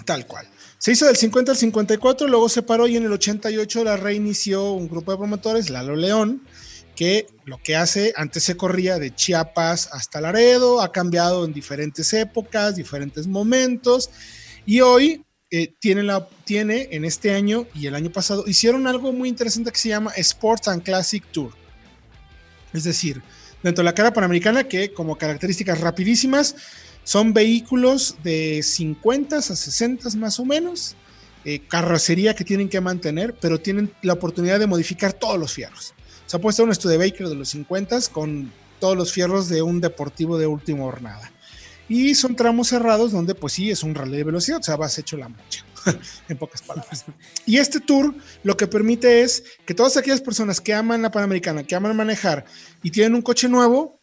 Tal 0.05 0.27
cual. 0.27 0.47
Se 0.79 0.93
hizo 0.93 1.07
del 1.07 1.17
50 1.17 1.53
al 1.53 1.59
54, 1.59 2.27
luego 2.27 2.49
se 2.49 2.63
paró 2.63 2.89
y 2.89 2.97
en 2.97 3.05
el 3.05 3.13
88 3.13 3.85
la 3.85 3.97
reinició 3.97 4.73
un 4.73 4.89
grupo 4.89 5.13
de 5.13 5.19
promotores, 5.19 5.71
Lalo 5.71 5.95
León, 5.95 6.43
que 6.97 7.27
lo 7.45 7.59
que 7.59 7.77
hace, 7.77 8.13
antes 8.17 8.43
se 8.43 8.57
corría 8.57 8.99
de 8.99 9.15
Chiapas 9.15 9.89
hasta 9.93 10.21
Laredo, 10.21 10.81
ha 10.81 10.93
cambiado 10.93 11.45
en 11.45 11.53
diferentes 11.53 12.13
épocas, 12.13 12.77
diferentes 12.77 13.27
momentos, 13.27 14.11
y 14.67 14.81
hoy 14.81 15.25
eh, 15.55 15.75
tiene, 15.79 16.03
la, 16.03 16.27
tiene 16.45 16.89
en 16.93 17.05
este 17.05 17.35
año 17.35 17.67
y 17.75 17.87
el 17.87 17.95
año 17.95 18.11
pasado, 18.11 18.45
hicieron 18.47 18.87
algo 18.87 19.13
muy 19.13 19.29
interesante 19.29 19.71
que 19.71 19.79
se 19.79 19.91
llama 19.91 20.11
Sports 20.17 20.69
and 20.69 20.83
Classic 20.83 21.23
Tour. 21.31 21.53
Es 22.73 22.85
decir, 22.85 23.21
dentro 23.63 23.83
de 23.83 23.85
la 23.85 23.95
cara 23.95 24.15
panamericana, 24.15 24.65
que 24.65 24.95
como 24.95 25.19
características 25.19 25.81
rapidísimas, 25.83 26.57
son 27.05 27.35
vehículos 27.35 28.17
de 28.25 28.63
50 28.63 29.37
a 29.37 29.43
60 29.43 30.09
más 30.17 30.41
o 30.41 30.47
menos, 30.47 30.97
eh, 31.45 31.61
carrocería 31.69 32.35
que 32.35 32.45
tienen 32.45 32.71
que 32.71 32.81
mantener, 32.81 33.35
pero 33.39 33.61
tienen 33.61 33.93
la 34.01 34.15
oportunidad 34.15 34.59
de 34.59 34.67
modificar 34.67 35.13
todos 35.13 35.39
los 35.39 35.53
fierros. 35.53 35.93
O 36.27 36.31
sea, 36.31 36.41
puede 36.41 36.57
ser 36.57 36.65
un 36.65 36.75
Studebaker 36.75 37.29
de 37.29 37.35
los 37.35 37.51
50 37.51 37.99
con 38.11 38.51
todos 38.79 38.97
los 38.97 39.13
fierros 39.13 39.51
de 39.51 39.61
un 39.61 39.81
deportivo 39.83 40.39
de 40.39 40.47
última 40.47 40.85
jornada. 40.85 41.32
Y 41.93 42.15
son 42.15 42.35
tramos 42.35 42.69
cerrados 42.69 43.13
donde 43.13 43.35
pues 43.35 43.53
sí 43.53 43.71
es 43.71 43.83
un 43.83 43.95
rally 43.95 44.17
de 44.17 44.25
velocidad, 44.25 44.61
o 44.61 44.63
sea, 44.63 44.77
vas 44.77 44.99
hecho 44.99 45.19
la 45.19 45.29
mocha, 45.29 45.63
en 46.31 46.39
pocas 46.39 46.63
palabras. 46.63 47.05
Y 47.45 47.59
este 47.59 47.81
tour 47.81 48.15
lo 48.43 48.57
que 48.57 48.67
permite 48.67 49.21
es 49.21 49.45
que 49.67 49.75
todas 49.75 49.99
aquellas 49.99 50.23
personas 50.23 50.59
que 50.59 50.73
aman 50.73 51.03
la 51.03 51.11
Panamericana, 51.11 51.65
que 51.65 51.75
aman 51.75 51.95
manejar 51.95 52.47
y 52.83 52.93
tienen 52.93 53.15
un 53.15 53.21
coche 53.21 53.47
nuevo, 53.47 54.01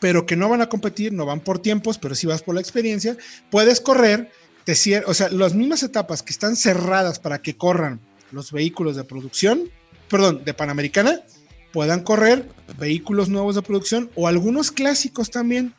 pero 0.00 0.26
que 0.26 0.34
no 0.34 0.48
van 0.48 0.62
a 0.62 0.68
competir, 0.68 1.12
no 1.12 1.24
van 1.24 1.38
por 1.38 1.60
tiempos, 1.60 1.96
pero 1.96 2.16
sí 2.16 2.26
vas 2.26 2.42
por 2.42 2.56
la 2.56 2.60
experiencia, 2.60 3.16
puedes 3.52 3.80
correr, 3.80 4.32
te 4.64 4.72
o 5.06 5.14
sea, 5.14 5.28
las 5.28 5.54
mismas 5.54 5.84
etapas 5.84 6.24
que 6.24 6.32
están 6.32 6.56
cerradas 6.56 7.20
para 7.20 7.40
que 7.40 7.56
corran 7.56 8.00
los 8.32 8.50
vehículos 8.50 8.96
de 8.96 9.04
producción, 9.04 9.70
perdón, 10.08 10.42
de 10.44 10.54
Panamericana, 10.54 11.20
puedan 11.72 12.02
correr 12.02 12.48
vehículos 12.80 13.28
nuevos 13.28 13.54
de 13.54 13.62
producción 13.62 14.10
o 14.16 14.26
algunos 14.26 14.72
clásicos 14.72 15.30
también 15.30 15.72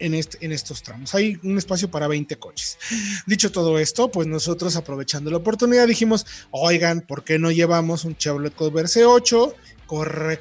en, 0.00 0.52
estos 0.52 0.82
tramos. 0.82 1.14
Hay 1.14 1.38
un 1.42 1.58
espacio 1.58 1.90
para 1.90 2.08
20 2.08 2.36
coches. 2.36 2.78
Dicho 3.26 3.52
todo 3.52 3.78
esto, 3.78 4.10
pues 4.10 4.26
nosotros 4.26 4.76
aprovechando 4.76 5.30
la 5.30 5.36
oportunidad 5.36 5.86
dijimos, 5.86 6.26
oigan, 6.50 7.02
¿por 7.02 7.24
qué 7.24 7.38
no 7.38 7.50
llevamos 7.50 8.04
un 8.04 8.16
Chevrolet 8.16 8.54
Cobalt 8.54 8.88
C8? 8.88 9.54
Corre, 9.86 10.40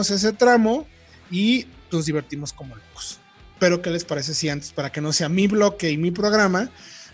ese 0.00 0.32
tramo 0.32 0.86
y 1.30 1.66
nos 1.90 2.06
divertimos 2.06 2.52
como 2.52 2.76
locos. 2.76 3.18
Pero 3.58 3.82
¿qué 3.82 3.90
les 3.90 4.04
parece 4.04 4.34
si 4.34 4.48
antes, 4.48 4.72
para 4.72 4.90
que 4.90 5.00
no 5.00 5.12
sea 5.12 5.28
mi 5.28 5.46
bloque 5.46 5.90
y 5.90 5.96
mi 5.96 6.10
programa, 6.10 6.70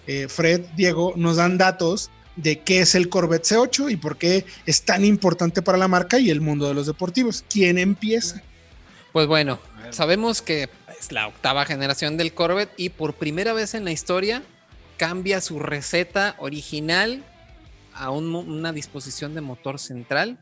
eh, 0.07 0.26
Fred, 0.28 0.62
Diego, 0.76 1.12
nos 1.16 1.37
dan 1.37 1.59
datos 1.59 2.11
de 2.37 2.61
qué 2.61 2.80
es 2.80 2.95
el 2.95 3.09
Corvette 3.09 3.45
C8 3.45 3.91
y 3.91 3.97
por 3.97 4.18
qué 4.18 4.45
es 4.66 4.82
tan 4.82 5.05
importante 5.05 5.62
para 5.62 5.78
la 5.78 5.89
marca 5.89 6.18
y 6.18 6.30
el 6.30 6.41
mundo 6.41 6.68
de 6.68 6.74
los 6.74 6.87
deportivos. 6.87 7.45
¿Quién 7.49 7.78
empieza? 7.78 8.43
Pues 9.12 9.26
bueno, 9.26 9.59
sabemos 9.90 10.42
que 10.42 10.68
es 11.00 11.12
la 11.12 11.28
octava 11.28 11.64
generación 11.64 12.16
del 12.16 12.34
Corvette 12.34 12.72
y 12.76 12.90
por 12.90 13.14
primera 13.14 13.52
vez 13.52 13.74
en 13.74 13.84
la 13.84 13.92
historia 13.92 14.42
cambia 14.96 15.40
su 15.40 15.59
receta 15.59 16.36
original 16.38 17.24
a 17.94 18.11
una 18.11 18.72
disposición 18.72 19.34
de 19.34 19.40
motor 19.40 19.78
central 19.78 20.38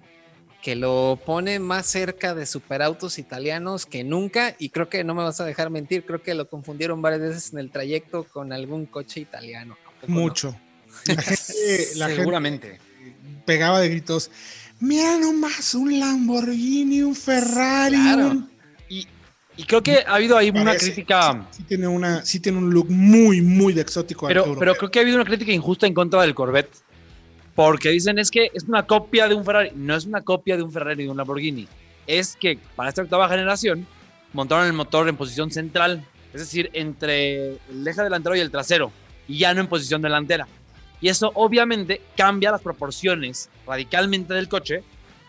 que 0.63 0.77
lo 0.77 1.21
pone 1.27 1.59
más 1.59 1.87
cerca 1.87 2.35
de 2.35 2.47
superautos 2.47 3.19
italianos 3.19 3.85
que 3.85 4.03
nunca 4.03 4.57
y 4.59 4.71
creo 4.71 4.89
que 4.89 5.05
no 5.05 5.15
me 5.15 5.23
vas 5.23 5.39
a 5.41 5.45
dejar 5.45 5.69
mentir, 5.69 6.07
creo 6.07 6.23
que 6.23 6.35
lo 6.35 6.49
confundieron 6.49 7.03
varias 7.03 7.21
veces 7.21 7.53
en 7.53 7.59
el 7.59 7.71
trayecto 7.71 8.25
con 8.25 8.53
algún 8.53 8.87
coche 8.87 9.21
italiano. 9.21 9.77
Mucho. 10.07 10.57
La 11.07 11.23
gente, 12.09 12.17
Seguramente. 12.17 12.81
pegaba 13.45 13.79
de 13.81 13.91
gritos, 13.91 14.31
mira 14.81 15.19
nomás 15.19 15.75
un 15.75 15.99
Lamborghini, 15.99 17.03
un 17.03 17.15
Ferrari, 17.15 17.99
Y, 19.57 19.65
creo 19.65 19.83
que 19.83 20.05
ha 20.07 20.15
habido 20.15 20.37
ahí 20.37 20.51
una 20.51 20.77
crítica. 20.77 21.47
Sí, 21.51 21.63
tiene 21.63 21.87
una, 21.87 22.25
sí 22.25 22.41
tiene 22.41 22.59
un 22.59 22.71
look 22.71 22.91
muy, 22.91 23.41
muy 23.41 23.73
de 23.73 23.83
exótico. 23.83 24.27
Pero, 24.27 24.57
pero 24.59 24.75
creo 24.75 24.91
que 24.91 24.99
ha 24.99 25.03
habido 25.03 25.17
una 25.17 25.25
crítica 25.25 25.53
injusta 25.53 25.87
en 25.87 25.95
contra 25.95 26.23
del 26.23 26.35
Corvette. 26.35 26.75
Porque 27.55 27.91
dicen 27.91 28.19
es 28.19 28.31
que 28.31 28.51
es 28.53 28.65
una 28.65 28.85
copia 28.85 29.29
de 29.29 29.35
un 29.35 29.45
Ferrari. 29.45 29.71
No 29.77 29.95
es 29.95 30.07
una 30.07 30.23
copia 30.23 30.57
de 30.57 30.63
un 30.63 30.73
Ferrari 30.73 31.03
y 31.03 31.05
de 31.05 31.11
un 31.11 31.17
Lamborghini. 31.17 31.69
Es 32.07 32.37
que 32.37 32.59
para 32.75 32.89
esta 32.89 33.03
octava 33.03 33.29
generación 33.29 33.87
montaron 34.33 34.67
el 34.67 34.73
motor 34.73 35.09
en 35.09 35.17
posición 35.17 35.51
central, 35.51 36.05
es 36.35 36.41
decir, 36.41 36.69
entre 36.73 37.53
el 37.71 37.87
eje 37.87 38.03
delantero 38.03 38.37
y 38.37 38.41
el 38.41 38.51
trasero, 38.51 38.91
y 39.29 39.39
ya 39.39 39.55
no 39.55 39.61
en 39.61 39.69
posición 39.69 40.03
delantera. 40.03 40.47
Y 41.01 41.09
eso 41.09 41.31
obviamente 41.35 42.03
cambia 42.17 42.51
las 42.51 42.61
proporciones 42.61 43.49
radicalmente 43.67 44.35
del 44.35 44.49
coche, 44.49 44.83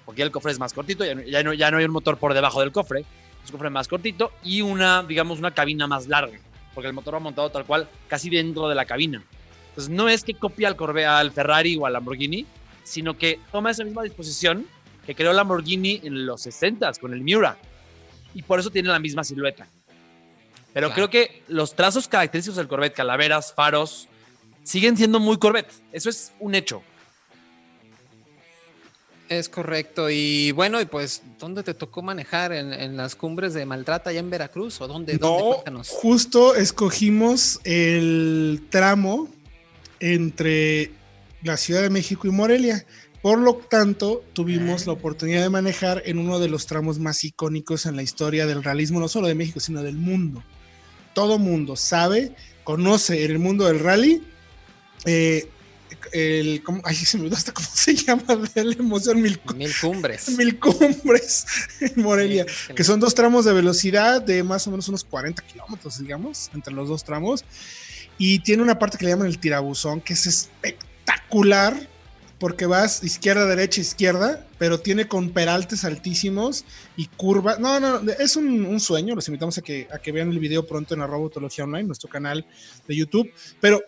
porque 0.06 0.24
el 0.24 0.32
cofre 0.32 0.52
es 0.52 0.60
más 0.60 0.74
cortito, 0.74 1.06
ya 1.06 1.16
no, 1.16 1.22
ya 1.22 1.44
no, 1.44 1.54
ya 1.54 1.72
no 1.72 1.78
hay 1.78 1.86
un 1.86 1.92
motor 1.92 2.18
por 2.18 2.34
debajo 2.34 2.60
del 2.62 2.72
cofre, 2.72 3.06
es 3.46 3.52
un 3.52 3.58
cofre 3.58 3.70
más 3.70 3.88
cortito 3.88 4.32
y 4.44 4.62
una, 4.62 5.04
digamos, 5.04 5.40
una 5.40 5.52
cabina 5.52 5.88
más 5.88 6.08
larga, 6.08 6.38
porque 6.74 6.88
el 6.88 6.94
motor 6.94 7.16
va 7.16 7.20
montado 7.20 7.50
tal 7.50 7.66
cual 7.66 7.88
casi 8.08 8.30
dentro 8.30 8.68
de 8.68 8.76
la 8.76 8.86
cabina. 8.86 9.24
Entonces 9.70 9.94
no 9.94 10.10
es 10.10 10.24
que 10.24 10.34
copia 10.34 10.68
al, 10.68 10.76
Corvette, 10.76 11.08
al 11.08 11.32
Ferrari 11.32 11.78
o 11.78 11.86
al 11.86 11.94
Lamborghini, 11.94 12.46
sino 12.84 13.18
que 13.18 13.40
toma 13.52 13.72
esa 13.72 13.84
misma 13.84 14.04
disposición 14.04 14.66
que 15.06 15.16
creó 15.16 15.34
Lamborghini 15.34 16.02
en 16.04 16.26
los 16.26 16.42
60 16.42 16.92
con 16.94 17.14
el 17.14 17.22
Miura. 17.22 17.58
Y 18.34 18.42
por 18.42 18.60
eso 18.60 18.70
tiene 18.70 18.90
la 18.90 19.00
misma 19.00 19.24
silueta. 19.24 19.68
Pero 20.74 20.92
creo 20.92 21.10
que 21.10 21.44
los 21.48 21.74
trazos 21.74 22.08
característicos 22.08 22.58
del 22.58 22.68
Corvette, 22.68 22.94
calaveras, 22.94 23.54
faros, 23.54 24.10
siguen 24.64 24.98
siendo 24.98 25.20
muy 25.22 25.38
Corvette. 25.38 25.72
Eso 25.94 26.10
es 26.10 26.34
un 26.40 26.54
hecho. 26.54 26.84
Es 29.30 29.50
correcto. 29.50 30.10
Y 30.10 30.52
bueno, 30.52 30.80
y 30.80 30.86
pues, 30.86 31.24
¿dónde 31.40 31.64
te 31.64 31.74
tocó 31.74 32.02
manejar? 32.02 32.52
¿En, 32.54 32.96
las 32.96 33.16
cumbres 33.16 33.54
de 33.54 33.66
Maltrata 33.66 34.12
allá 34.12 34.20
en 34.20 34.30
Veracruz? 34.30 34.80
¿O 34.82 34.88
dónde? 34.88 35.18
No, 35.18 35.64
justo 35.88 36.56
escogimos 36.56 37.60
el 37.64 38.68
tramo 38.70 39.28
entre 40.00 40.92
la 41.42 41.58
Ciudad 41.58 41.82
de 41.82 41.90
México 41.90 42.28
y 42.28 42.32
Morelia. 42.32 42.86
Por 43.22 43.40
lo 43.40 43.56
tanto, 43.56 44.24
tuvimos 44.34 44.86
la 44.86 44.94
oportunidad 44.94 45.42
de 45.42 45.50
manejar 45.50 46.04
en 46.06 46.20
uno 46.20 46.38
de 46.38 46.48
los 46.48 46.68
tramos 46.68 47.00
más 47.00 47.24
icónicos 47.24 47.88
en 47.88 47.96
la 47.96 48.04
historia 48.04 48.46
del 48.46 48.64
realismo, 48.64 49.00
no 49.00 49.08
solo 49.08 49.28
de 49.28 49.34
México, 49.34 49.60
sino 49.60 49.82
del 49.82 49.96
mundo. 49.96 50.44
Todo 51.16 51.40
mundo 51.40 51.76
sabe, 51.76 52.36
conoce 52.64 53.26
en 53.26 53.32
el 53.32 53.40
mundo 53.40 53.66
del 53.66 53.80
rally. 53.80 54.22
Eh, 55.06 55.50
el, 56.12 56.64
¿cómo? 56.64 56.82
Ay, 56.84 56.96
se 56.96 57.18
me 57.18 57.26
olvidó 57.26 57.38
cómo 57.54 57.68
se 57.74 57.96
llama 57.96 58.24
de 58.54 58.64
la 58.64 58.74
emoción. 58.74 59.22
Mil, 59.22 59.40
mil 59.56 59.72
cumbres. 59.80 60.30
Mil 60.38 60.60
cumbres 60.60 61.46
en 61.82 61.94
Morelia, 62.02 62.46
que 62.76 62.84
son 62.84 63.00
dos 63.00 63.14
tramos 63.14 63.46
de 63.46 63.54
velocidad 63.54 64.22
de 64.22 64.44
más 64.44 64.68
o 64.68 64.72
menos 64.72 64.88
unos 64.88 65.04
40 65.04 65.42
kilómetros, 65.44 66.00
digamos, 66.00 66.50
entre 66.54 66.74
los 66.74 66.90
dos 66.90 67.04
tramos. 67.04 67.44
Y 68.18 68.40
tiene 68.40 68.64
una 68.64 68.80
parte 68.80 68.98
que 68.98 69.06
le 69.06 69.12
llaman 69.12 69.28
el 69.28 69.40
tirabuzón, 69.40 70.00
que 70.00 70.14
es 70.14 70.26
espectacular, 70.26 71.76
porque 72.40 72.66
vas 72.66 73.04
izquierda, 73.04 73.46
derecha, 73.46 73.82
izquierda, 73.82 74.46
pero 74.58 74.80
tiene 74.80 75.08
con 75.08 75.32
peraltes 75.32 75.84
altísimos 75.84 76.64
y 76.96 77.08
curvas. 77.08 77.60
No, 77.60 77.80
no, 77.80 78.02
es 78.12 78.38
un, 78.38 78.80
sueño. 78.80 79.16
Los 79.16 79.28
invitamos 79.28 79.58
a 79.58 79.62
que, 79.62 79.88
a 79.92 80.00
que 80.00 80.14
vean 80.14 80.30
el 80.30 80.40
video 80.40 80.66
pronto 80.66 80.94
en 80.94 81.02
arroba 81.02 81.30
Online, 81.60 81.84
nuestro 81.84 82.10
canal 82.10 82.46
de 82.88 82.96
YouTube. 82.96 83.30
Pero 83.60 83.82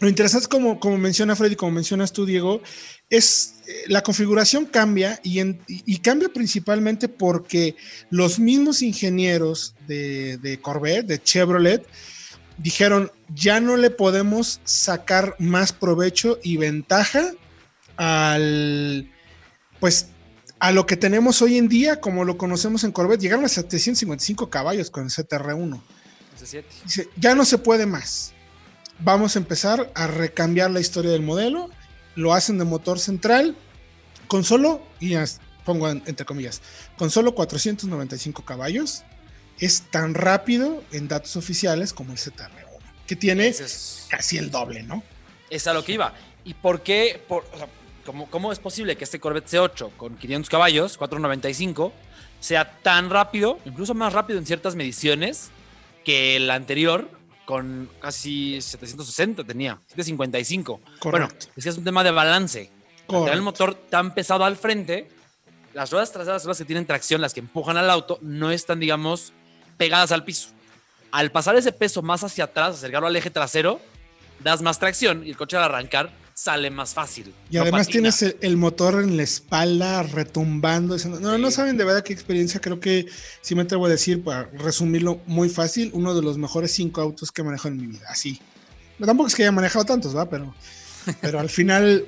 lo 0.00 0.08
interesante 0.08 0.44
es 0.44 0.48
como, 0.48 0.78
como 0.78 0.98
menciona 0.98 1.36
Freddy, 1.36 1.56
como 1.56 1.72
mencionas 1.72 2.12
tú, 2.12 2.26
Diego, 2.26 2.60
es 3.08 3.56
eh, 3.66 3.84
la 3.88 4.02
configuración 4.02 4.66
cambia 4.66 5.20
y, 5.22 5.40
y, 5.66 5.98
cambia 5.98 6.28
principalmente 6.28 7.08
porque 7.08 7.76
los 8.10 8.38
mismos 8.38 8.82
ingenieros 8.82 9.74
de, 9.86 10.36
de 10.38 10.60
Corvette, 10.60 11.06
de 11.06 11.22
Chevrolet, 11.22 11.86
dijeron, 12.58 13.10
ya 13.34 13.60
no 13.60 13.76
le 13.76 13.90
podemos 13.90 14.60
sacar 14.64 15.34
más 15.38 15.72
provecho 15.72 16.38
y 16.42 16.56
ventaja 16.56 17.32
al, 17.96 19.10
pues, 19.80 20.08
a 20.58 20.72
lo 20.72 20.86
que 20.86 20.96
tenemos 20.96 21.42
hoy 21.42 21.58
en 21.58 21.68
día, 21.68 22.00
como 22.00 22.24
lo 22.24 22.38
conocemos 22.38 22.84
en 22.84 22.92
Corvette, 22.92 23.20
llegaron 23.20 23.44
a 23.44 23.48
755 23.48 24.48
caballos 24.50 24.90
con 24.90 25.04
el 25.04 25.10
CTR1. 25.10 25.80
Dice, 26.84 27.08
ya 27.16 27.34
no 27.34 27.44
se 27.44 27.58
puede 27.58 27.86
más. 27.86 28.32
Vamos 28.98 29.36
a 29.36 29.38
empezar 29.38 29.90
a 29.94 30.06
recambiar 30.06 30.70
la 30.70 30.80
historia 30.80 31.10
del 31.10 31.22
modelo. 31.22 31.70
Lo 32.14 32.32
hacen 32.32 32.58
de 32.58 32.64
motor 32.64 32.98
central 32.98 33.56
con 34.26 34.42
solo, 34.42 34.82
y 35.00 35.14
pongo 35.64 35.88
entre 35.88 36.24
comillas, 36.24 36.62
con 36.96 37.10
solo 37.10 37.34
495 37.34 38.44
caballos 38.44 39.04
es 39.58 39.82
tan 39.90 40.14
rápido 40.14 40.82
en 40.92 41.08
datos 41.08 41.36
oficiales 41.36 41.92
como 41.92 42.12
el 42.12 42.18
ZR1, 42.18 42.50
que 43.06 43.16
tiene 43.16 43.54
casi 44.08 44.38
el 44.38 44.50
doble, 44.50 44.82
¿no? 44.82 45.02
Es 45.50 45.66
a 45.66 45.72
lo 45.72 45.84
que 45.84 45.92
iba. 45.92 46.14
¿Y 46.44 46.54
por 46.54 46.82
qué? 46.82 47.22
Por, 47.26 47.44
¿cómo, 48.30 48.52
es 48.52 48.58
posible 48.58 48.96
que 48.96 49.04
este 49.04 49.20
Corvette 49.20 49.48
C8 49.48 49.90
con 49.96 50.16
500 50.16 50.50
caballos, 50.50 50.96
495, 50.96 51.92
sea 52.40 52.78
tan 52.82 53.10
rápido, 53.10 53.58
incluso 53.64 53.94
más 53.94 54.12
rápido 54.12 54.38
en 54.38 54.46
ciertas 54.46 54.74
mediciones, 54.74 55.50
que 56.04 56.36
el 56.36 56.50
anterior 56.50 57.10
con 57.46 57.88
casi 58.00 58.60
760 58.60 59.44
tenía, 59.44 59.78
755? 59.86 60.80
Correcto. 60.98 61.10
Bueno, 61.10 61.28
es 61.56 61.64
que 61.64 61.70
es 61.70 61.78
un 61.78 61.84
tema 61.84 62.04
de 62.04 62.10
balance. 62.10 62.70
Tener 63.08 63.32
el 63.32 63.42
motor 63.42 63.74
tan 63.74 64.12
pesado 64.12 64.44
al 64.44 64.56
frente, 64.56 65.08
las 65.72 65.90
ruedas 65.90 66.12
traseras 66.12 66.42
son 66.42 66.50
las 66.50 66.58
que 66.58 66.64
tienen 66.64 66.84
tracción, 66.84 67.20
las 67.20 67.32
que 67.32 67.40
empujan 67.40 67.76
al 67.76 67.88
auto, 67.88 68.18
no 68.20 68.50
están, 68.50 68.80
digamos, 68.80 69.32
pegadas 69.78 70.12
al 70.12 70.24
piso. 70.24 70.48
Al 71.12 71.30
pasar 71.30 71.56
ese 71.56 71.72
peso 71.72 72.02
más 72.02 72.24
hacia 72.24 72.44
atrás, 72.44 72.74
acercarlo 72.74 73.06
al 73.06 73.16
eje 73.16 73.30
trasero, 73.30 73.80
das 74.40 74.60
más 74.60 74.78
tracción 74.78 75.24
y 75.24 75.30
el 75.30 75.36
coche 75.36 75.56
al 75.56 75.62
arrancar 75.62 76.10
sale 76.36 76.70
más 76.70 76.92
fácil. 76.92 77.34
Y 77.50 77.56
además 77.56 77.88
tienes 77.88 78.22
el, 78.22 78.56
motor 78.58 79.02
en 79.02 79.16
la 79.16 79.22
espalda 79.22 80.02
retumbando. 80.02 80.96
No, 81.20 81.38
no 81.38 81.50
saben 81.50 81.78
de 81.78 81.84
verdad 81.84 82.04
qué 82.04 82.12
experiencia. 82.12 82.60
Creo 82.60 82.78
que, 82.78 83.06
si 83.40 83.54
me 83.54 83.62
atrevo 83.62 83.86
a 83.86 83.88
decir, 83.88 84.22
para 84.22 84.44
resumirlo 84.52 85.22
muy 85.26 85.48
fácil, 85.48 85.90
uno 85.94 86.14
de 86.14 86.20
los 86.20 86.36
mejores 86.36 86.72
cinco 86.72 87.00
autos 87.00 87.32
que 87.32 87.40
he 87.40 87.44
manejado 87.44 87.70
en 87.70 87.80
mi 87.80 87.86
vida. 87.86 88.06
Así. 88.10 88.38
tampoco 89.04 89.28
es 89.28 89.34
que 89.34 89.44
haya 89.44 89.52
manejado 89.52 89.86
tantos, 89.86 90.14
¿va? 90.14 90.28
Pero, 90.28 90.54
pero 91.22 91.40
al 91.40 91.48
final, 91.48 92.06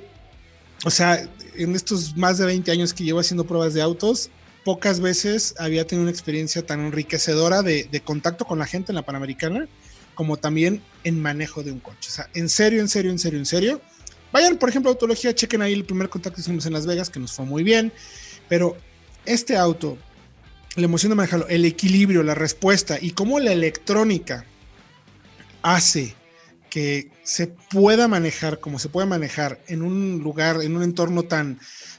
o 0.84 0.90
sea, 0.90 1.26
en 1.56 1.74
estos 1.74 2.14
más 2.14 2.36
de 2.36 2.44
20 2.44 2.70
años 2.70 2.92
que 2.92 3.04
llevo 3.04 3.20
haciendo 3.20 3.46
pruebas 3.46 3.72
de 3.72 3.80
autos, 3.80 4.30
pocas 4.62 5.00
veces 5.00 5.54
había 5.58 5.86
tenido 5.86 6.02
una 6.02 6.10
experiencia 6.10 6.66
tan 6.66 6.80
enriquecedora 6.80 7.62
de, 7.62 8.02
contacto 8.04 8.44
con 8.44 8.58
la 8.58 8.66
gente 8.66 8.92
en 8.92 8.96
la 8.96 9.02
Panamericana, 9.02 9.66
como 10.14 10.36
también 10.36 10.82
en 11.04 11.22
manejo 11.22 11.62
de 11.62 11.72
un 11.72 11.80
coche. 11.80 12.08
O 12.08 12.12
sea, 12.12 12.28
en 12.34 12.50
serio, 12.50 12.82
en 12.82 12.88
serio, 12.90 13.10
en 13.10 13.18
serio, 13.18 13.38
en 13.38 13.46
serio. 13.46 13.80
Vayan, 14.32 14.58
por 14.58 14.68
ejemplo, 14.68 14.90
a 14.90 14.94
Autología, 14.94 15.34
chequen 15.34 15.62
ahí 15.62 15.72
el 15.72 15.84
primer 15.84 16.08
contacto 16.08 16.36
que 16.36 16.42
hicimos 16.42 16.66
en 16.66 16.72
Las 16.72 16.86
Vegas, 16.86 17.10
que 17.10 17.20
nos 17.20 17.32
fue 17.32 17.44
muy 17.44 17.62
bien. 17.62 17.92
Pero 18.48 18.76
este 19.24 19.56
auto, 19.56 19.98
la 20.76 20.84
emoción 20.84 21.10
de 21.10 21.16
manejarlo, 21.16 21.48
el 21.48 21.64
equilibrio, 21.64 22.22
la 22.22 22.34
respuesta 22.34 22.98
y 23.00 23.12
cómo 23.12 23.40
la 23.40 23.52
electrónica 23.52 24.44
hace 25.62 26.14
que 26.70 27.10
se 27.22 27.46
pueda 27.46 28.08
manejar 28.08 28.60
como 28.60 28.78
se 28.78 28.90
puede 28.90 29.06
manejar 29.06 29.60
en 29.68 29.82
un 29.82 30.20
lugar, 30.22 30.62
en 30.62 30.76
un 30.76 30.82
entorno 30.82 31.22
tan 31.22 31.58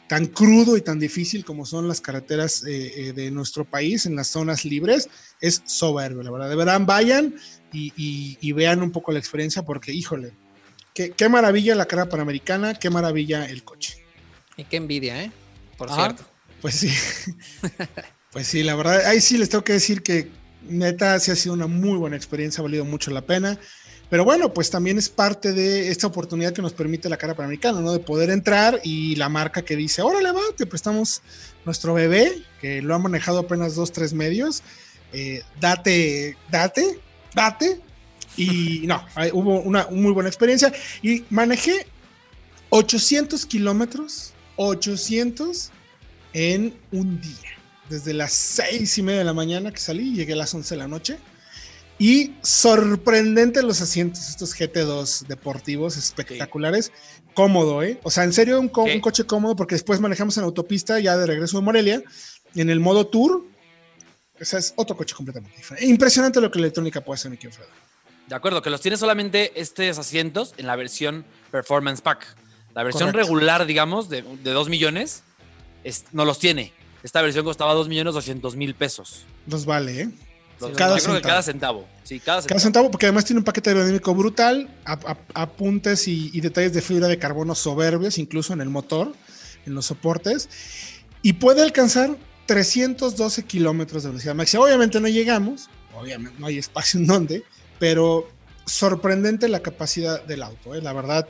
tan 0.10 0.26
crudo 0.26 0.76
y 0.76 0.82
tan 0.82 0.98
difícil 0.98 1.46
como 1.46 1.68
son 1.68 1.88
las 1.88 2.02
carreteras 2.02 2.66
eh, 2.66 3.10
eh, 3.10 3.14
de 3.14 3.30
nuestro 3.30 3.64
país 3.64 4.08
en 4.08 4.16
las 4.16 4.28
zonas 4.28 4.66
libres, 4.66 5.08
es 5.40 5.62
soberbio, 5.66 6.24
la 6.24 6.32
verdad. 6.32 6.50
De 6.50 6.56
verdad, 6.56 6.82
vayan 6.84 7.36
y, 7.72 8.52
vean 8.54 8.82
un 8.82 8.92
poco 8.92 9.12
la 9.12 9.20
experiencia 9.20 9.64
porque, 9.64 9.94
híjole, 9.94 10.34
qué, 10.94 11.12
qué, 11.12 11.30
maravilla 11.30 11.76
la 11.76 11.86
carrera 11.86 12.10
panamericana, 12.10 12.74
qué 12.76 12.90
maravilla 12.90 13.46
el 13.46 13.64
coche. 13.64 14.04
Y 14.58 14.66
qué 14.66 14.78
envidia, 14.78 15.24
¿eh? 15.24 15.32
Por 15.78 15.90
cierto. 15.92 16.24
Pues 16.62 16.76
sí. 16.76 16.92
pues 18.32 18.48
sí, 18.48 18.64
la 18.64 18.76
verdad, 18.76 19.06
ahí 19.06 19.22
sí 19.22 19.38
les 19.38 19.50
tengo 19.50 19.64
que 19.64 19.74
decir 19.74 20.04
que 20.04 20.30
neta, 20.68 21.20
sí 21.20 21.32
ha 21.32 21.36
sido 21.36 21.54
una 21.54 21.68
muy 21.68 21.98
buena 21.98 22.16
experiencia, 22.16 22.62
ha 22.62 22.64
valido 22.64 22.86
mucho 22.86 23.12
la 23.12 23.22
pena. 23.22 23.58
Pero 24.10 24.26
bueno, 24.26 24.54
pues 24.54 24.72
también 24.72 24.98
es 24.98 25.08
parte 25.08 25.54
de 25.54 25.90
esta 25.90 26.08
oportunidad 26.08 26.52
que 26.52 26.64
nos 26.64 26.74
permite 26.74 27.10
la 27.10 27.18
cara 27.18 27.36
panamericana, 27.36 27.80
¿no? 27.80 27.94
De 27.94 28.00
poder 28.00 28.32
entrar 28.32 28.80
y 28.84 29.16
la 29.16 29.30
marca 29.30 29.62
que 29.62 29.76
dice, 29.76 30.02
órale, 30.02 30.32
va, 30.32 30.42
te 30.58 30.66
prestamos 30.66 31.22
nuestro 31.64 31.94
bebé, 31.94 32.42
que 32.60 32.82
lo 32.82 32.96
ha 32.96 33.00
manejado 33.00 33.40
apenas 33.40 33.76
dos, 33.76 33.92
tres 33.92 34.14
medios, 34.14 34.64
eh, 35.14 35.44
date, 35.60 36.36
date, 36.50 37.00
date, 37.36 37.80
Y 38.40 38.88
no, 38.88 39.06
hubo 39.34 39.62
una 39.62 39.88
muy 39.92 40.12
buena 40.12 40.30
experiencia. 40.30 40.72
Y 41.02 41.24
manejé 41.30 41.86
800 42.70 43.46
kilómetros, 43.46 44.34
800 44.56 45.72
en 46.34 46.74
un 46.92 47.20
día. 47.22 47.58
Desde 47.90 48.14
las 48.14 48.32
seis 48.34 48.98
y 48.98 49.04
media 49.04 49.20
de 49.20 49.26
la 49.26 49.34
mañana 49.34 49.72
que 49.72 49.80
salí, 49.80 50.14
llegué 50.14 50.34
a 50.34 50.38
las 50.38 50.54
11 50.54 50.76
de 50.76 50.80
la 50.80 50.88
noche. 50.88 51.18
Y 51.98 52.36
sorprendente 52.42 53.62
los 53.62 53.82
asientos, 53.82 54.30
estos 54.30 54.56
GT2 54.56 55.28
deportivos 55.28 55.98
espectaculares. 55.98 56.94
Cómodo, 57.34 57.84
¿eh? 57.84 58.00
O 58.04 58.12
sea, 58.12 58.24
en 58.24 58.32
serio, 58.32 58.60
un, 58.60 58.72
un, 58.74 59.02
coche 59.02 59.26
cómodo 59.26 59.56
porque 59.56 59.76
después 59.76 60.00
manejamos 60.00 60.38
en 60.38 60.46
autopista 60.46 61.00
ya 61.00 61.18
de 61.18 61.26
regreso 61.26 61.58
de 61.58 61.64
Morelia, 61.64 62.02
en 62.56 62.70
el 62.70 62.80
modo 62.80 63.08
tour. 63.08 63.44
O 64.40 64.46
sea, 64.46 64.60
es 64.60 64.74
otro 64.78 64.96
coche 64.96 65.14
completamente 65.14 65.58
diferente. 65.58 65.90
Impresionante 65.90 66.40
lo 66.40 66.50
que 66.50 66.60
la 66.60 66.68
electrónica 66.68 67.02
puede 67.02 67.16
hacer, 67.16 67.32
mi 67.32 67.38
querido 67.38 67.60
De 68.30 68.36
acuerdo, 68.36 68.62
que 68.62 68.70
los 68.70 68.80
tiene 68.80 68.96
solamente 68.96 69.60
estos 69.60 69.98
asientos 69.98 70.54
en 70.58 70.68
la 70.68 70.76
versión 70.76 71.26
Performance 71.52 72.02
Pack. 72.02 72.28
La 72.76 72.84
versión 72.84 73.12
regular, 73.12 73.66
digamos, 73.66 74.08
de, 74.08 74.22
de 74.22 74.52
2 74.52 74.70
millones, 74.70 75.24
no 76.12 76.26
los 76.26 76.38
tiene. 76.38 76.72
Esta 77.02 77.24
versión 77.24 77.44
costaba 77.44 77.74
2 77.74 77.90
millones 77.90 78.14
200 78.14 78.56
mil 78.56 78.76
pesos. 78.76 79.26
Los 79.48 79.66
vale, 79.66 80.02
¿eh? 80.02 80.10
cada, 80.76 80.98
yo 80.98 81.04
creo 81.04 81.16
que 81.16 81.22
cada 81.22 81.42
centavo. 81.42 81.88
Sí, 82.04 82.20
cada 82.20 82.42
centavo. 82.42 82.48
Cada 82.50 82.60
centavo, 82.60 82.92
porque 82.92 83.08
además 83.08 83.26
tiene 83.26 83.40
un 83.40 83.46
paquete 83.46 83.72
aerodinámico 83.72 84.14
brutal, 84.14 84.70
apuntes 85.34 86.08
y, 86.08 86.40
detalles 86.40 86.74
de 86.74 86.82
fibra 86.82 87.08
de 87.08 87.18
carbono 87.18 87.56
soberbios, 87.56 88.20
incluso 88.20 88.54
en 88.54 88.62
el 88.62 88.70
motor, 88.70 89.14
en 89.66 89.74
los 89.74 89.88
soportes. 89.88 90.50
Y 91.22 91.34
puede 91.34 91.64
alcanzar 91.64 92.16
312 92.46 93.44
kilómetros 93.46 94.04
de 94.04 94.10
velocidad 94.10 94.36
máxima. 94.36 94.64
Obviamente 94.64 95.00
no 95.00 95.08
llegamos, 95.08 95.70
obviamente 95.96 96.38
no 96.40 96.48
hay 96.48 96.58
espacio 96.58 97.00
en 97.00 97.08
donde, 97.08 97.44
pero 97.80 98.30
sorprendente 98.66 99.48
la 99.48 99.62
capacidad 99.62 100.24
del 100.26 100.44
auto, 100.44 100.76
¿eh? 100.76 100.82
la 100.82 100.94
verdad. 100.94 101.28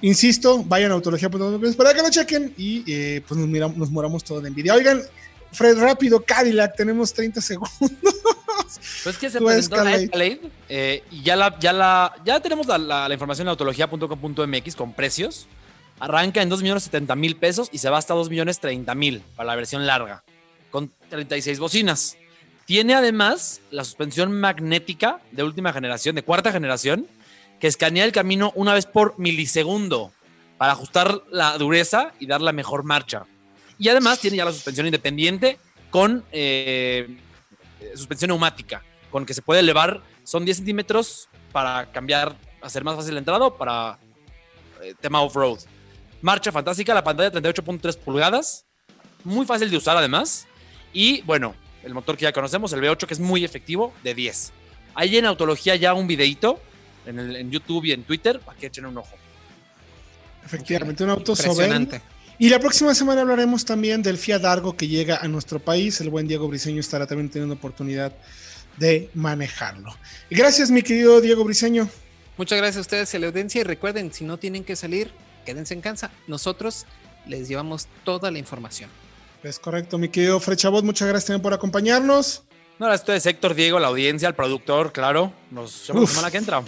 Insisto, 0.00 0.62
vayan 0.62 0.92
a 0.92 0.94
autología.com 0.94 1.60
para 1.74 1.92
que 1.92 2.02
lo 2.02 2.10
chequen 2.10 2.54
y 2.56 2.84
eh, 2.86 3.22
pues 3.26 3.38
nos, 3.38 3.48
miramos, 3.48 3.76
nos 3.76 3.90
moramos 3.90 4.22
todo 4.22 4.40
de 4.40 4.48
envidia. 4.48 4.74
Oigan, 4.74 5.02
Fred, 5.50 5.76
rápido, 5.78 6.22
Cadillac, 6.24 6.76
tenemos 6.76 7.12
30 7.12 7.40
segundos. 7.40 8.14
Pues 9.02 9.16
que 9.16 9.30
se 9.30 9.40
presentó 9.40 9.82
la 9.82 9.96
Escalade 9.96 10.40
eh, 10.68 11.02
y 11.10 11.22
ya, 11.22 11.36
la, 11.36 11.58
ya, 11.58 11.72
la, 11.72 12.14
ya 12.24 12.38
tenemos 12.40 12.66
la, 12.66 12.78
la, 12.78 13.12
información 13.12 13.46
en 13.46 13.50
autología.com.mx 13.50 14.76
con 14.76 14.92
precios. 14.92 15.48
Arranca 15.98 16.42
en 16.42 16.50
2.070.000 16.50 17.38
pesos 17.38 17.68
y 17.72 17.78
se 17.78 17.90
va 17.90 17.98
hasta 17.98 18.14
2.030.000 18.14 19.22
para 19.34 19.48
la 19.48 19.56
versión 19.56 19.86
larga, 19.86 20.22
con 20.70 20.92
36 21.08 21.58
bocinas. 21.58 22.16
Tiene 22.68 22.94
además 22.94 23.62
la 23.70 23.82
suspensión 23.82 24.30
magnética 24.30 25.22
de 25.32 25.42
última 25.42 25.72
generación, 25.72 26.14
de 26.14 26.22
cuarta 26.22 26.52
generación, 26.52 27.06
que 27.58 27.66
escanea 27.66 28.04
el 28.04 28.12
camino 28.12 28.52
una 28.56 28.74
vez 28.74 28.84
por 28.84 29.18
milisegundo 29.18 30.12
para 30.58 30.72
ajustar 30.72 31.22
la 31.30 31.56
dureza 31.56 32.12
y 32.20 32.26
dar 32.26 32.42
la 32.42 32.52
mejor 32.52 32.84
marcha. 32.84 33.24
Y 33.78 33.88
además 33.88 34.20
tiene 34.20 34.36
ya 34.36 34.44
la 34.44 34.52
suspensión 34.52 34.86
independiente 34.86 35.58
con 35.88 36.26
eh, 36.30 37.16
suspensión 37.94 38.28
neumática, 38.28 38.84
con 39.10 39.24
que 39.24 39.32
se 39.32 39.40
puede 39.40 39.60
elevar, 39.60 40.02
son 40.22 40.44
10 40.44 40.58
centímetros 40.58 41.30
para 41.52 41.90
cambiar, 41.90 42.36
hacer 42.60 42.84
más 42.84 42.96
fácil 42.96 43.14
la 43.14 43.20
entrada 43.20 43.48
para 43.48 43.98
eh, 44.82 44.92
tema 45.00 45.22
off-road. 45.22 45.60
Marcha 46.20 46.52
fantástica, 46.52 46.92
la 46.92 47.02
pantalla 47.02 47.32
38.3 47.32 47.96
pulgadas, 47.96 48.66
muy 49.24 49.46
fácil 49.46 49.70
de 49.70 49.78
usar 49.78 49.96
además. 49.96 50.46
Y 50.92 51.22
bueno, 51.22 51.54
el 51.88 51.94
motor 51.94 52.18
que 52.18 52.24
ya 52.24 52.32
conocemos, 52.32 52.72
el 52.74 52.82
V8, 52.82 53.06
que 53.06 53.14
es 53.14 53.20
muy 53.20 53.44
efectivo, 53.44 53.94
de 54.04 54.14
10. 54.14 54.52
Hay 54.94 55.16
en 55.16 55.24
Autología 55.24 55.74
ya 55.74 55.94
un 55.94 56.06
videito 56.06 56.60
en, 57.06 57.50
YouTube 57.50 57.86
y 57.86 57.92
en 57.92 58.02
Twitter 58.02 58.40
para 58.40 58.58
que 58.58 58.66
echen 58.66 58.84
un 58.84 58.98
ojo. 58.98 59.16
Efectivamente, 60.44 61.02
un 61.02 61.10
auto 61.10 61.34
soberanamente. 61.34 62.02
Y 62.38 62.50
la 62.50 62.60
próxima 62.60 62.94
semana 62.94 63.22
hablaremos 63.22 63.64
también 63.64 64.02
del 64.02 64.18
Fiat 64.18 64.44
Argo 64.44 64.76
que 64.76 64.86
llega 64.86 65.16
a 65.16 65.28
nuestro 65.28 65.58
país. 65.60 65.98
El 66.02 66.10
buen 66.10 66.28
Diego 66.28 66.46
Briseño 66.46 66.80
estará 66.80 67.06
también 67.06 67.30
teniendo 67.30 67.54
oportunidad 67.54 68.12
de 68.76 69.10
manejarlo. 69.14 69.96
Gracias, 70.30 70.70
mi 70.70 70.82
querido 70.82 71.22
Diego 71.22 71.42
Briseño. 71.42 71.88
Muchas 72.36 72.58
gracias 72.58 72.76
a 72.76 72.80
ustedes 72.82 73.14
y 73.14 73.18
la 73.18 73.28
audiencia. 73.28 73.62
Y 73.62 73.64
recuerden, 73.64 74.12
si 74.12 74.24
no 74.24 74.36
tienen 74.36 74.62
que 74.62 74.76
salir, 74.76 75.10
quédense 75.46 75.72
en 75.72 75.80
casa. 75.80 76.10
Nosotros 76.26 76.84
les 77.26 77.48
llevamos 77.48 77.88
toda 78.04 78.30
la 78.30 78.38
información. 78.38 78.90
Es 79.42 79.58
correcto, 79.58 79.98
mi 79.98 80.08
querido 80.08 80.40
Fred 80.40 80.56
Chabot. 80.56 80.84
Muchas 80.84 81.08
gracias 81.08 81.26
también 81.26 81.42
por 81.42 81.54
acompañarnos. 81.54 82.44
No, 82.78 82.92
esto 82.92 83.12
es 83.12 83.26
Héctor 83.26 83.54
Diego, 83.54 83.78
la 83.78 83.88
audiencia, 83.88 84.28
el 84.28 84.34
productor, 84.34 84.92
claro. 84.92 85.32
Nos 85.50 85.86
vemos 85.88 86.02
la 86.02 86.08
semana 86.08 86.30
que 86.30 86.38
entra. 86.38 86.62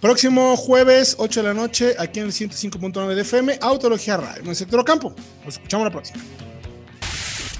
Próximo 0.00 0.56
jueves, 0.56 1.14
8 1.18 1.42
de 1.42 1.48
la 1.48 1.54
noche, 1.54 1.94
aquí 1.98 2.20
en 2.20 2.26
el 2.26 2.32
105.9 2.32 3.14
de 3.14 3.20
FM, 3.20 3.58
Autología 3.60 4.16
Radio, 4.16 4.42
en 4.42 4.48
el 4.48 4.56
sector 4.56 4.82
campo. 4.84 5.14
Nos 5.44 5.54
escuchamos 5.54 5.84
la 5.84 5.90
próxima. 5.90 6.22